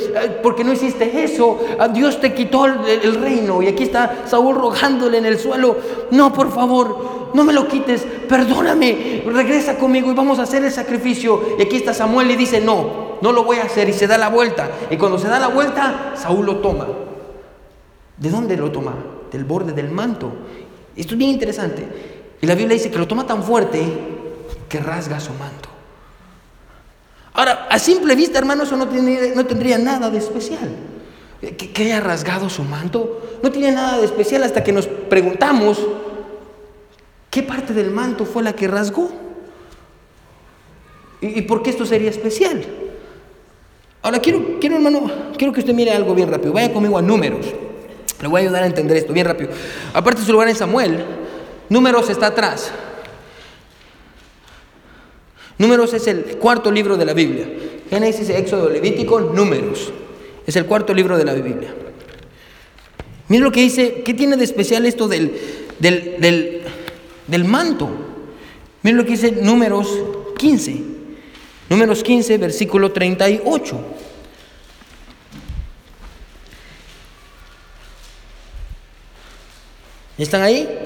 porque 0.43 0.65
no 0.65 0.73
hiciste 0.73 1.23
eso, 1.23 1.61
Dios 1.93 2.21
te 2.21 2.33
quitó 2.33 2.65
el, 2.65 3.15
reino. 3.21 3.61
Y 3.61 3.69
aquí 3.69 3.83
está 3.83 4.23
Saúl 4.27 4.55
rogándole 4.55 5.19
en 5.19 5.27
el 5.27 5.39
suelo, 5.39 5.77
no, 6.11 6.33
por 6.33 6.51
favor, 6.51 7.31
no 7.35 7.45
me 7.45 7.53
lo 7.53 7.69
quites, 7.69 8.07
perdóname, 8.29 9.25
regresa 9.27 9.77
conmigo 9.77 10.11
y 10.11 10.15
vamos 10.15 10.39
a 10.39 10.45
hacer 10.45 10.65
el 10.65 10.73
sacrificio. 10.73 11.57
Y 11.59 11.63
aquí 11.63 11.77
está 11.77 11.93
Samuel 11.93 12.31
y 12.31 12.37
dice, 12.37 12.63
no, 12.63 13.19
no 13.21 13.33
lo 13.33 13.45
voy 13.45 13.59
a 13.59 13.65
hacer 13.65 13.91
y 13.91 13.93
se 13.93 14.07
da 14.07 14.17
la 14.17 14.31
vuelta. 14.31 14.71
Y 14.91 14.97
cuando 14.97 15.19
se 15.19 15.29
da 15.29 15.39
la 15.39 15.49
vuelta, 15.49 16.15
Saúl 16.17 16.47
lo 16.47 16.57
toma. 16.57 16.87
¿De 18.17 18.31
dónde 18.31 18.57
lo 18.57 18.73
toma? 18.73 18.95
Del 19.31 19.45
borde 19.45 19.73
del 19.73 19.91
manto. 19.91 20.33
Esto 20.97 21.13
es 21.13 21.19
bien 21.19 21.31
interesante. 21.31 21.87
Y 22.41 22.47
la 22.47 22.55
Biblia 22.55 22.75
dice 22.75 22.91
que 22.91 22.99
lo 22.99 23.07
toma 23.07 23.27
tan 23.27 23.43
fuerte 23.43 23.83
que 24.69 24.81
rasga 24.81 25.21
su 25.21 25.33
manto. 25.35 25.72
Ahora, 27.35 27.67
a 27.71 27.79
simple 27.79 28.15
vista, 28.15 28.39
hermano, 28.39 28.65
eso 28.65 28.77
no, 28.77 28.89
tendría 28.89 29.79
nada 29.79 30.11
de 30.11 30.19
especial. 30.19 30.69
Que, 31.41 31.83
haya 31.83 32.01
rasgado 32.01 32.49
su 32.49 32.63
manto, 32.63 33.39
no 33.43 33.51
tiene 33.51 33.73
nada 33.73 33.99
de 33.99 34.05
especial 34.05 34.45
hasta 34.45 34.63
que 34.63 34.73
nos 34.73 34.87
preguntamos 34.87 35.81
qué 37.31 37.43
parte 37.43 37.73
del 37.73 37.91
manto 37.91 38.27
fue 38.27 38.43
la 38.43 38.53
que 38.53 38.69
rasgó. 38.69 39.11
¿Y, 41.21 41.39
y 41.39 41.43
por 41.43 41.63
qué 41.63 41.71
esto 41.71 41.87
sería 41.87 42.11
especial? 42.11 42.65
Ahora, 44.03 44.19
quiero, 44.19 44.59
quiero, 44.61 44.77
hermano, 44.77 45.11
quiero 45.39 45.53
que 45.53 45.61
usted 45.61 45.73
mire 45.73 45.93
algo 45.93 46.15
bien 46.15 46.31
rápido. 46.31 46.53
Vaya 46.53 46.73
conmigo 46.73 46.99
a 46.99 47.03
números. 47.03 47.47
Le 48.21 48.29
voy 48.29 48.41
a 48.41 48.45
ayudar 48.45 48.63
a 48.63 48.67
entender 48.67 48.97
esto 48.97 49.13
bien 49.13 49.27
rápido. 49.27 49.51
Aparte 49.95 50.21
de 50.21 50.27
su 50.27 50.33
lugar 50.33 50.49
en 50.49 50.55
Samuel, 50.55 51.05
números 51.69 52.11
está 52.11 52.27
atrás. 52.27 52.71
Números 55.63 55.95
es 55.95 56.09
el 56.09 56.25
cuarto 56.39 56.73
libro 56.73 56.97
de 56.97 57.05
la 57.05 57.15
Biblia. 57.15 57.47
Génesis, 57.89 58.29
Éxodo, 58.31 58.69
Levítico, 58.69 59.21
Números. 59.21 59.93
Es 60.45 60.57
el 60.57 60.67
cuarto 60.67 60.93
libro 60.93 61.17
de 61.17 61.25
la 61.25 61.35
Biblia. 61.35 61.73
Miren 63.29 63.45
lo 63.45 63.53
que 63.53 63.61
dice, 63.61 64.03
¿qué 64.05 64.13
tiene 64.13 64.37
de 64.37 64.43
especial 64.43 64.85
esto 64.87 65.07
del, 65.07 65.39
del, 65.79 66.63
del, 67.29 67.45
manto? 67.45 67.89
Miren 68.83 68.97
lo 68.97 69.05
que 69.05 69.13
dice 69.13 69.31
Números 69.31 69.87
15. 70.37 70.83
Números 71.71 72.03
15, 72.03 72.39
versículo 72.39 72.91
38. 72.91 73.81
¿Están 80.19 80.43
ahí? 80.43 80.82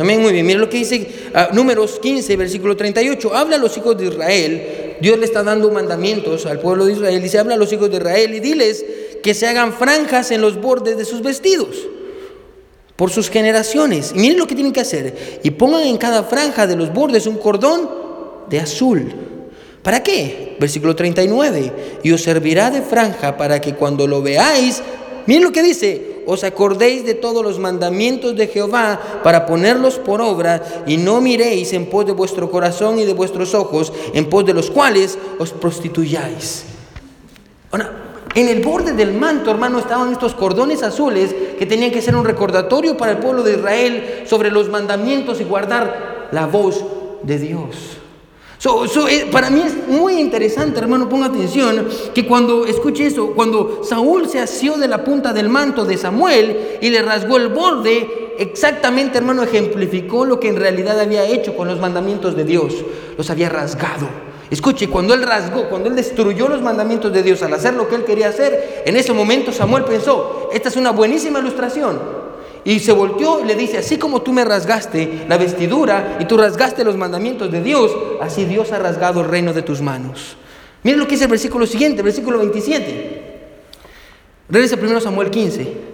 Amén, 0.00 0.22
muy 0.22 0.32
bien. 0.32 0.46
Mira 0.46 0.58
lo 0.58 0.70
que 0.70 0.78
dice 0.78 1.30
ah, 1.34 1.50
Números 1.52 1.98
15, 2.00 2.34
versículo 2.36 2.74
38. 2.74 3.34
Habla 3.34 3.56
a 3.56 3.58
los 3.58 3.76
hijos 3.76 3.98
de 3.98 4.06
Israel. 4.06 4.96
Dios 4.98 5.18
le 5.18 5.26
está 5.26 5.42
dando 5.42 5.70
mandamientos 5.70 6.46
al 6.46 6.58
pueblo 6.58 6.86
de 6.86 6.94
Israel. 6.94 7.22
Dice, 7.22 7.38
habla 7.38 7.54
a 7.54 7.58
los 7.58 7.70
hijos 7.70 7.90
de 7.90 7.98
Israel 7.98 8.34
y 8.34 8.40
diles 8.40 8.82
que 9.22 9.34
se 9.34 9.46
hagan 9.46 9.74
franjas 9.74 10.30
en 10.30 10.40
los 10.40 10.58
bordes 10.58 10.96
de 10.96 11.04
sus 11.04 11.22
vestidos 11.22 11.76
por 12.96 13.10
sus 13.10 13.28
generaciones. 13.28 14.12
Y 14.14 14.20
miren 14.20 14.38
lo 14.38 14.46
que 14.46 14.54
tienen 14.54 14.72
que 14.72 14.80
hacer. 14.80 15.40
Y 15.42 15.50
pongan 15.50 15.82
en 15.82 15.98
cada 15.98 16.22
franja 16.22 16.66
de 16.66 16.76
los 16.76 16.92
bordes 16.92 17.26
un 17.26 17.36
cordón 17.36 17.90
de 18.48 18.58
azul. 18.58 19.12
¿Para 19.82 20.02
qué? 20.02 20.56
Versículo 20.58 20.96
39. 20.96 21.72
Y 22.02 22.12
os 22.12 22.22
servirá 22.22 22.70
de 22.70 22.80
franja 22.80 23.36
para 23.36 23.60
que 23.60 23.74
cuando 23.74 24.06
lo 24.06 24.22
veáis, 24.22 24.82
miren 25.26 25.44
lo 25.44 25.52
que 25.52 25.62
dice, 25.62 26.09
os 26.30 26.46
acordéis 26.46 27.04
de 27.04 27.14
todos 27.14 27.42
los 27.42 27.58
mandamientos 27.58 28.36
de 28.36 28.46
Jehová 28.46 29.20
para 29.24 29.46
ponerlos 29.46 29.98
por 29.98 30.22
obra 30.22 30.62
y 30.86 30.96
no 30.96 31.20
miréis 31.20 31.72
en 31.72 31.90
pos 31.90 32.06
de 32.06 32.12
vuestro 32.12 32.48
corazón 32.52 33.00
y 33.00 33.04
de 33.04 33.14
vuestros 33.14 33.52
ojos, 33.52 33.92
en 34.14 34.30
pos 34.30 34.46
de 34.46 34.54
los 34.54 34.70
cuales 34.70 35.18
os 35.40 35.50
prostituyáis. 35.50 36.66
en 38.34 38.48
el 38.48 38.62
borde 38.62 38.92
del 38.92 39.12
manto, 39.12 39.50
hermano, 39.50 39.80
estaban 39.80 40.12
estos 40.12 40.34
cordones 40.34 40.84
azules 40.84 41.34
que 41.58 41.66
tenían 41.66 41.90
que 41.90 42.00
ser 42.00 42.14
un 42.14 42.24
recordatorio 42.24 42.96
para 42.96 43.12
el 43.12 43.18
pueblo 43.18 43.42
de 43.42 43.54
Israel 43.54 44.22
sobre 44.26 44.52
los 44.52 44.68
mandamientos 44.68 45.40
y 45.40 45.44
guardar 45.44 46.28
la 46.30 46.46
voz 46.46 46.84
de 47.24 47.38
Dios. 47.38 47.99
Eh, 48.62 49.26
para 49.32 49.48
mí 49.48 49.62
es 49.64 49.88
muy 49.88 50.20
interesante, 50.20 50.80
hermano, 50.80 51.08
ponga 51.08 51.26
atención, 51.26 51.88
que 52.12 52.26
cuando 52.26 52.66
escuche 52.66 53.06
eso, 53.06 53.28
cuando 53.28 53.82
Saúl 53.84 54.28
se 54.28 54.38
asió 54.38 54.76
de 54.76 54.86
la 54.86 55.02
punta 55.02 55.32
del 55.32 55.48
manto 55.48 55.86
de 55.86 55.96
Samuel 55.96 56.78
y 56.82 56.90
le 56.90 57.00
rasgó 57.00 57.38
el 57.38 57.48
borde, 57.48 58.34
exactamente, 58.36 59.16
hermano, 59.16 59.42
ejemplificó 59.42 60.26
lo 60.26 60.38
que 60.38 60.48
en 60.48 60.56
realidad 60.56 61.00
había 61.00 61.24
hecho 61.24 61.56
con 61.56 61.68
los 61.68 61.80
mandamientos 61.80 62.36
de 62.36 62.44
Dios. 62.44 62.74
Los 63.16 63.30
había 63.30 63.48
rasgado. 63.48 64.06
Escuche, 64.50 64.88
cuando 64.88 65.14
él 65.14 65.22
rasgó, 65.22 65.70
cuando 65.70 65.88
él 65.88 65.96
destruyó 65.96 66.46
los 66.48 66.60
mandamientos 66.60 67.10
de 67.14 67.22
Dios 67.22 67.42
al 67.42 67.54
hacer 67.54 67.72
lo 67.72 67.88
que 67.88 67.94
él 67.94 68.04
quería 68.04 68.28
hacer, 68.28 68.82
en 68.84 68.94
ese 68.94 69.14
momento 69.14 69.52
Samuel 69.52 69.84
pensó, 69.84 70.50
esta 70.52 70.68
es 70.68 70.76
una 70.76 70.90
buenísima 70.90 71.38
ilustración 71.38 72.19
y 72.64 72.78
se 72.78 72.92
volteó 72.92 73.40
y 73.40 73.46
le 73.46 73.54
dice, 73.54 73.78
así 73.78 73.98
como 73.98 74.22
tú 74.22 74.32
me 74.32 74.44
rasgaste 74.44 75.24
la 75.28 75.38
vestidura 75.38 76.18
y 76.20 76.24
tú 76.26 76.36
rasgaste 76.36 76.84
los 76.84 76.96
mandamientos 76.96 77.50
de 77.50 77.62
Dios, 77.62 77.90
así 78.20 78.44
Dios 78.44 78.72
ha 78.72 78.78
rasgado 78.78 79.20
el 79.22 79.28
reino 79.28 79.52
de 79.52 79.62
tus 79.62 79.80
manos. 79.80 80.36
Miren 80.82 81.00
lo 81.00 81.06
que 81.06 81.12
dice 81.12 81.24
el 81.24 81.30
versículo 81.30 81.66
siguiente, 81.66 82.02
versículo 82.02 82.38
27. 82.38 83.30
Regresa 84.48 84.76
primero 84.76 85.00
Samuel 85.00 85.30
15. 85.30 85.90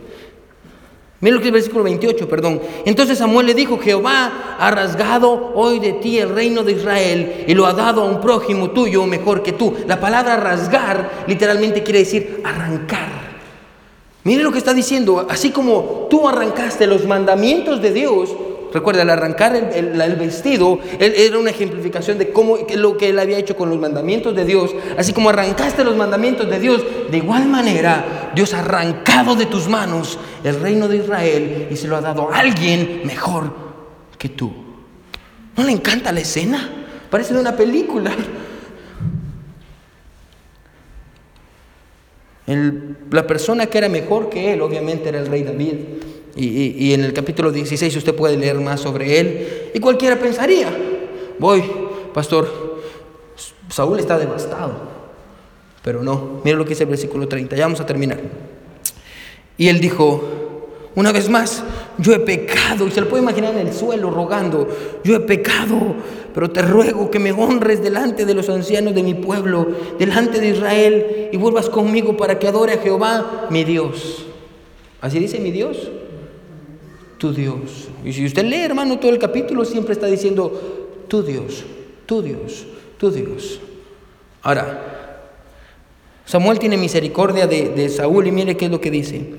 Miren 1.20 1.36
lo 1.36 1.40
que 1.40 1.48
es 1.48 1.48
el 1.48 1.54
versículo 1.54 1.84
28, 1.84 2.28
perdón. 2.28 2.60
Entonces 2.84 3.18
Samuel 3.18 3.46
le 3.46 3.54
dijo, 3.54 3.78
Jehová 3.78 4.56
ha 4.58 4.70
rasgado 4.70 5.52
hoy 5.54 5.78
de 5.78 5.94
ti 5.94 6.18
el 6.18 6.28
reino 6.28 6.62
de 6.62 6.72
Israel 6.72 7.44
y 7.46 7.54
lo 7.54 7.66
ha 7.66 7.72
dado 7.72 8.02
a 8.02 8.04
un 8.04 8.20
prójimo 8.20 8.70
tuyo 8.70 9.06
mejor 9.06 9.42
que 9.42 9.52
tú. 9.52 9.74
La 9.86 9.98
palabra 9.98 10.36
rasgar 10.36 11.24
literalmente 11.26 11.82
quiere 11.82 12.00
decir 12.00 12.42
arrancar. 12.44 13.15
Miren 14.26 14.42
lo 14.42 14.50
que 14.50 14.58
está 14.58 14.74
diciendo, 14.74 15.24
así 15.30 15.52
como 15.52 16.08
tú 16.10 16.28
arrancaste 16.28 16.88
los 16.88 17.06
mandamientos 17.06 17.80
de 17.80 17.92
Dios, 17.92 18.34
Recuerda, 18.72 19.02
al 19.02 19.10
arrancar 19.10 19.54
el, 19.54 20.16
vestido, 20.16 20.80
era 20.98 21.38
una 21.38 21.50
ejemplificación 21.50 22.18
de 22.18 22.30
cómo 22.30 22.58
lo 22.74 22.98
que 22.98 23.10
él 23.10 23.18
había 23.20 23.38
hecho 23.38 23.56
con 23.56 23.70
los 23.70 23.78
mandamientos 23.78 24.34
de 24.34 24.44
Dios. 24.44 24.74
Así 24.98 25.12
como 25.12 25.30
arrancaste 25.30 25.84
los 25.84 25.96
mandamientos 25.96 26.50
de 26.50 26.58
Dios, 26.58 26.84
de 27.08 27.16
igual 27.16 27.46
manera 27.46 28.32
Dios 28.34 28.52
ha 28.52 28.58
arrancado 28.58 29.36
de 29.36 29.46
tus 29.46 29.68
manos 29.68 30.18
el 30.42 30.60
reino 30.60 30.88
de 30.88 30.96
Israel 30.96 31.68
y 31.70 31.76
se 31.76 31.86
lo 31.86 31.96
ha 31.96 32.00
dado 32.00 32.30
a 32.30 32.38
alguien 32.38 33.02
mejor 33.04 33.54
que 34.18 34.30
tú. 34.30 34.52
¿No 35.56 35.62
le 35.62 35.70
encanta 35.70 36.12
la 36.12 36.20
escena? 36.20 36.68
Parece 37.08 37.34
una 37.34 37.56
película. 37.56 38.10
La 42.46 43.26
persona 43.26 43.66
que 43.66 43.78
era 43.78 43.88
mejor 43.88 44.28
que 44.28 44.52
él, 44.52 44.60
obviamente, 44.62 45.08
era 45.08 45.18
el 45.18 45.26
rey 45.26 45.42
David. 45.42 45.74
Y, 46.36 46.92
en 46.92 47.02
el 47.02 47.12
capítulo 47.14 47.50
16 47.50 47.96
usted 47.96 48.14
puede 48.14 48.36
leer 48.36 48.56
más 48.56 48.80
sobre 48.80 49.18
él. 49.18 49.70
Y 49.74 49.80
cualquiera 49.80 50.18
pensaría, 50.18 50.70
voy, 51.38 51.64
pastor, 52.12 52.82
Saúl 53.70 53.98
está 53.98 54.18
devastado. 54.18 54.96
Pero 55.82 56.02
no, 56.02 56.40
mira 56.44 56.56
lo 56.56 56.64
que 56.64 56.70
dice 56.70 56.84
el 56.84 56.90
versículo 56.90 57.26
30, 57.26 57.56
ya 57.56 57.64
vamos 57.64 57.80
a 57.80 57.86
terminar. 57.86 58.20
Y 59.56 59.68
él 59.68 59.80
dijo, 59.80 60.45
una 60.96 61.12
vez 61.12 61.28
más, 61.28 61.62
yo 61.98 62.12
he 62.12 62.18
pecado, 62.18 62.88
y 62.88 62.90
se 62.90 63.00
lo 63.00 63.08
puede 63.08 63.22
imaginar 63.22 63.54
en 63.54 63.68
el 63.68 63.72
suelo 63.72 64.10
rogando, 64.10 64.66
yo 65.04 65.14
he 65.14 65.20
pecado, 65.20 65.94
pero 66.34 66.50
te 66.50 66.62
ruego 66.62 67.08
que 67.08 67.20
me 67.20 67.30
honres 67.30 67.80
delante 67.80 68.24
de 68.24 68.34
los 68.34 68.48
ancianos 68.48 68.96
de 68.96 69.04
mi 69.04 69.14
pueblo, 69.14 69.68
delante 69.98 70.40
de 70.40 70.48
Israel, 70.48 71.28
y 71.32 71.36
vuelvas 71.36 71.70
conmigo 71.70 72.16
para 72.16 72.40
que 72.40 72.48
adore 72.48 72.72
a 72.72 72.78
Jehová, 72.78 73.46
mi 73.50 73.62
Dios. 73.62 74.26
Así 75.00 75.20
dice 75.20 75.38
mi 75.38 75.52
Dios 75.52 75.90
tu 77.18 77.32
Dios. 77.32 77.88
Y 78.04 78.12
si 78.12 78.24
usted 78.24 78.44
lee, 78.44 78.62
hermano, 78.62 78.98
todo 78.98 79.10
el 79.10 79.18
capítulo 79.18 79.64
siempre 79.64 79.92
está 79.92 80.06
diciendo, 80.06 81.04
tu 81.08 81.22
Dios, 81.22 81.64
tu 82.04 82.22
Dios, 82.22 82.66
tu 82.98 83.10
Dios. 83.10 83.60
Ahora, 84.42 85.22
Samuel 86.24 86.58
tiene 86.58 86.76
misericordia 86.76 87.46
de, 87.46 87.88
Saúl 87.88 88.26
y 88.26 88.32
mire 88.32 88.56
qué 88.56 88.66
es 88.66 88.70
lo 88.70 88.80
que 88.80 88.90
dice. 88.90 89.34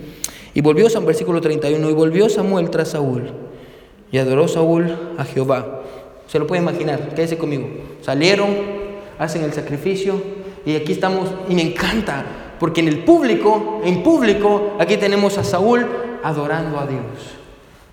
Y 0.58 0.62
volvió, 0.62 0.89
San 0.89 1.05
versículo 1.05 1.39
31, 1.39 1.88
y 1.88 1.93
volvió 1.93 2.28
Samuel 2.30 2.72
tras 2.72 2.88
Saúl 2.88 3.30
y 4.12 4.18
adoró 4.18 4.47
Saúl 4.47 4.91
a 5.16 5.24
Jehová. 5.24 5.84
Se 6.26 6.39
lo 6.39 6.47
puede 6.47 6.64
imaginar, 6.64 7.14
quédese 7.14 7.38
conmigo. 7.38 7.68
Salieron, 8.01 8.55
hacen 9.20 9.43
el 9.43 9.53
sacrificio 9.53 10.20
y 10.66 10.76
aquí 10.76 10.93
estamos, 10.93 11.30
y 11.47 11.53
me 11.53 11.62
encanta, 11.62 12.26
porque 12.60 12.82
en 12.82 12.88
el 12.88 13.03
público, 13.03 13.82
en 13.84 14.01
público, 14.01 14.78
aquí 14.80 14.97
tenemos 14.97 15.38
a 15.38 15.43
Saúl 15.43 15.86
adorando 16.24 16.80
a 16.80 16.88
Dios. 16.88 17.37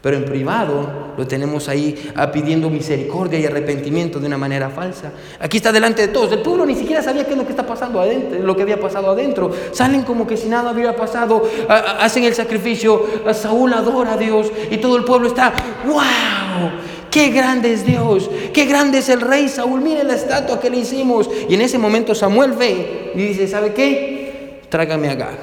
Pero 0.05 0.19
en 0.19 0.27
privado 0.27 1.15
lo 1.17 1.27
tenemos 1.27 1.67
ahí 1.71 2.13
ah, 2.15 2.31
pidiendo 2.31 2.69
misericordia 2.69 3.39
y 3.39 3.47
arrepentimiento 3.47 4.21
de 4.21 4.27
una 4.27 4.37
manera 4.37 4.69
falsa. 4.69 5.11
Aquí 5.41 5.57
está 5.57 5.73
delante 5.73 6.03
de 6.03 6.09
todos. 6.09 6.31
El 6.31 6.43
pueblo 6.43 6.67
ni 6.67 6.75
siquiera 6.75 7.03
sabía 7.03 7.25
qué 7.25 7.31
es 7.31 7.39
lo 7.39 7.45
que 7.45 7.53
está 7.53 7.67
pasando 7.67 7.99
adentro, 7.99 8.39
lo 8.41 8.55
que 8.55 8.61
había 8.61 8.79
pasado 8.79 9.11
adentro. 9.11 9.51
Salen 9.73 10.03
como 10.03 10.27
que 10.27 10.37
si 10.37 10.47
nada 10.47 10.73
hubiera 10.73 10.95
pasado, 10.95 11.49
ah, 11.71 11.83
ah, 11.87 12.05
hacen 12.05 12.25
el 12.25 12.35
sacrificio. 12.35 13.03
Saúl 13.33 13.73
adora 13.73 14.13
a 14.13 14.17
Dios 14.19 14.53
y 14.71 14.77
todo 14.77 14.99
el 14.99 15.05
pueblo 15.05 15.29
está, 15.29 15.55
wow. 15.87 16.71
Qué 17.11 17.31
grande 17.31 17.73
es 17.73 17.87
Dios, 17.87 18.29
qué 18.53 18.67
grande 18.67 18.99
es 18.99 19.09
el 19.09 19.23
rey 19.23 19.49
Saúl. 19.49 19.81
Mire 19.81 20.05
la 20.05 20.17
estatua 20.17 20.61
que 20.61 20.69
le 20.69 20.81
hicimos. 20.81 21.31
Y 21.49 21.55
en 21.55 21.63
ese 21.63 21.79
momento 21.79 22.15
Samuel 22.15 22.53
ve 22.53 23.13
y 23.15 23.23
dice, 23.23 23.49
¿sabe 23.49 23.73
qué? 23.73 24.61
Trágame 24.69 25.09
a 25.09 25.15
Gag 25.15 25.39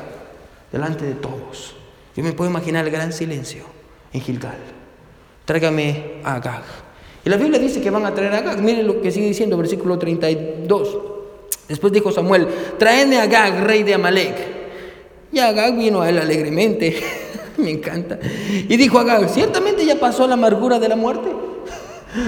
delante 0.72 1.04
de 1.04 1.16
todos. 1.16 1.74
Yo 2.16 2.24
me 2.24 2.34
puedo 2.34 2.52
imaginar 2.52 2.86
el 2.86 2.92
gran 2.92 3.12
silencio 3.12 3.81
en 4.14 4.22
Gilgal. 4.22 4.58
Tráigame 5.46 6.22
a 6.24 6.36
Agag. 6.36 6.64
Y 7.24 7.30
la 7.30 7.38
Biblia 7.38 7.60
dice 7.60 7.82
que 7.82 7.90
van 7.90 8.06
a 8.06 8.14
traer 8.14 8.34
a 8.34 8.38
Agag. 8.40 8.62
Miren 8.62 8.88
lo 8.88 9.02
que 9.02 9.12
sigue 9.12 9.28
diciendo, 9.28 9.58
versículo 9.58 9.98
32. 9.98 10.98
Después 11.68 11.94
dijo 11.94 12.12
Samuel, 12.12 12.48
traedme 12.78 13.18
a 13.20 13.24
Agag, 13.24 13.64
rey 13.64 13.84
de 13.84 13.94
Amalek. 13.94 14.36
Y 15.32 15.40
Agag 15.40 15.78
vino 15.78 16.02
a 16.02 16.10
él 16.10 16.18
alegremente. 16.18 17.02
Me 17.58 17.72
encanta. 17.72 18.20
Y 18.22 18.76
dijo 18.76 19.00
Agag, 19.00 19.30
ciertamente 19.30 19.86
ya 19.86 20.00
pasó 20.00 20.28
la 20.28 20.34
amargura 20.34 20.80
de 20.80 20.90
la 20.90 20.96
muerte. 20.96 21.30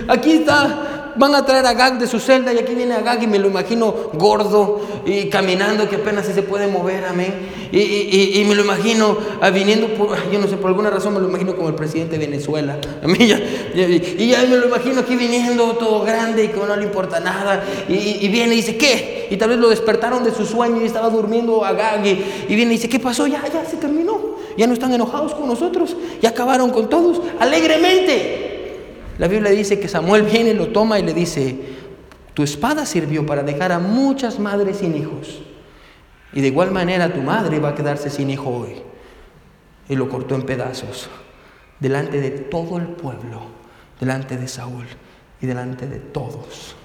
Aquí 0.08 0.32
está 0.32 1.03
van 1.16 1.36
a 1.36 1.46
traer 1.46 1.66
a 1.66 1.74
Gag 1.74 2.00
de 2.00 2.08
su 2.08 2.20
celda 2.20 2.54
y 2.54 2.58
aquí 2.58 2.76
viene 2.76 2.94
a 2.94 3.02
Gag 3.02 3.24
y 3.24 3.28
me 3.28 3.40
lo 3.40 3.48
imagino 3.48 3.94
gordo 4.14 4.82
y 5.06 5.30
caminando 5.30 5.90
que 5.90 5.98
apenas 5.98 6.26
se 6.26 6.42
puede 6.42 6.68
mover, 6.68 7.06
amén. 7.06 7.34
Y, 7.72 8.40
y, 8.40 8.46
me 8.46 8.54
lo 8.54 8.64
imagino 8.64 9.18
ah, 9.42 9.50
viniendo, 9.50 9.88
por, 9.96 10.16
yo 10.32 10.38
no 10.38 10.48
sé, 10.48 10.58
por 10.58 10.68
alguna 10.68 10.92
razón 10.92 11.16
me 11.16 11.20
lo 11.20 11.28
imagino 11.28 11.56
como 11.56 11.70
el 11.70 11.76
presidente 11.76 12.20
de 12.20 12.28
Venezuela. 12.28 12.78
y 13.18 14.28
ya 14.28 14.46
me 14.48 14.58
lo 14.58 14.68
imagino 14.68 15.02
aquí 15.02 15.16
viniendo 15.16 15.74
todo 15.74 16.04
grande 16.04 16.44
y 16.46 16.48
que 16.50 16.58
no 16.60 16.76
le 16.76 16.84
importa 16.84 17.20
nada. 17.20 17.64
Y, 17.90 18.28
viene 18.28 18.54
y 18.54 18.58
dice, 18.58 18.78
¿qué? 18.78 19.28
Y 19.32 19.38
tal 19.38 19.50
vez 19.50 19.58
lo 19.58 19.70
despertaron 19.70 20.24
de 20.24 20.32
su 20.32 20.46
sueño 20.46 20.82
y 20.82 20.86
estaba 20.86 21.10
durmiendo 21.10 21.66
a 21.66 21.74
Gag 21.74 22.06
y, 22.06 22.56
viene 22.56 22.74
y 22.74 22.78
dice, 22.78 22.90
¿qué 22.90 23.00
pasó? 23.00 23.26
Ya, 23.26 23.42
ya 23.52 23.66
se 23.66 23.78
terminó. 23.78 24.34
Ya 24.56 24.68
no 24.68 24.74
están 24.74 24.94
enojados 24.94 25.34
con 25.34 25.48
nosotros. 25.48 25.96
Ya 26.22 26.30
acabaron 26.30 26.70
con 26.70 26.90
todos 26.90 27.22
alegremente. 27.40 28.43
La 29.18 29.28
Biblia 29.28 29.52
dice 29.52 29.80
que 29.80 29.88
Samuel 29.88 30.24
viene, 30.24 30.54
lo 30.54 30.70
toma 30.70 31.00
y 31.00 31.04
le 31.04 31.14
dice, 31.14 31.60
tu 32.34 32.44
espada 32.44 32.86
sirvió 32.86 33.26
para 33.26 33.44
dejar 33.44 33.72
a 33.72 33.80
muchas 33.80 34.40
madres 34.40 34.78
sin 34.78 34.96
hijos. 34.96 35.44
Y 36.34 36.42
de 36.42 36.48
igual 36.48 36.72
manera 36.72 37.14
tu 37.14 37.22
madre 37.22 37.60
va 37.60 37.70
a 37.70 37.76
quedarse 37.76 38.10
sin 38.10 38.30
hijo 38.32 38.50
hoy. 38.50 38.82
Y 39.88 39.96
lo 39.96 40.10
cortó 40.10 40.34
en 40.36 40.44
pedazos, 40.44 41.10
delante 41.80 42.20
de 42.20 42.32
todo 42.32 42.78
el 42.78 42.88
pueblo, 42.88 43.42
delante 44.00 44.38
de 44.38 44.48
Saúl 44.48 44.86
y 45.42 45.46
delante 45.46 45.88
de 45.88 46.00
todos. 46.00 46.76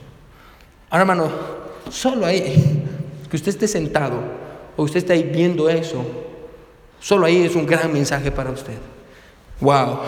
Ahora 0.91 1.03
hermano, 1.03 1.31
solo 1.91 2.27
ahí, 2.27 2.85
que 3.31 3.37
usted 3.37 3.51
esté 3.51 3.69
sentado 3.69 4.21
o 4.77 4.83
usted 4.83 4.99
está 4.99 5.15
ahí 5.15 5.23
viendo 5.23 5.69
eso, 5.71 6.05
solo 7.01 7.25
ahí 7.25 7.45
es 7.45 7.55
un 7.55 7.65
gran 7.65 7.91
mensaje 7.91 8.31
para 8.31 8.51
usted. 8.51 8.77
Wow. 9.61 9.99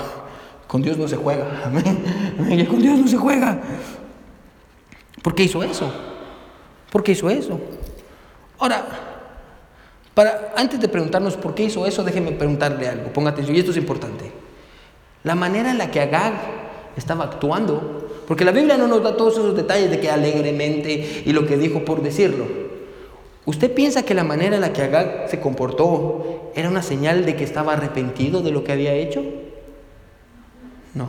Con 0.70 0.82
Dios 0.82 0.96
no 0.96 1.08
se 1.08 1.16
juega. 1.16 1.62
Amén. 1.66 2.64
Con 2.66 2.80
Dios 2.80 2.96
no 2.96 3.08
se 3.08 3.16
juega. 3.16 3.60
¿Por 5.20 5.34
qué 5.34 5.42
hizo 5.42 5.64
eso? 5.64 5.92
¿Por 6.92 7.02
qué 7.02 7.10
hizo 7.10 7.28
eso? 7.28 7.58
Ahora, 8.56 8.86
para, 10.14 10.52
antes 10.56 10.78
de 10.80 10.86
preguntarnos 10.86 11.36
por 11.36 11.56
qué 11.56 11.64
hizo 11.64 11.86
eso, 11.86 12.04
déjeme 12.04 12.30
preguntarle 12.30 12.86
algo. 12.86 13.12
Ponga 13.12 13.30
atención, 13.30 13.56
y 13.56 13.58
esto 13.58 13.72
es 13.72 13.78
importante. 13.78 14.30
La 15.24 15.34
manera 15.34 15.72
en 15.72 15.78
la 15.78 15.90
que 15.90 16.02
Agag 16.02 16.34
estaba 16.96 17.24
actuando, 17.24 18.22
porque 18.28 18.44
la 18.44 18.52
Biblia 18.52 18.76
no 18.76 18.86
nos 18.86 19.02
da 19.02 19.16
todos 19.16 19.38
esos 19.38 19.56
detalles 19.56 19.90
de 19.90 19.98
que 19.98 20.08
alegremente 20.08 21.24
y 21.26 21.32
lo 21.32 21.48
que 21.48 21.56
dijo 21.56 21.84
por 21.84 22.00
decirlo. 22.00 22.44
¿Usted 23.44 23.74
piensa 23.74 24.04
que 24.04 24.14
la 24.14 24.22
manera 24.22 24.54
en 24.54 24.60
la 24.60 24.72
que 24.72 24.82
Agag 24.82 25.28
se 25.28 25.40
comportó 25.40 26.52
era 26.54 26.68
una 26.68 26.82
señal 26.82 27.26
de 27.26 27.34
que 27.34 27.42
estaba 27.42 27.72
arrepentido 27.72 28.40
de 28.40 28.52
lo 28.52 28.62
que 28.62 28.70
había 28.70 28.92
hecho? 28.92 29.24
No. 30.94 31.08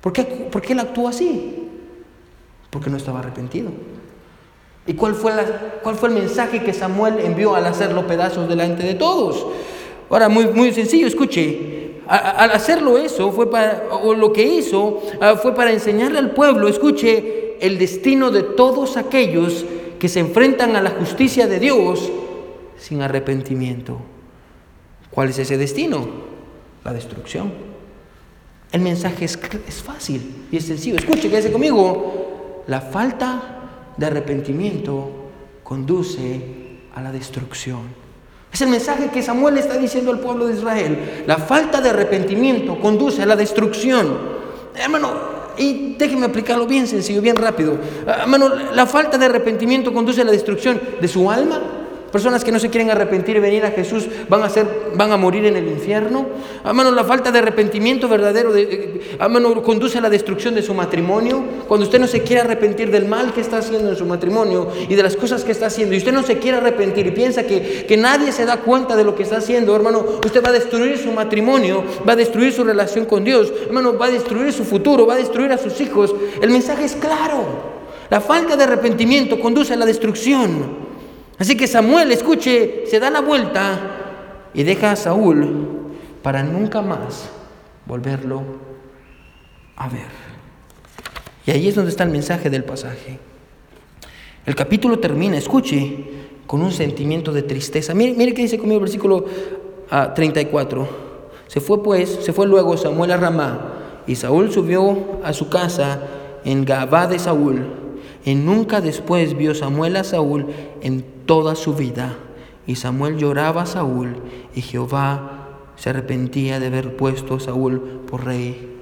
¿Por 0.00 0.12
qué, 0.12 0.24
¿Por 0.24 0.62
qué 0.62 0.72
él 0.72 0.80
actuó 0.80 1.08
así? 1.08 1.68
Porque 2.70 2.90
no 2.90 2.96
estaba 2.96 3.18
arrepentido. 3.18 3.70
¿Y 4.86 4.94
cuál 4.94 5.14
fue, 5.14 5.34
la, 5.34 5.44
cuál 5.82 5.94
fue 5.96 6.08
el 6.08 6.14
mensaje 6.14 6.62
que 6.62 6.72
Samuel 6.72 7.20
envió 7.20 7.54
al 7.54 7.66
hacerlo 7.66 8.06
pedazos 8.06 8.48
delante 8.48 8.82
de 8.82 8.94
todos? 8.94 9.46
Ahora, 10.08 10.28
muy, 10.28 10.46
muy 10.46 10.72
sencillo, 10.72 11.06
escuche. 11.06 12.00
al 12.08 12.50
hacerlo 12.50 12.98
eso, 12.98 13.30
fue 13.30 13.50
para, 13.50 13.84
o 13.90 14.14
lo 14.14 14.32
que 14.32 14.42
hizo, 14.42 15.00
ah, 15.20 15.36
fue 15.36 15.54
para 15.54 15.70
enseñarle 15.70 16.18
al 16.18 16.32
pueblo, 16.32 16.66
escuche, 16.66 17.56
el 17.60 17.78
destino 17.78 18.30
de 18.30 18.42
todos 18.42 18.96
aquellos 18.96 19.64
que 19.98 20.08
se 20.08 20.18
enfrentan 20.18 20.74
a 20.76 20.82
la 20.82 20.90
justicia 20.90 21.46
de 21.46 21.60
Dios 21.60 22.10
sin 22.78 23.02
arrepentimiento. 23.02 23.98
¿Cuál 25.10 25.28
es 25.28 25.38
ese 25.38 25.58
destino? 25.58 26.08
La 26.82 26.92
destrucción. 26.92 27.69
El 28.72 28.82
mensaje 28.82 29.24
es, 29.24 29.36
fácil 29.82 30.46
y 30.50 30.56
es 30.56 30.66
sencillo. 30.66 30.96
Escuche, 30.96 31.28
quédese 31.28 31.50
conmigo. 31.50 32.62
La 32.68 32.80
falta 32.80 33.92
de 33.96 34.06
arrepentimiento 34.06 35.10
conduce 35.64 36.40
a 36.94 37.02
la 37.02 37.10
destrucción. 37.10 37.80
Es 38.52 38.60
el 38.60 38.68
mensaje 38.68 39.08
que 39.08 39.22
Samuel 39.22 39.58
está 39.58 39.76
diciendo 39.76 40.12
al 40.12 40.20
pueblo 40.20 40.46
de 40.46 40.54
Israel. 40.54 41.24
La 41.26 41.38
falta 41.38 41.80
de 41.80 41.90
arrepentimiento 41.90 42.80
conduce 42.80 43.22
a 43.22 43.26
la 43.26 43.36
destrucción. 43.36 44.18
Hermano, 44.76 45.40
y 45.56 45.96
déjeme 45.96 46.26
aplicarlo 46.26 46.66
bien 46.66 46.86
sencillo, 46.86 47.20
bien 47.20 47.36
rápido. 47.36 47.76
Hermano, 48.06 48.48
la 48.72 48.86
falta 48.86 49.18
de 49.18 49.26
arrepentimiento 49.26 49.92
conduce 49.92 50.22
a 50.22 50.24
la 50.24 50.32
destrucción 50.32 50.80
de 51.00 51.08
su 51.08 51.30
alma, 51.30 51.60
Personas 52.12 52.42
que 52.42 52.50
no 52.50 52.58
se 52.58 52.70
quieren 52.70 52.90
arrepentir 52.90 53.36
y 53.36 53.40
venir 53.40 53.64
a 53.64 53.70
Jesús 53.70 54.08
van 54.28 54.42
a, 54.42 54.48
ser, 54.48 54.66
van 54.94 55.12
a 55.12 55.16
morir 55.16 55.46
en 55.46 55.56
el 55.56 55.68
infierno. 55.68 56.26
Hermano, 56.64 56.90
la 56.90 57.04
falta 57.04 57.30
de 57.30 57.38
arrepentimiento 57.38 58.08
verdadero 58.08 58.52
de, 58.52 59.16
conduce 59.64 59.98
a 59.98 60.00
la 60.00 60.10
destrucción 60.10 60.54
de 60.54 60.62
su 60.62 60.74
matrimonio. 60.74 61.44
Cuando 61.68 61.86
usted 61.86 62.00
no 62.00 62.08
se 62.08 62.22
quiere 62.22 62.42
arrepentir 62.42 62.90
del 62.90 63.06
mal 63.06 63.32
que 63.32 63.40
está 63.40 63.58
haciendo 63.58 63.90
en 63.90 63.96
su 63.96 64.04
matrimonio 64.06 64.68
y 64.88 64.94
de 64.96 65.02
las 65.02 65.14
cosas 65.14 65.44
que 65.44 65.52
está 65.52 65.66
haciendo, 65.66 65.94
y 65.94 65.98
usted 65.98 66.12
no 66.12 66.24
se 66.24 66.38
quiere 66.38 66.58
arrepentir 66.58 67.06
y 67.06 67.12
piensa 67.12 67.44
que, 67.44 67.84
que 67.86 67.96
nadie 67.96 68.32
se 68.32 68.44
da 68.44 68.56
cuenta 68.56 68.96
de 68.96 69.04
lo 69.04 69.14
que 69.14 69.22
está 69.22 69.36
haciendo, 69.36 69.76
hermano, 69.76 70.04
usted 70.24 70.42
va 70.44 70.48
a 70.48 70.52
destruir 70.52 70.98
su 70.98 71.12
matrimonio, 71.12 71.84
va 72.08 72.14
a 72.14 72.16
destruir 72.16 72.52
su 72.52 72.64
relación 72.64 73.04
con 73.04 73.22
Dios, 73.22 73.52
hermano, 73.66 73.96
va 73.96 74.06
a 74.06 74.10
destruir 74.10 74.52
su 74.52 74.64
futuro, 74.64 75.06
va 75.06 75.14
a 75.14 75.18
destruir 75.18 75.52
a 75.52 75.58
sus 75.58 75.80
hijos. 75.80 76.12
El 76.42 76.50
mensaje 76.50 76.84
es 76.84 76.96
claro. 76.96 77.70
La 78.10 78.20
falta 78.20 78.56
de 78.56 78.64
arrepentimiento 78.64 79.38
conduce 79.38 79.72
a 79.72 79.76
la 79.76 79.86
destrucción. 79.86 80.89
Así 81.40 81.56
que 81.56 81.66
Samuel, 81.66 82.12
escuche, 82.12 82.84
se 82.86 83.00
da 83.00 83.08
la 83.08 83.22
vuelta 83.22 84.50
y 84.52 84.62
deja 84.62 84.92
a 84.92 84.96
Saúl 84.96 85.94
para 86.22 86.42
nunca 86.42 86.82
más 86.82 87.30
volverlo 87.86 88.42
a 89.74 89.88
ver. 89.88 90.10
Y 91.46 91.50
ahí 91.50 91.66
es 91.66 91.74
donde 91.74 91.92
está 91.92 92.04
el 92.04 92.10
mensaje 92.10 92.50
del 92.50 92.62
pasaje. 92.62 93.18
El 94.44 94.54
capítulo 94.54 94.98
termina, 94.98 95.38
escuche, 95.38 96.04
con 96.46 96.60
un 96.60 96.72
sentimiento 96.72 97.32
de 97.32 97.42
tristeza. 97.42 97.94
Mire, 97.94 98.12
mire 98.12 98.34
qué 98.34 98.42
dice 98.42 98.58
conmigo 98.58 98.76
el 98.76 98.84
versículo 98.84 99.24
34. 100.14 100.82
Ah, 100.82 101.32
se 101.46 101.62
fue 101.62 101.82
pues, 101.82 102.18
se 102.22 102.34
fue 102.34 102.46
luego 102.46 102.76
Samuel 102.76 103.12
a 103.12 103.16
Ramá 103.16 104.02
y 104.06 104.14
Saúl 104.14 104.52
subió 104.52 105.20
a 105.24 105.32
su 105.32 105.48
casa 105.48 106.02
en 106.44 106.66
Gabá 106.66 107.06
de 107.06 107.18
Saúl. 107.18 107.64
Y 108.26 108.34
nunca 108.34 108.82
después 108.82 109.38
vio 109.38 109.54
Samuel 109.54 109.96
a 109.96 110.04
Saúl 110.04 110.48
en 110.82 111.19
toda 111.30 111.54
su 111.54 111.74
vida. 111.74 112.16
Y 112.66 112.74
Samuel 112.74 113.16
lloraba 113.16 113.62
a 113.62 113.66
Saúl 113.66 114.16
y 114.52 114.62
Jehová 114.62 115.50
se 115.76 115.90
arrepentía 115.90 116.58
de 116.58 116.66
haber 116.66 116.96
puesto 116.96 117.36
a 117.36 117.40
Saúl 117.40 118.02
por 118.10 118.24
rey 118.24 118.80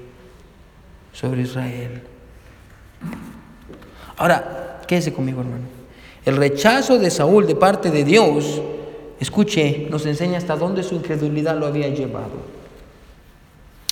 sobre 1.13 1.43
Israel. 1.43 2.01
Ahora, 4.17 4.81
quédese 4.87 5.13
conmigo, 5.13 5.41
hermano. 5.41 5.65
El 6.25 6.37
rechazo 6.37 6.97
de 6.97 7.11
Saúl 7.11 7.45
de 7.45 7.53
parte 7.53 7.91
de 7.91 8.03
Dios, 8.03 8.63
escuche, 9.19 9.85
nos 9.91 10.07
enseña 10.07 10.39
hasta 10.39 10.55
dónde 10.55 10.81
su 10.81 10.95
incredulidad 10.95 11.55
lo 11.55 11.67
había 11.67 11.89
llevado. 11.89 12.33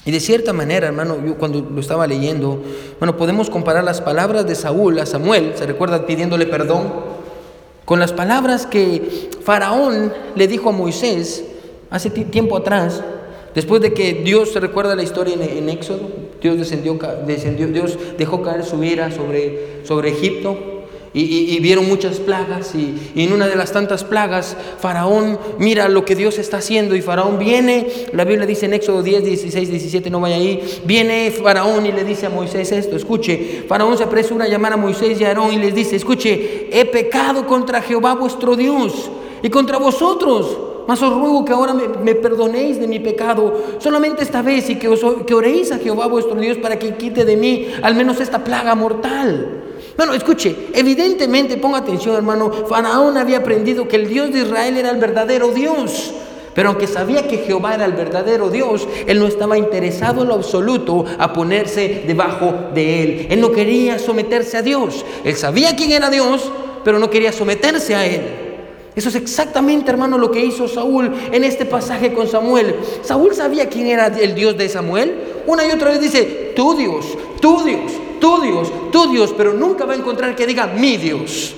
Y 0.03 0.09
de 0.09 0.19
cierta 0.19 0.51
manera, 0.51 0.87
hermano, 0.87 1.23
yo 1.23 1.37
cuando 1.37 1.61
lo 1.61 1.79
estaba 1.79 2.07
leyendo, 2.07 2.63
bueno, 2.97 3.17
podemos 3.17 3.51
comparar 3.51 3.83
las 3.83 4.01
palabras 4.01 4.47
de 4.47 4.55
Saúl 4.55 4.97
a 4.97 5.05
Samuel, 5.05 5.53
¿se 5.55 5.67
recuerda 5.67 6.07
pidiéndole 6.07 6.47
perdón? 6.47 7.06
Con 7.87 8.01
las 8.01 8.11
palabras 8.11 8.65
que 8.65 9.29
Faraón 9.45 10.11
le 10.35 10.49
dijo 10.49 10.67
a 10.67 10.71
Moisés 10.73 11.45
hace 11.89 12.09
tiempo 12.09 12.57
atrás, 12.57 13.01
después 13.55 13.81
de 13.81 13.93
que 13.93 14.13
Dios 14.25 14.51
se 14.51 14.59
recuerda 14.59 14.93
la 14.93 15.03
historia 15.03 15.35
en, 15.39 15.69
Éxodo, 15.69 16.09
Dios 16.41 16.57
descendió, 16.57 16.99
descendió, 17.25 17.65
Dios 17.67 17.97
dejó 18.17 18.41
caer 18.41 18.65
su 18.65 18.83
ira 18.83 19.09
sobre, 19.09 19.85
sobre 19.85 20.09
Egipto, 20.09 20.76
y, 21.17 21.59
vieron 21.59 21.87
muchas 21.87 22.19
plagas 22.19 22.73
y, 22.75 23.11
en 23.15 23.33
una 23.33 23.47
de 23.47 23.55
las 23.55 23.71
tantas 23.71 24.03
plagas 24.03 24.55
Faraón 24.79 25.39
mira 25.57 25.89
lo 25.89 26.05
que 26.05 26.15
Dios 26.15 26.37
está 26.37 26.57
haciendo 26.57 26.95
y 26.95 27.01
Faraón 27.01 27.39
viene, 27.39 27.87
la 28.13 28.23
Biblia 28.23 28.45
dice 28.45 28.67
en 28.67 28.73
Éxodo 28.73 29.01
10, 29.01 29.23
16, 29.23 29.69
17, 29.69 30.09
no 30.09 30.19
vaya 30.19 30.35
ahí, 30.35 30.61
viene 30.85 31.31
Faraón 31.31 31.85
y 31.85 31.91
le 31.91 32.03
dice 32.03 32.27
a 32.27 32.29
Moisés 32.29 32.71
esto, 32.71 32.95
escuche, 32.95 33.63
Faraón 33.67 33.97
se 33.97 34.03
apresura 34.03 34.45
a 34.45 34.47
llamar 34.47 34.73
a 34.73 34.77
Moisés 34.77 35.19
y 35.19 35.23
a 35.23 35.29
Aarón 35.29 35.53
y 35.53 35.57
les 35.57 35.73
dice, 35.73 35.95
escuche, 35.95 36.69
he 36.71 36.85
pecado 36.85 37.47
contra 37.47 37.81
Jehová 37.81 38.13
vuestro 38.13 38.55
Dios 38.55 39.09
y 39.41 39.49
contra 39.49 39.77
vosotros. 39.77 40.57
Mas 40.87 41.01
os 41.01 41.13
ruego 41.13 41.43
que 41.43 41.51
ahora 41.51 41.73
me, 41.73 42.15
perdonéis 42.15 42.79
de 42.79 42.87
mi 42.87 42.99
pecado, 42.99 43.77
solamente 43.79 44.23
esta 44.23 44.41
vez, 44.41 44.69
y 44.69 44.77
que, 44.77 44.87
os, 44.87 45.01
que 45.25 45.33
oréis 45.33 45.69
a 45.73 45.79
Jehová 45.79 46.07
vuestro 46.07 46.35
Dios 46.35 46.57
para 46.59 46.79
que 46.79 46.95
quite 46.95 47.25
de 47.25 47.35
mí 47.35 47.67
al 47.81 47.93
menos 47.93 48.21
esta 48.21 48.45
plaga 48.45 48.73
mortal. 48.73 49.66
Bueno, 49.97 50.13
escuche, 50.13 50.55
evidentemente, 50.73 51.57
ponga 51.57 51.79
atención 51.79 52.15
hermano, 52.15 52.51
Faraón 52.69 53.17
había 53.17 53.39
aprendido 53.39 53.87
que 53.87 53.95
el 53.95 54.07
Dios 54.07 54.31
de 54.31 54.41
Israel 54.41 54.77
era 54.77 54.91
el 54.91 54.97
verdadero 54.97 55.49
Dios. 55.49 56.13
Pero 56.53 56.69
aunque 56.69 56.87
sabía 56.87 57.27
que 57.27 57.37
Jehová 57.37 57.75
era 57.75 57.85
el 57.85 57.93
verdadero 57.93 58.49
Dios, 58.49 58.87
él 59.05 59.19
no 59.19 59.27
estaba 59.27 59.57
interesado 59.57 60.21
en 60.21 60.29
lo 60.29 60.35
absoluto 60.35 61.05
a 61.19 61.33
ponerse 61.33 62.03
debajo 62.07 62.71
de 62.73 63.03
él. 63.03 63.27
Él 63.29 63.41
no 63.41 63.51
quería 63.51 63.99
someterse 63.99 64.57
a 64.57 64.61
Dios. 64.61 65.05
Él 65.23 65.35
sabía 65.35 65.75
quién 65.75 65.91
era 65.91 66.09
Dios, 66.09 66.51
pero 66.83 66.97
no 66.97 67.09
quería 67.09 67.31
someterse 67.31 67.93
a 67.93 68.05
él. 68.05 68.21
Eso 68.95 69.09
es 69.09 69.15
exactamente, 69.15 69.91
hermano, 69.91 70.17
lo 70.17 70.31
que 70.31 70.43
hizo 70.43 70.67
Saúl 70.67 71.11
en 71.31 71.43
este 71.43 71.65
pasaje 71.65 72.13
con 72.13 72.27
Samuel. 72.27 72.75
Saúl 73.03 73.35
sabía 73.35 73.69
quién 73.69 73.85
era 73.85 74.07
el 74.07 74.33
Dios 74.33 74.57
de 74.57 74.67
Samuel. 74.67 75.43
Una 75.45 75.63
y 75.67 75.71
otra 75.71 75.91
vez 75.91 76.01
dice, 76.01 76.53
tu 76.55 76.75
Dios, 76.75 77.05
tu 77.39 77.63
Dios, 77.63 77.91
tu 78.19 78.41
Dios, 78.41 78.71
tu 78.91 79.11
Dios, 79.11 79.33
pero 79.35 79.53
nunca 79.53 79.85
va 79.85 79.93
a 79.93 79.97
encontrar 79.97 80.35
que 80.35 80.47
diga 80.47 80.67
mi 80.67 80.97
Dios. 80.97 81.55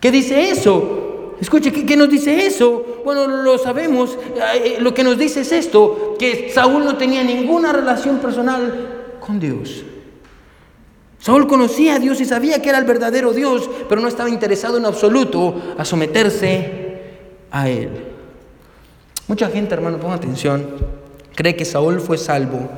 ¿Qué 0.00 0.10
dice 0.10 0.50
eso? 0.50 1.34
Escuche, 1.40 1.72
¿qué, 1.72 1.96
nos 1.96 2.08
dice 2.08 2.46
eso? 2.46 3.02
Bueno, 3.04 3.26
lo 3.26 3.58
sabemos. 3.58 4.18
Eh, 4.54 4.78
lo 4.80 4.92
que 4.92 5.04
nos 5.04 5.18
dice 5.18 5.40
es 5.40 5.52
esto, 5.52 6.16
que 6.18 6.50
Saúl 6.52 6.84
no 6.84 6.96
tenía 6.96 7.22
ninguna 7.22 7.72
relación 7.72 8.18
personal 8.18 9.16
con 9.20 9.38
Dios. 9.38 9.84
Saúl 11.20 11.46
conocía 11.46 11.96
a 11.96 11.98
Dios 11.98 12.20
y 12.20 12.24
sabía 12.24 12.62
que 12.62 12.68
era 12.68 12.78
el 12.78 12.84
verdadero 12.84 13.32
Dios, 13.32 13.68
pero 13.88 14.00
no 14.00 14.08
estaba 14.08 14.30
interesado 14.30 14.78
en 14.78 14.86
absoluto 14.86 15.74
a 15.76 15.84
someterse 15.84 17.00
a 17.50 17.68
Él. 17.68 17.90
Mucha 19.26 19.48
gente, 19.48 19.74
hermano, 19.74 19.98
ponga 19.98 20.14
atención, 20.14 20.64
cree 21.34 21.56
que 21.56 21.64
Saúl 21.64 22.00
fue 22.00 22.18
salvo 22.18 22.68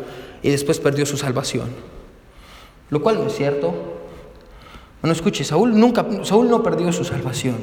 y 0.42 0.50
después 0.50 0.80
perdió 0.80 1.04
su 1.06 1.16
salvación 1.16 1.68
lo 2.90 3.00
cual 3.00 3.16
no 3.16 3.26
es 3.26 3.34
cierto. 3.34 3.72
Bueno, 5.00 5.12
escuche, 5.12 5.44
Saúl 5.44 5.78
nunca, 5.78 6.04
Saúl 6.22 6.50
no 6.50 6.62
perdió 6.62 6.92
su 6.92 7.04
salvación. 7.04 7.56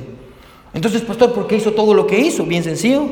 Entonces, 0.74 1.02
pastor, 1.02 1.34
¿por 1.34 1.48
qué 1.48 1.58
hizo 1.58 1.74
todo 1.74 1.94
lo 1.94 2.08
que 2.08 2.20
hizo? 2.20 2.44
Bien 2.44 2.64
sencillo, 2.64 3.06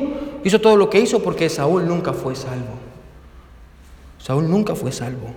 hizo 0.44 0.60
todo 0.60 0.76
lo 0.76 0.90
que 0.90 1.00
hizo 1.00 1.22
porque 1.22 1.48
Saúl 1.48 1.86
nunca 1.86 2.12
fue 2.12 2.34
salvo. 2.34 2.74
Saúl 4.18 4.50
nunca 4.50 4.74
fue 4.74 4.92
salvo. 4.92 5.28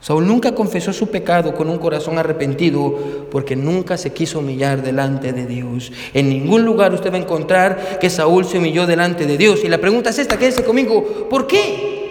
Saúl 0.00 0.26
nunca 0.26 0.52
confesó 0.52 0.92
su 0.92 1.10
pecado 1.10 1.54
con 1.54 1.70
un 1.70 1.78
corazón 1.78 2.18
arrepentido 2.18 2.98
porque 3.30 3.54
nunca 3.54 3.96
se 3.96 4.12
quiso 4.12 4.40
humillar 4.40 4.82
delante 4.82 5.32
de 5.32 5.46
Dios. 5.46 5.92
En 6.12 6.28
ningún 6.28 6.64
lugar 6.64 6.92
usted 6.92 7.12
va 7.12 7.16
a 7.16 7.20
encontrar 7.20 8.00
que 8.00 8.10
Saúl 8.10 8.44
se 8.44 8.58
humilló 8.58 8.84
delante 8.84 9.26
de 9.26 9.38
Dios. 9.38 9.62
Y 9.62 9.68
la 9.68 9.78
pregunta 9.78 10.10
es 10.10 10.18
esta, 10.18 10.38
quédese 10.38 10.64
conmigo, 10.64 11.28
¿por 11.30 11.46
qué? 11.46 12.01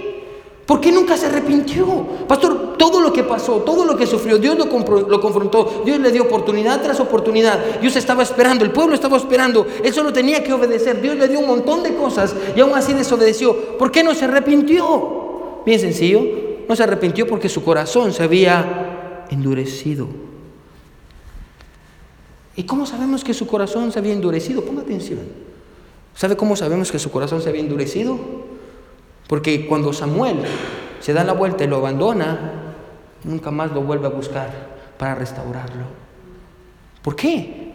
¿Por 0.71 0.79
qué 0.79 0.89
nunca 0.89 1.17
se 1.17 1.25
arrepintió? 1.25 1.85
Pastor, 2.29 2.77
todo 2.77 3.01
lo 3.01 3.11
que 3.11 3.23
pasó, 3.23 3.57
todo 3.57 3.83
lo 3.83 3.97
que 3.97 4.07
sufrió, 4.07 4.37
Dios 4.37 4.57
lo, 4.57 4.67
lo, 5.01 5.19
confrontó, 5.19 5.81
Dios 5.83 5.99
le 5.99 6.13
dio 6.13 6.23
oportunidad 6.23 6.81
tras 6.81 6.97
oportunidad. 7.01 7.81
Dios 7.81 7.97
estaba 7.97 8.23
esperando, 8.23 8.63
el 8.63 8.71
pueblo 8.71 8.95
estaba 8.95 9.17
esperando, 9.17 9.67
él 9.83 9.93
solo 9.93 10.13
tenía 10.13 10.41
que 10.41 10.53
obedecer. 10.53 11.01
Dios 11.01 11.17
le 11.17 11.27
dio 11.27 11.41
un 11.41 11.47
montón 11.47 11.83
de 11.83 11.93
cosas 11.95 12.33
y 12.55 12.61
aún 12.61 12.73
así 12.73 12.93
desobedeció. 12.93 13.77
¿Por 13.77 13.91
qué 13.91 14.01
no 14.01 14.15
se 14.15 14.23
arrepintió? 14.23 15.59
Bien 15.65 15.77
sencillo, 15.77 16.21
no 16.69 16.73
se 16.73 16.83
arrepintió 16.83 17.27
porque 17.27 17.49
su 17.49 17.65
corazón 17.65 18.13
se 18.13 18.23
había 18.23 19.25
endurecido. 19.29 20.07
¿Y 22.55 22.63
cómo 22.63 22.85
sabemos 22.85 23.25
que 23.25 23.33
su 23.33 23.45
corazón 23.45 23.91
se 23.91 23.99
había 23.99 24.13
endurecido? 24.13 24.61
Ponga 24.61 24.83
atención. 24.83 25.19
¿Sabe 26.15 26.37
cómo 26.37 26.55
sabemos 26.55 26.93
que 26.93 26.99
su 26.99 27.11
corazón 27.11 27.41
se 27.41 27.49
había 27.49 27.59
endurecido? 27.59 28.40
Porque 29.31 29.65
cuando 29.65 29.93
Samuel 29.93 30.43
se 30.99 31.13
da 31.13 31.23
la 31.23 31.31
vuelta 31.31 31.63
y 31.63 31.67
lo 31.67 31.77
abandona, 31.77 32.51
nunca 33.23 33.49
más 33.49 33.71
lo 33.71 33.81
vuelve 33.81 34.07
a 34.07 34.09
buscar 34.09 34.49
para 34.97 35.15
restaurarlo. 35.15 35.85
¿Por 37.01 37.15
qué? 37.15 37.71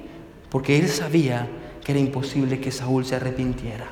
Porque 0.51 0.79
él 0.79 0.87
sabía 0.91 1.49
que 1.83 1.93
era 1.93 1.99
imposible 1.99 2.61
que 2.61 2.71
Saúl 2.71 3.07
se 3.07 3.17
arrepintiera. 3.17 3.87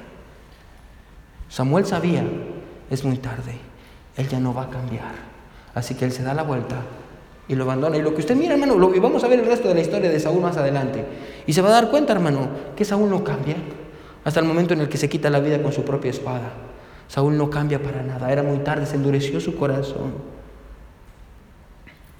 Samuel 1.48 1.86
sabía, 1.86 2.22
es 2.90 3.02
muy 3.02 3.16
tarde, 3.16 3.56
él 4.18 4.28
ya 4.28 4.40
no 4.40 4.52
va 4.52 4.64
a 4.64 4.68
cambiar. 4.68 5.14
Así 5.74 5.94
que 5.94 6.04
él 6.04 6.12
se 6.12 6.22
da 6.22 6.34
la 6.34 6.42
vuelta 6.42 6.76
y 7.48 7.54
lo 7.54 7.64
abandona. 7.64 7.96
Y 7.96 8.02
lo 8.02 8.12
que 8.12 8.20
usted 8.20 8.36
mira, 8.36 8.52
hermano, 8.52 8.94
y 8.94 8.98
vamos 8.98 9.24
a 9.24 9.28
ver 9.28 9.40
el 9.40 9.46
resto 9.46 9.68
de 9.68 9.74
la 9.76 9.80
historia 9.80 10.10
de 10.10 10.20
Saúl 10.20 10.42
más 10.42 10.58
adelante. 10.58 11.02
Y 11.46 11.54
se 11.54 11.62
va 11.62 11.70
a 11.70 11.80
dar 11.80 11.90
cuenta, 11.90 12.12
hermano, 12.12 12.46
que 12.76 12.84
Saúl 12.84 13.08
no 13.08 13.24
cambia 13.24 13.56
hasta 14.22 14.40
el 14.40 14.44
momento 14.44 14.74
en 14.74 14.82
el 14.82 14.90
que 14.90 14.98
se 14.98 15.08
quita 15.08 15.30
la 15.30 15.40
vida 15.40 15.62
con 15.62 15.72
su 15.72 15.82
propia 15.82 16.10
espada. 16.10 16.63
Saúl 17.08 17.36
no 17.36 17.50
cambia 17.50 17.82
para 17.82 18.02
nada. 18.02 18.30
Era 18.32 18.42
muy 18.42 18.58
tarde, 18.58 18.86
se 18.86 18.96
endureció 18.96 19.40
su 19.40 19.56
corazón. 19.56 20.12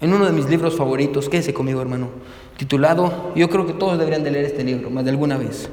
En 0.01 0.13
uno 0.13 0.25
de 0.25 0.31
mis 0.31 0.49
libros 0.49 0.75
favoritos, 0.75 1.29
quédese 1.29 1.53
conmigo 1.53 1.81
hermano, 1.81 2.09
titulado, 2.57 3.31
yo 3.35 3.49
creo 3.49 3.65
que 3.65 3.73
todos 3.73 3.97
deberían 3.97 4.23
de 4.23 4.31
leer 4.31 4.45
este 4.45 4.63
libro, 4.63 4.89
más 4.89 5.03
de 5.03 5.11
alguna 5.11 5.37
vez. 5.37 5.69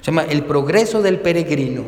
Se 0.00 0.06
llama 0.06 0.24
El 0.24 0.44
progreso 0.44 1.02
del 1.02 1.20
peregrino. 1.20 1.84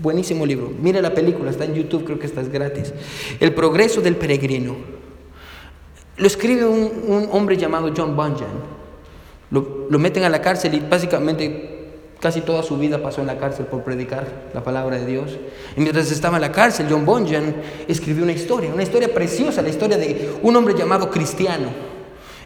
Buenísimo 0.00 0.46
libro. 0.46 0.72
Mire 0.80 1.02
la 1.02 1.14
película, 1.14 1.50
está 1.50 1.64
en 1.64 1.74
YouTube, 1.74 2.04
creo 2.04 2.18
que 2.18 2.26
está 2.26 2.40
es 2.40 2.50
gratis. 2.50 2.94
El 3.40 3.54
progreso 3.54 4.00
del 4.00 4.16
peregrino. 4.16 4.76
Lo 6.16 6.26
escribe 6.26 6.64
un, 6.64 7.28
hombre 7.32 7.56
llamado 7.56 7.92
John 7.94 8.16
Bunyan. 8.16 8.76
Lo, 9.50 9.86
lo 9.90 9.98
meten 9.98 10.24
a 10.24 10.28
la 10.28 10.40
cárcel 10.40 10.74
y 10.74 10.80
básicamente 10.80 11.75
Casi 12.20 12.40
toda 12.40 12.62
su 12.62 12.78
vida 12.78 13.02
pasó 13.02 13.20
en 13.20 13.26
la 13.26 13.38
cárcel 13.38 13.66
por 13.66 13.82
predicar 13.82 14.26
la 14.54 14.64
palabra 14.64 14.98
de 14.98 15.04
Dios. 15.06 15.36
Y 15.76 15.80
mientras 15.80 16.10
estaba 16.10 16.36
en 16.36 16.42
la 16.42 16.52
cárcel, 16.52 16.86
John 16.88 17.04
Bunyan 17.04 17.54
escribió 17.88 18.22
una 18.22 18.32
historia, 18.32 18.72
una 18.72 18.82
historia 18.82 19.12
preciosa, 19.12 19.60
la 19.60 19.68
historia 19.68 19.98
de 19.98 20.34
un 20.42 20.56
hombre 20.56 20.74
llamado 20.74 21.10
Cristiano. 21.10 21.95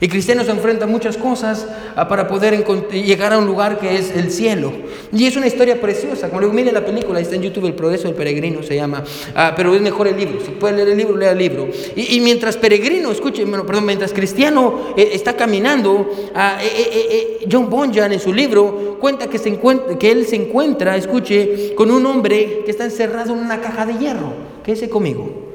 Y 0.01 0.09
cristiano 0.09 0.42
se 0.44 0.51
enfrenta 0.51 0.84
a 0.84 0.88
muchas 0.88 1.18
cosas 1.18 1.66
ah, 1.94 2.09
para 2.09 2.26
poder 2.26 2.64
llegar 2.90 3.34
a 3.34 3.38
un 3.38 3.46
lugar 3.46 3.78
que 3.78 3.96
es 3.96 4.11
el 4.16 4.30
cielo. 4.30 4.72
Y 5.12 5.26
es 5.26 5.36
una 5.36 5.46
historia 5.46 5.78
preciosa. 5.78 6.30
Como 6.30 6.40
le 6.40 6.48
mire 6.48 6.72
la 6.72 6.84
película, 6.84 7.20
está 7.20 7.36
en 7.36 7.42
YouTube, 7.42 7.66
El 7.66 7.74
Progreso 7.74 8.05
del 8.05 8.16
Peregrino 8.16 8.62
se 8.62 8.76
llama. 8.76 9.05
Ah, 9.34 9.53
pero 9.55 9.74
es 9.74 9.82
mejor 9.82 10.09
el 10.09 10.16
libro. 10.16 10.40
Si 10.42 10.53
puede 10.53 10.76
leer 10.76 10.88
el 10.88 10.96
libro, 10.96 11.16
lea 11.18 11.32
el 11.32 11.38
libro. 11.38 11.68
Y, 11.96 12.18
mientras 12.20 12.57
peregrino, 12.57 13.12
escuche, 13.12 13.44
perdón, 13.44 13.84
mientras 13.84 14.14
cristiano 14.14 14.94
eh, 14.96 15.11
está 15.12 15.36
caminando, 15.36 16.11
ah, 16.34 16.59
eh, 16.62 17.38
eh, 17.40 17.46
John 17.51 17.68
Bonjan 17.68 18.11
en 18.12 18.20
su 18.20 18.32
libro 18.32 18.96
cuenta 18.98 19.28
que 19.28 19.36
él 20.11 20.26
se 20.26 20.36
encuentra, 20.36 20.96
escuche, 20.96 21.74
con 21.74 21.90
un 21.90 22.07
hombre 22.07 22.62
que 22.64 22.70
está 22.70 22.84
encerrado 22.84 23.34
en 23.34 23.40
una 23.40 23.61
caja 23.61 23.84
de 23.84 23.98
hierro. 23.98 24.32
Quédese 24.64 24.88
conmigo. 24.88 25.49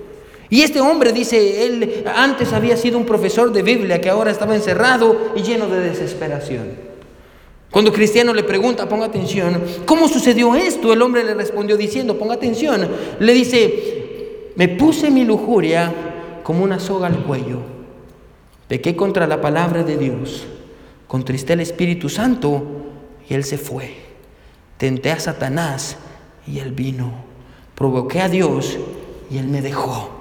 Y 0.55 0.61
este 0.61 0.79
hombre 0.79 1.11
dice, 1.11 1.65
él 1.65 2.05
antes 2.15 2.53
había 2.53 2.77
sido 2.77 2.97
un 2.97 3.05
profesor 3.05 3.51
de 3.51 3.61
Biblia 3.61 3.99
que 3.99 4.09
ahora 4.09 4.31
estaba 4.31 4.55
encerrado 4.55 5.33
y 5.35 5.41
lleno 5.41 5.67
de 5.67 5.81
desesperación. 5.81 6.69
Cuando 7.69 7.91
Cristiano 7.91 8.33
le 8.33 8.41
pregunta, 8.41 8.87
ponga 8.87 9.07
atención, 9.07 9.61
¿cómo 9.85 10.07
sucedió 10.07 10.55
esto? 10.55 10.93
El 10.93 11.01
hombre 11.01 11.25
le 11.25 11.33
respondió 11.33 11.75
diciendo, 11.75 12.17
ponga 12.17 12.35
atención, 12.35 12.87
le 13.19 13.33
dice, 13.33 14.53
me 14.55 14.69
puse 14.69 15.11
mi 15.11 15.25
lujuria 15.25 15.93
como 16.41 16.63
una 16.63 16.79
soga 16.79 17.07
al 17.07 17.25
cuello, 17.25 17.59
pequé 18.69 18.95
contra 18.95 19.27
la 19.27 19.41
palabra 19.41 19.83
de 19.83 19.97
Dios, 19.97 20.45
contristé 21.09 21.51
el 21.51 21.59
Espíritu 21.59 22.07
Santo 22.07 22.63
y 23.29 23.33
él 23.33 23.43
se 23.43 23.57
fue, 23.57 23.93
tenté 24.77 25.11
a 25.11 25.19
Satanás 25.19 25.97
y 26.47 26.59
él 26.59 26.71
vino, 26.71 27.11
provoqué 27.75 28.21
a 28.21 28.29
Dios 28.29 28.77
y 29.29 29.37
él 29.37 29.49
me 29.49 29.61
dejó. 29.61 30.14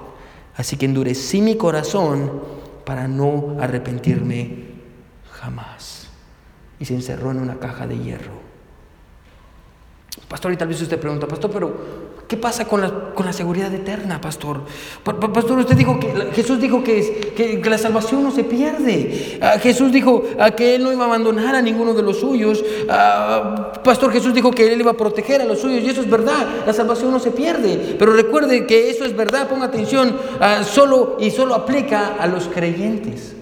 Así 0.55 0.77
que 0.77 0.85
endurecí 0.85 1.41
mi 1.41 1.57
corazón 1.57 2.41
para 2.85 3.07
no 3.07 3.57
arrepentirme 3.59 4.65
jamás. 5.31 6.09
Y 6.79 6.85
se 6.85 6.93
encerró 6.93 7.31
en 7.31 7.39
una 7.39 7.59
caja 7.59 7.87
de 7.87 7.97
hierro. 7.97 8.45
Pastor, 10.27 10.53
y 10.53 10.57
tal 10.57 10.69
vez 10.69 10.81
usted 10.81 10.99
pregunta, 10.99 11.27
pastor, 11.27 11.51
pero 11.51 12.04
¿Qué 12.27 12.37
pasa 12.37 12.65
con 12.65 12.81
la, 12.81 13.13
con 13.13 13.27
la 13.27 13.33
seguridad 13.33 13.71
eterna, 13.71 14.19
pastor? 14.19 14.61
Pastor, 15.03 15.59
usted 15.59 15.75
dijo 15.75 15.99
que 15.99 16.11
Jesús 16.33 16.59
dijo 16.59 16.83
que, 16.83 17.33
que, 17.35 17.69
la 17.69 17.77
salvación 17.77 18.23
no 18.23 18.31
se 18.31 18.43
pierde. 18.43 19.37
Ah, 19.39 19.59
Jesús 19.59 19.91
dijo 19.91 20.23
ah, 20.39 20.49
que 20.49 20.73
Él 20.73 20.83
no 20.83 20.91
iba 20.91 21.03
a 21.03 21.07
abandonar 21.07 21.53
a 21.53 21.61
ninguno 21.61 21.93
de 21.93 22.01
los 22.01 22.19
suyos. 22.19 22.63
Ah, 22.89 23.73
pastor, 23.83 24.11
Jesús 24.11 24.33
dijo 24.33 24.49
que 24.49 24.73
Él 24.73 24.79
iba 24.79 24.91
a 24.91 24.97
proteger 24.97 25.41
a 25.41 25.45
los 25.45 25.59
suyos 25.59 25.83
y 25.83 25.89
eso 25.89 26.01
es 26.01 26.09
verdad. 26.09 26.47
La 26.65 26.73
salvación 26.73 27.11
no 27.11 27.19
se 27.19 27.29
pierde. 27.29 27.95
Pero 27.99 28.13
recuerde 28.13 28.65
que 28.65 28.89
eso 28.89 29.05
es 29.05 29.15
verdad, 29.15 29.47
ponga 29.47 29.65
atención, 29.65 30.17
solo 30.65 31.17
y 31.19 31.29
solo 31.29 31.53
aplica 31.53 32.15
a 32.19 32.25
los 32.25 32.47
creyentes. 32.47 33.34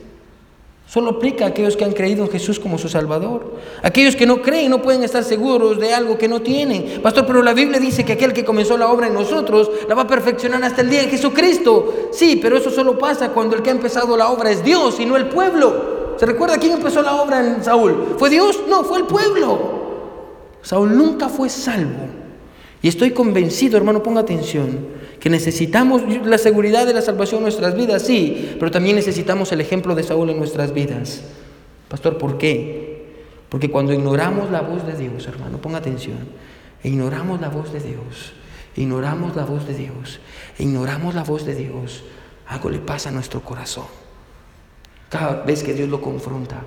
Solo 0.93 1.09
aplica 1.09 1.45
a 1.45 1.47
aquellos 1.47 1.75
que 1.75 1.83
han 1.83 1.93
creído 1.93 2.23
en 2.23 2.29
Jesús 2.29 2.59
como 2.59 2.77
su 2.77 2.87
Salvador. 2.87 3.55
Aquellos 3.81 4.15
que 4.15 4.27
no 4.27 4.43
creen 4.43 4.69
no 4.69 4.83
pueden 4.83 5.01
estar 5.01 5.23
seguros 5.23 5.79
de 5.79 5.91
algo 5.91 6.19
que 6.19 6.27
no 6.27 6.43
tienen. 6.43 7.01
Pastor, 7.01 7.25
pero 7.25 7.41
la 7.41 7.55
Biblia 7.55 7.79
dice 7.79 8.05
que 8.05 8.13
aquel 8.13 8.31
que 8.31 8.45
comenzó 8.45 8.77
la 8.77 8.87
obra 8.91 9.07
en 9.07 9.15
nosotros 9.15 9.71
la 9.89 9.95
va 9.95 10.03
a 10.03 10.07
perfeccionar 10.07 10.63
hasta 10.63 10.81
el 10.81 10.91
día 10.91 11.01
de 11.01 11.07
Jesucristo. 11.07 12.09
Sí, 12.11 12.37
pero 12.39 12.57
eso 12.57 12.69
solo 12.69 12.95
pasa 12.95 13.29
cuando 13.29 13.55
el 13.55 13.63
que 13.63 13.71
ha 13.71 13.73
empezado 13.73 14.15
la 14.15 14.27
obra 14.27 14.51
es 14.51 14.63
Dios 14.63 14.99
y 14.99 15.07
no 15.07 15.17
el 15.17 15.29
pueblo. 15.29 16.13
¿Se 16.19 16.27
recuerda 16.27 16.59
quién 16.59 16.73
empezó 16.73 17.01
la 17.01 17.15
obra 17.15 17.39
en 17.39 17.63
Saúl? 17.63 18.13
¿Fue 18.19 18.29
Dios? 18.29 18.61
No, 18.69 18.83
fue 18.83 18.99
el 18.99 19.05
pueblo. 19.05 19.57
Saúl 20.61 20.95
nunca 20.95 21.27
fue 21.27 21.49
salvo. 21.49 22.05
Y 22.83 22.87
estoy 22.87 23.09
convencido, 23.09 23.77
hermano, 23.77 24.03
ponga 24.03 24.21
atención 24.21 25.01
que 25.23 25.29
necesitamos 25.29 26.01
la 26.25 26.37
seguridad 26.37 26.85
de 26.85 26.93
la 26.93 27.01
salvación 27.01 27.37
en 27.37 27.43
nuestras 27.43 27.75
vidas, 27.75 28.01
sí, 28.01 28.57
pero 28.59 28.71
también 28.71 28.97
necesitamos 28.97 29.53
el 29.53 29.61
ejemplo 29.61 29.95
de 29.95 30.03
Saúl 30.03 30.29
en 30.29 30.37
nuestras 30.37 30.73
vidas. 30.73 31.21
Pastor, 31.87 32.17
¿por 32.17 32.37
qué? 32.37 33.05
Porque 33.47 33.71
cuando 33.71 33.93
ignoramos 33.93 34.51
la 34.51 34.59
voz 34.59 34.85
de 34.85 34.97
Dios, 34.97 35.25
hermano, 35.25 35.59
ponga 35.59 35.77
atención, 35.77 36.17
ignoramos 36.83 37.39
la 37.39 37.47
voz 37.47 37.71
de 37.71 37.79
Dios, 37.79 38.33
ignoramos 38.75 39.33
la 39.33 39.45
voz 39.45 39.65
de 39.65 39.75
Dios, 39.75 40.19
ignoramos 40.59 41.15
la 41.15 41.23
voz 41.23 41.45
de 41.45 41.55
Dios, 41.55 42.03
algo 42.45 42.69
le 42.69 42.79
pasa 42.79 43.07
a 43.07 43.13
nuestro 43.13 43.39
corazón. 43.39 43.85
Cada 45.07 45.41
vez 45.43 45.63
que 45.63 45.73
Dios 45.73 45.87
lo 45.87 46.01
confronta, 46.01 46.63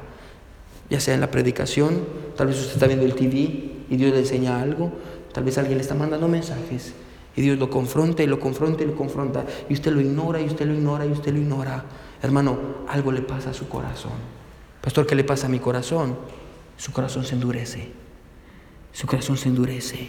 ya 0.88 0.98
sea 0.98 1.12
en 1.12 1.20
la 1.20 1.30
predicación, 1.30 2.06
tal 2.38 2.46
vez 2.46 2.56
usted 2.58 2.72
está 2.72 2.86
viendo 2.86 3.04
el 3.04 3.14
TV 3.16 3.84
y 3.90 3.96
Dios 3.98 4.12
le 4.12 4.20
enseña 4.20 4.58
algo, 4.62 4.92
tal 5.34 5.44
vez 5.44 5.58
alguien 5.58 5.76
le 5.76 5.82
está 5.82 5.94
mandando 5.94 6.26
mensajes 6.26 6.94
y 7.36 7.42
Dios 7.42 7.58
lo 7.58 7.68
confronta 7.68 8.22
y 8.22 8.26
lo 8.26 8.40
confronta 8.40 8.82
y 8.82 8.86
lo 8.86 8.96
confronta. 8.96 9.44
Y 9.68 9.74
usted 9.74 9.92
lo 9.92 10.00
ignora 10.00 10.40
y 10.40 10.46
usted 10.46 10.66
lo 10.66 10.72
ignora 10.72 11.04
y 11.04 11.12
usted 11.12 11.32
lo 11.32 11.38
ignora. 11.38 11.84
Hermano, 12.22 12.58
algo 12.88 13.12
le 13.12 13.20
pasa 13.20 13.50
a 13.50 13.54
su 13.54 13.68
corazón. 13.68 14.12
Pastor, 14.80 15.06
¿qué 15.06 15.14
le 15.14 15.22
pasa 15.22 15.46
a 15.46 15.50
mi 15.50 15.58
corazón? 15.58 16.16
Su 16.78 16.92
corazón 16.92 17.24
se 17.24 17.34
endurece. 17.34 17.90
Su 18.90 19.06
corazón 19.06 19.36
se 19.36 19.50
endurece. 19.50 20.08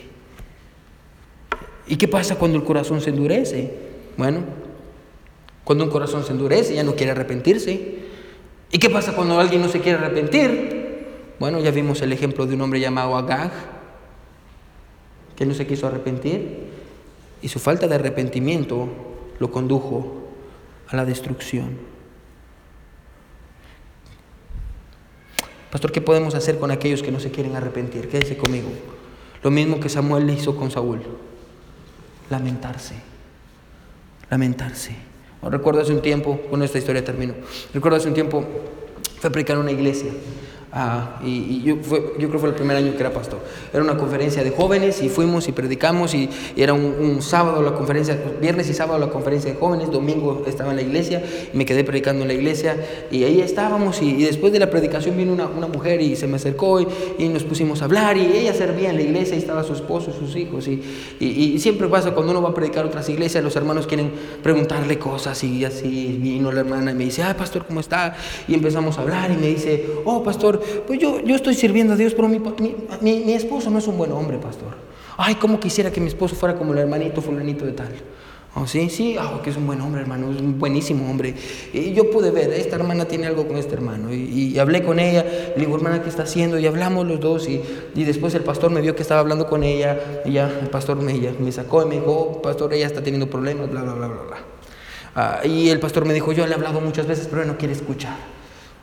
¿Y 1.86 1.98
qué 1.98 2.08
pasa 2.08 2.38
cuando 2.38 2.58
el 2.58 2.64
corazón 2.64 3.02
se 3.02 3.10
endurece? 3.10 3.74
Bueno, 4.16 4.40
cuando 5.66 5.84
un 5.84 5.90
corazón 5.90 6.24
se 6.24 6.32
endurece 6.32 6.76
ya 6.76 6.84
no 6.84 6.96
quiere 6.96 7.12
arrepentirse. 7.12 8.08
¿Y 8.72 8.80
qué 8.80 8.90
pasa 8.90 9.14
cuando 9.16 9.38
alguien 9.38 9.62
no 9.62 9.68
se 9.68 9.82
quiere 9.82 9.98
arrepentir? 9.98 11.36
Bueno, 11.40 11.60
ya 11.60 11.72
vimos 11.72 12.02
el 12.02 12.14
ejemplo 12.14 12.46
de 12.46 12.56
un 12.56 12.62
hombre 12.62 12.80
llamado 12.80 13.18
Agag, 13.18 13.52
que 15.36 15.46
no 15.46 15.54
se 15.54 15.68
quiso 15.68 15.88
arrepentir 15.88 16.67
y 17.48 17.50
su 17.50 17.60
falta 17.60 17.88
de 17.88 17.96
arrepentimiento 17.96 18.90
lo 19.40 19.52
condujo 19.52 20.16
a 20.90 20.98
la 20.98 21.06
destrucción. 21.06 21.78
Pastor, 25.72 25.94
¿qué 25.94 26.02
podemos 26.02 26.36
hacer 26.36 26.60
con 26.60 26.72
aquellos 26.72 27.02
que 27.02 27.10
no 27.10 27.22
se 27.22 27.32
quieren 27.32 27.56
arrepentir? 27.56 28.10
Quédese 28.10 28.36
conmigo. 28.36 28.68
Lo 29.44 29.50
mismo 29.50 29.80
que 29.80 29.88
Samuel 29.88 30.30
hizo 30.30 30.58
con 30.58 30.72
Saúl. 30.72 31.00
Lamentarse. 32.30 32.96
Lamentarse. 34.30 34.98
Recuerdo 35.42 35.80
hace 35.80 35.94
un 35.94 36.02
tiempo, 36.02 36.42
con 36.50 36.62
esta 36.64 36.80
historia 36.80 37.06
termino. 37.06 37.34
Recuerdo 37.74 37.98
hace 37.98 38.10
un 38.10 38.14
tiempo, 38.14 38.44
fue 39.22 39.30
a 39.30 39.32
predicar 39.32 39.56
en 39.56 39.62
una 39.62 39.72
iglesia. 39.72 40.12
Ah, 40.74 41.22
y, 41.24 41.64
yo, 41.64 41.78
yo, 41.78 42.18
creo 42.18 42.32
que 42.32 42.38
fue 42.40 42.50
el 42.50 42.56
primer 42.56 42.76
año 42.76 42.92
que 42.92 43.00
era 43.00 43.14
pastor. 43.14 43.40
Era 43.74 43.82
una 43.82 43.96
conferencia 43.96 44.44
de 44.44 44.52
jóvenes 44.52 45.02
y 45.02 45.08
fuimos 45.08 45.48
y 45.48 45.54
predicamos 45.54 46.14
y, 46.14 46.30
era 46.58 46.74
un, 46.74 47.22
sábado 47.22 47.62
la 47.62 47.74
conferencia, 47.74 48.20
viernes 48.42 48.70
y 48.70 48.74
sábado 48.74 49.00
la 49.00 49.10
conferencia 49.10 49.54
de 49.54 49.58
jóvenes, 49.58 49.90
domingo 49.92 50.44
estaba 50.46 50.72
en 50.72 50.76
la 50.76 50.82
iglesia 50.82 51.24
y 51.54 51.58
me 51.58 51.66
quedé 51.66 51.84
predicando 51.86 52.24
en 52.24 52.28
la 52.28 52.34
iglesia 52.34 52.76
y 53.10 53.24
ahí 53.24 53.40
estábamos 53.40 54.02
y, 54.02 54.24
después 54.24 54.52
de 54.52 54.60
la 54.60 54.70
predicación 54.70 55.16
vino 55.16 55.32
una, 55.32 55.48
una 55.48 55.68
mujer 55.68 56.02
y 56.02 56.16
se 56.18 56.28
me 56.28 56.36
acercó 56.36 56.82
y, 56.82 56.88
nos 57.28 57.44
pusimos 57.44 57.82
a 57.82 57.86
hablar 57.86 58.18
y 58.18 58.26
ella 58.26 58.54
servía 58.54 58.90
en 58.90 58.96
la 58.96 59.02
iglesia 59.02 59.36
y 59.36 59.40
estaba 59.40 59.64
su 59.64 59.74
esposo 59.74 60.12
y 60.12 60.20
sus 60.20 60.36
hijos 60.36 60.68
y, 60.68 61.58
siempre 61.60 61.88
pasa 61.88 62.12
cuando 62.12 62.32
uno 62.32 62.42
va 62.42 62.50
a 62.50 62.54
predicar 62.54 62.84
a 62.84 62.88
otras 62.88 63.08
iglesias, 63.10 63.44
los 63.44 63.56
hermanos 63.56 63.88
quieren 63.88 64.12
preguntarle 64.44 65.00
cosas 65.00 65.44
y 65.44 65.64
así 65.64 66.18
vino 66.22 66.52
la 66.52 66.60
hermana 66.60 66.92
y 66.92 66.96
me 66.96 67.06
dice, 67.06 67.24
ah, 67.24 67.36
pastor, 67.38 67.66
¿cómo 67.66 67.80
está? 67.80 68.16
Y 68.48 68.54
empezamos 68.54 68.98
a 68.98 69.02
hablar 69.02 69.32
y 69.32 69.38
me 69.38 69.48
dice, 69.48 69.86
oh, 70.06 70.24
pastor, 70.24 70.57
pues 70.86 71.00
yo, 71.00 71.20
yo 71.22 71.36
estoy 71.36 71.56
sirviendo 71.56 71.94
a 71.94 71.96
Dios, 71.96 72.14
pero 72.14 72.28
mi, 72.28 72.40
mi, 72.40 73.20
mi, 73.20 73.34
esposo 73.34 73.70
no 73.70 73.80
es 73.80 73.88
un 73.88 73.98
buen 73.98 74.12
hombre, 74.12 74.38
pastor. 74.38 74.76
Ay, 75.18 75.36
cómo 75.36 75.60
quisiera 75.60 75.92
que 75.92 76.00
mi 76.00 76.08
esposo 76.08 76.36
fuera 76.36 76.56
como 76.56 76.74
el 76.74 76.80
hermanito 76.80 77.22
fulanito 77.22 77.66
de 77.66 77.72
tal. 77.72 77.90
Oh, 78.56 78.66
sí, 78.66 78.90
sí, 78.90 79.16
oh, 79.20 79.42
que 79.42 79.52
es 79.52 79.58
un 79.58 79.68
buen 79.68 79.80
hombre, 79.82 80.02
hermano, 80.02 80.32
es 80.32 80.42
un 80.42 80.58
buenísimo 80.58 81.08
hombre. 81.10 81.36
Y 81.74 81.94
yo 81.94 82.10
pude 82.10 82.32
ver, 82.32 82.52
esta 82.54 82.76
hermana 82.76 83.06
tiene 83.06 83.28
algo 83.28 83.48
con 83.48 83.58
este 83.58 83.76
hermano. 83.76 84.12
Y, 84.12 84.58
hablé 84.58 84.82
con 84.82 85.00
ella, 85.00 85.24
le 85.56 85.64
digo, 85.64 85.76
hermana, 85.76 86.02
¿qué 86.02 86.10
está 86.10 86.24
haciendo? 86.24 86.58
Y 86.58 86.66
hablamos 86.66 87.06
los 87.06 87.20
dos. 87.20 87.48
Y, 87.48 87.62
y, 87.94 88.04
después 88.04 88.34
el 88.34 88.44
pastor 88.44 88.72
me 88.72 88.82
vio 88.82 88.96
que 88.96 89.04
estaba 89.04 89.20
hablando 89.20 89.48
con 89.48 89.64
ella. 89.64 90.24
Y 90.26 90.34
ya 90.34 90.50
el 90.62 90.70
pastor 90.70 90.98
me, 90.98 91.14
me 91.14 91.52
sacó 91.52 91.84
y 91.84 91.86
me 91.86 91.96
dijo, 91.96 92.12
oh, 92.12 92.42
pastor, 92.42 92.74
ella 92.74 92.88
está 92.88 93.04
teniendo 93.04 93.30
problemas, 93.30 93.70
bla, 93.70 93.84
bla, 93.84 93.94
bla, 93.94 94.08
bla. 94.08 94.24
bla. 94.24 94.38
Ah, 95.20 95.42
y 95.44 95.70
el 95.70 95.80
pastor 95.80 96.06
me 96.06 96.14
dijo, 96.14 96.32
yo 96.32 96.46
le 96.46 96.52
he 96.52 96.56
hablado 96.56 96.80
muchas 96.80 97.06
veces, 97.06 97.28
pero 97.28 97.42
él 97.44 97.48
no 97.48 97.58
quiere 97.58 97.74
escuchar. 97.74 98.16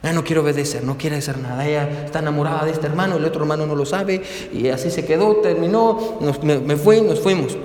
Ella 0.04 0.12
no 0.12 0.22
quiere 0.22 0.40
obedecer, 0.40 0.84
no 0.84 0.98
quiere 0.98 1.16
hacer 1.16 1.38
nada. 1.38 1.66
Ella 1.66 2.04
está 2.04 2.18
enamorada 2.18 2.66
de 2.66 2.72
este 2.72 2.86
hermano, 2.86 3.16
el 3.16 3.24
otro 3.24 3.40
hermano 3.40 3.66
no 3.66 3.74
lo 3.74 3.86
sabe. 3.86 4.22
Y 4.52 4.68
así 4.68 4.90
se 4.90 5.06
quedó, 5.06 5.36
terminó, 5.36 6.18
me, 6.42 6.58
me 6.58 6.76
fui, 6.76 7.00
nos 7.00 7.20
fuimos. 7.20 7.56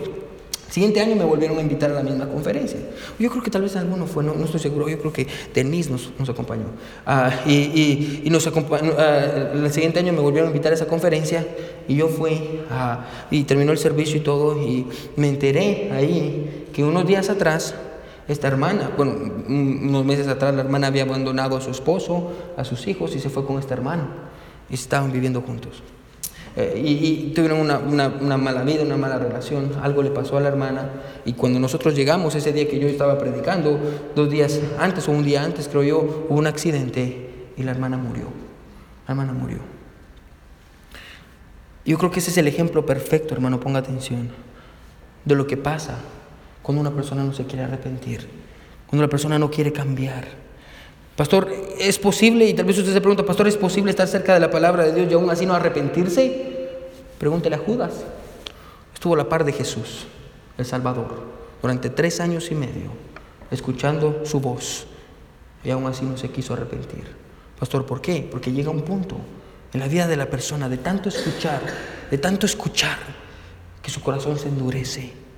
Siguiente 0.69 1.01
año 1.01 1.15
me 1.17 1.25
volvieron 1.25 1.57
a 1.57 1.61
invitar 1.61 1.91
a 1.91 1.95
la 1.95 2.03
misma 2.03 2.29
conferencia. 2.29 2.79
Yo 3.17 3.29
creo 3.29 3.43
que 3.43 3.51
tal 3.51 3.63
vez 3.63 3.75
alguno 3.75 4.05
fue, 4.05 4.23
no, 4.23 4.33
estoy 4.45 4.61
seguro, 4.61 4.87
yo 4.87 4.99
creo 4.99 5.11
que 5.11 5.27
Denise 5.53 5.89
nos, 5.89 6.11
nos 6.17 6.29
acompañó. 6.29 6.65
Ah, 7.05 7.41
y, 7.45 8.21
y, 8.23 8.29
nos 8.29 8.47
acompañó, 8.47 8.93
ah, 8.97 9.51
el 9.53 9.73
siguiente 9.73 9.99
año 9.99 10.13
me 10.13 10.19
volvieron 10.21 10.47
a 10.47 10.51
invitar 10.51 10.71
a 10.71 10.75
esa 10.75 10.85
conferencia 10.85 11.45
y 11.87 11.95
yo 11.95 12.07
fui 12.07 12.61
y 13.31 13.43
terminó 13.43 13.71
el 13.71 13.79
servicio 13.79 14.17
y 14.17 14.19
todo 14.19 14.61
y 14.61 14.85
me 15.15 15.27
enteré 15.27 15.89
ahí 15.91 16.67
que 16.71 16.83
unos 16.83 17.05
días 17.05 17.29
atrás 17.29 17.73
esta 18.29 18.47
hermana, 18.47 18.91
bueno, 18.95 19.13
unos 19.47 20.05
meses 20.05 20.27
atrás 20.27 20.53
la 20.53 20.61
hermana 20.61 20.87
había 20.87 21.01
abandonado 21.01 21.57
a 21.57 21.61
su 21.61 21.71
esposo, 21.71 22.31
a 22.55 22.63
sus 22.63 22.87
hijos 22.87 23.15
y 23.15 23.19
se 23.19 23.31
fue 23.31 23.43
con 23.43 23.57
este 23.57 23.73
hermano. 23.73 24.03
Y 24.69 24.75
estaban 24.75 25.11
viviendo 25.11 25.41
juntos. 25.41 25.81
Eh, 26.55 26.79
y, 26.85 27.33
tuvieron 27.33 27.59
una, 27.59 27.79
una, 27.79 28.37
mala 28.37 28.61
vida, 28.61 28.83
una 28.83 28.97
mala 28.97 29.17
relación. 29.17 29.71
Algo 29.81 30.03
le 30.03 30.11
pasó 30.11 30.37
a 30.37 30.41
la 30.41 30.49
hermana. 30.49 30.91
Y 31.25 31.33
cuando 31.33 31.59
nosotros 31.59 31.95
llegamos, 31.95 32.35
ese 32.35 32.53
día 32.53 32.69
que 32.69 32.77
yo 32.77 32.87
estaba 32.87 33.17
predicando, 33.17 33.79
dos 34.15 34.29
días 34.29 34.61
antes 34.77 35.07
o 35.07 35.11
un 35.11 35.23
día 35.23 35.43
antes, 35.43 35.67
creo 35.67 35.81
yo, 35.81 36.25
hubo 36.29 36.37
un 36.37 36.45
accidente 36.45 37.49
y 37.57 37.63
la 37.63 37.71
hermana 37.71 37.97
murió. 37.97 38.25
La 39.07 39.13
hermana 39.13 39.33
murió. 39.33 39.57
Yo 41.83 41.97
creo 41.97 42.11
que 42.11 42.19
ese 42.19 42.29
es 42.29 42.37
el 42.37 42.47
ejemplo 42.47 42.85
perfecto, 42.85 43.33
hermano, 43.33 43.59
ponga 43.59 43.79
atención, 43.79 44.29
de 45.25 45.33
lo 45.33 45.47
que 45.47 45.57
pasa 45.57 45.97
cuando 46.69 46.81
una 46.81 46.91
persona 46.91 47.23
no 47.23 47.33
se 47.33 47.45
quiere 47.45 47.63
arrepentir, 47.63 48.27
cuando 48.85 49.01
la 49.01 49.09
persona 49.09 49.39
no 49.39 49.49
quiere 49.49 49.73
cambiar. 49.73 50.27
Pastor, 51.15 51.51
¿es 51.79 51.97
posible? 51.97 52.45
Y 52.45 52.53
tal 52.53 52.65
vez 52.65 52.77
usted 52.77 52.93
se 52.93 53.01
pregunta, 53.01 53.25
Pastor, 53.25 53.47
¿es 53.47 53.57
posible 53.57 53.89
estar 53.89 54.07
cerca 54.07 54.35
de 54.35 54.39
la 54.39 54.51
palabra 54.51 54.83
de 54.83 54.93
Dios 54.93 55.07
y 55.09 55.15
aún 55.15 55.31
así 55.31 55.47
no 55.47 55.55
arrepentirse? 55.55 56.69
Pregúntele 57.17 57.55
a 57.55 57.57
Judas. 57.57 57.93
Estuvo 58.93 59.15
a 59.15 59.17
la 59.17 59.27
par 59.27 59.45
de 59.45 59.53
Jesús, 59.53 60.05
el 60.59 60.65
Salvador, 60.67 61.23
durante 61.59 61.89
tres 61.89 62.19
años 62.19 62.51
y 62.51 62.53
medio, 62.53 62.91
escuchando 63.49 64.21
su 64.23 64.39
voz, 64.39 64.85
y 65.63 65.71
aún 65.71 65.87
así 65.87 66.05
no 66.05 66.17
se 66.17 66.29
quiso 66.29 66.53
arrepentir. 66.53 67.05
Pastor, 67.59 67.87
¿por 67.87 67.99
qué? 67.99 68.29
Porque 68.29 68.51
llega 68.51 68.69
un 68.69 68.83
punto 68.83 69.17
en 69.73 69.79
la 69.79 69.87
vida 69.87 70.05
de 70.05 70.17
la 70.17 70.29
persona 70.29 70.69
de 70.69 70.77
tanto 70.77 71.09
escuchar, 71.09 71.61
de 72.11 72.17
tanto 72.19 72.45
escuchar, 72.45 72.99
que 73.81 73.89
su 73.89 74.01
corazón 74.01 74.37
se 74.37 74.49
endurece 74.49 75.28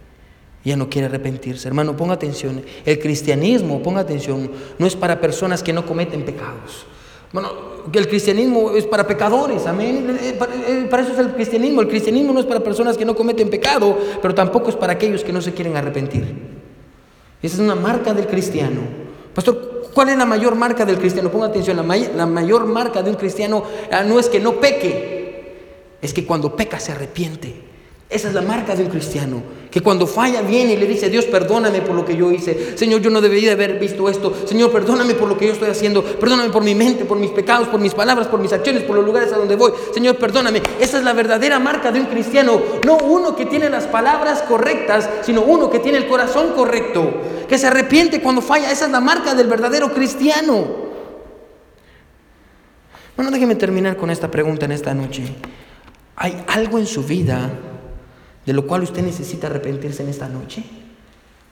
ya 0.64 0.76
no 0.76 0.90
quiere 0.90 1.08
arrepentirse. 1.08 1.68
Hermano, 1.68 1.96
ponga 1.98 2.14
atención. 2.14 2.64
El 2.86 3.00
cristianismo, 3.00 3.82
ponga 3.82 4.02
atención, 4.02 4.52
no 4.78 4.86
es 4.86 4.96
para 4.96 5.20
personas 5.20 5.64
que 5.64 5.74
no 5.74 5.86
cometen 5.86 6.24
pecados. 6.24 6.86
Bueno, 7.34 7.50
el 7.94 8.08
cristianismo 8.08 8.72
es 8.72 8.86
para 8.86 9.08
pecadores, 9.08 9.66
amén. 9.66 10.18
Eh, 10.22 10.38
eh, 10.68 10.88
para 10.90 11.04
eso 11.04 11.14
es 11.14 11.20
el 11.20 11.34
cristianismo. 11.34 11.82
El 11.82 11.88
cristianismo 11.88 12.34
no 12.34 12.40
es 12.42 12.46
para 12.46 12.60
personas 12.60 12.98
que 12.98 13.06
no 13.06 13.16
cometen 13.16 13.50
pecado, 13.50 13.98
pero 14.22 14.36
tampoco 14.36 14.70
es 14.70 14.76
para 14.76 14.94
aquellos 14.94 15.24
que 15.24 15.32
no 15.32 15.42
se 15.42 15.54
quieren 15.54 15.76
arrepentir. 15.78 16.24
Esa 17.42 17.56
es 17.56 17.60
una 17.62 17.76
marca 17.76 18.14
del 18.14 18.28
cristiano. 18.28 18.82
Pastor, 19.34 19.90
¿cuál 19.94 20.10
es 20.10 20.18
la 20.18 20.26
mayor 20.26 20.56
marca 20.56 20.86
del 20.86 20.98
cristiano? 20.98 21.32
Ponga 21.32 21.48
atención, 21.48 21.78
la, 21.78 21.98
la 22.16 22.26
mayor 22.26 22.66
marca 22.66 23.02
de 23.02 23.10
un 23.10 23.16
cristiano 23.16 23.64
ah, 23.92 24.04
no 24.04 24.20
es 24.20 24.28
que 24.28 24.40
no 24.40 24.60
peque, 24.60 25.98
es 26.02 26.14
que 26.14 26.26
cuando 26.26 26.56
peca 26.56 26.80
se 26.80 26.92
arrepiente. 26.92 27.71
Esa 28.12 28.28
es 28.28 28.34
la 28.34 28.42
marca 28.42 28.76
de 28.76 28.84
un 28.84 28.90
cristiano, 28.90 29.42
que 29.72 29.80
cuando 29.80 30.06
falla 30.06 30.42
viene 30.42 30.74
y 30.74 30.78
le 30.78 30.86
dice, 30.86 31.10
Dios, 31.10 31.24
perdóname 31.24 31.80
por 31.82 31.96
lo 31.96 32.04
que 32.04 32.18
yo 32.18 32.30
hice. 32.30 32.78
Señor, 32.78 33.00
yo 33.00 33.10
no 33.10 33.22
debería 33.22 33.54
haber 33.54 33.80
visto 33.80 34.10
esto. 34.10 34.36
Señor, 34.46 34.70
perdóname 34.70 35.14
por 35.14 35.30
lo 35.30 35.38
que 35.38 35.48
yo 35.48 35.54
estoy 35.54 35.70
haciendo. 35.70 36.04
Perdóname 36.04 36.50
por 36.50 36.62
mi 36.62 36.76
mente, 36.76 37.06
por 37.06 37.18
mis 37.18 37.32
pecados, 37.32 37.70
por 37.70 37.80
mis 37.80 37.94
palabras, 37.94 38.28
por 38.28 38.42
mis 38.42 38.52
acciones, 38.52 38.84
por 38.84 38.98
los 38.98 39.06
lugares 39.06 39.32
a 39.32 39.38
donde 39.38 39.56
voy. 39.56 39.72
Señor, 39.94 40.18
perdóname. 40.18 40.62
Esa 40.82 40.98
es 40.98 41.06
la 41.06 41.14
verdadera 41.14 41.58
marca 41.58 41.90
de 41.94 42.02
un 42.02 42.08
cristiano. 42.08 42.62
No 42.86 42.98
uno 42.98 43.34
que 43.34 43.46
tiene 43.46 43.70
las 43.70 43.86
palabras 43.86 44.42
correctas, 44.42 45.10
sino 45.22 45.44
uno 45.44 45.70
que 45.70 45.80
tiene 45.80 45.98
el 45.98 46.08
corazón 46.08 46.52
correcto, 46.54 47.14
que 47.48 47.58
se 47.58 47.68
arrepiente 47.68 48.22
cuando 48.22 48.42
falla. 48.42 48.70
Esa 48.70 48.88
es 48.88 48.92
la 48.92 49.00
marca 49.00 49.36
del 49.36 49.48
verdadero 49.48 49.94
cristiano. 49.94 50.68
Bueno, 53.16 53.32
déjeme 53.32 53.56
terminar 53.56 53.96
con 53.96 54.10
esta 54.10 54.30
pregunta 54.30 54.66
en 54.66 54.74
esta 54.74 54.94
noche. 54.94 55.24
¿Hay 56.18 56.44
algo 56.50 56.78
en 56.78 56.86
su 56.86 57.06
vida? 57.06 57.50
De 58.46 58.54
lo 58.54 58.66
cual 58.66 58.84
usted 58.84 59.04
necesita 59.04 59.48
arrepentirse 59.48 60.04
en 60.04 60.10
esta 60.10 60.28
noche? 60.28 60.64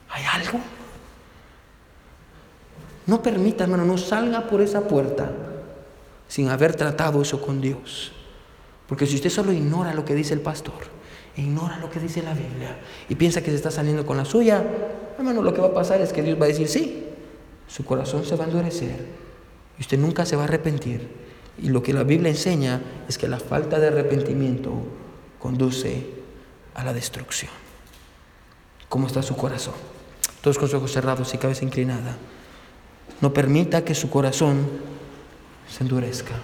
¿Hay 0.09 0.23
algo? 0.23 0.59
No 3.05 3.21
permita, 3.21 3.63
hermano, 3.63 3.85
no 3.85 3.97
salga 3.97 4.47
por 4.47 4.61
esa 4.61 4.87
puerta 4.87 5.31
sin 6.27 6.49
haber 6.49 6.75
tratado 6.75 7.21
eso 7.21 7.41
con 7.41 7.59
Dios. 7.59 8.11
Porque 8.87 9.05
si 9.05 9.15
usted 9.15 9.29
solo 9.29 9.51
ignora 9.51 9.93
lo 9.93 10.05
que 10.05 10.15
dice 10.15 10.33
el 10.33 10.41
pastor, 10.41 10.99
ignora 11.35 11.77
lo 11.79 11.89
que 11.89 11.99
dice 11.99 12.21
la 12.21 12.33
Biblia 12.33 12.77
y 13.07 13.15
piensa 13.15 13.41
que 13.41 13.49
se 13.49 13.55
está 13.55 13.71
saliendo 13.71 14.05
con 14.05 14.17
la 14.17 14.25
suya, 14.25 14.63
hermano, 15.17 15.41
lo 15.41 15.53
que 15.53 15.61
va 15.61 15.67
a 15.67 15.73
pasar 15.73 16.01
es 16.01 16.13
que 16.13 16.21
Dios 16.21 16.39
va 16.39 16.45
a 16.45 16.49
decir, 16.49 16.67
sí, 16.67 17.05
su 17.67 17.85
corazón 17.85 18.25
se 18.25 18.35
va 18.35 18.45
a 18.45 18.47
endurecer 18.47 19.05
y 19.77 19.81
usted 19.81 19.97
nunca 19.97 20.25
se 20.25 20.35
va 20.35 20.43
a 20.43 20.45
arrepentir. 20.45 21.07
Y 21.61 21.69
lo 21.69 21.83
que 21.83 21.93
la 21.93 22.03
Biblia 22.03 22.29
enseña 22.29 22.81
es 23.07 23.17
que 23.17 23.27
la 23.27 23.39
falta 23.39 23.79
de 23.79 23.87
arrepentimiento 23.87 24.71
conduce 25.39 26.18
a 26.79 26.83
la 26.83 26.93
destrucción. 26.93 27.51
¿Cómo 28.87 29.07
está 29.07 29.21
su 29.21 29.35
corazón? 29.35 29.73
Todos 30.41 30.57
con 30.57 30.67
sus 30.67 30.77
ojos 30.77 30.91
cerrados 30.91 31.33
y 31.33 31.37
cabeza 31.37 31.65
inclinada. 31.65 32.15
No 33.21 33.33
permita 33.33 33.83
que 33.83 33.93
su 33.93 34.09
corazón 34.09 34.67
se 35.69 35.83
endurezca. 35.83 36.35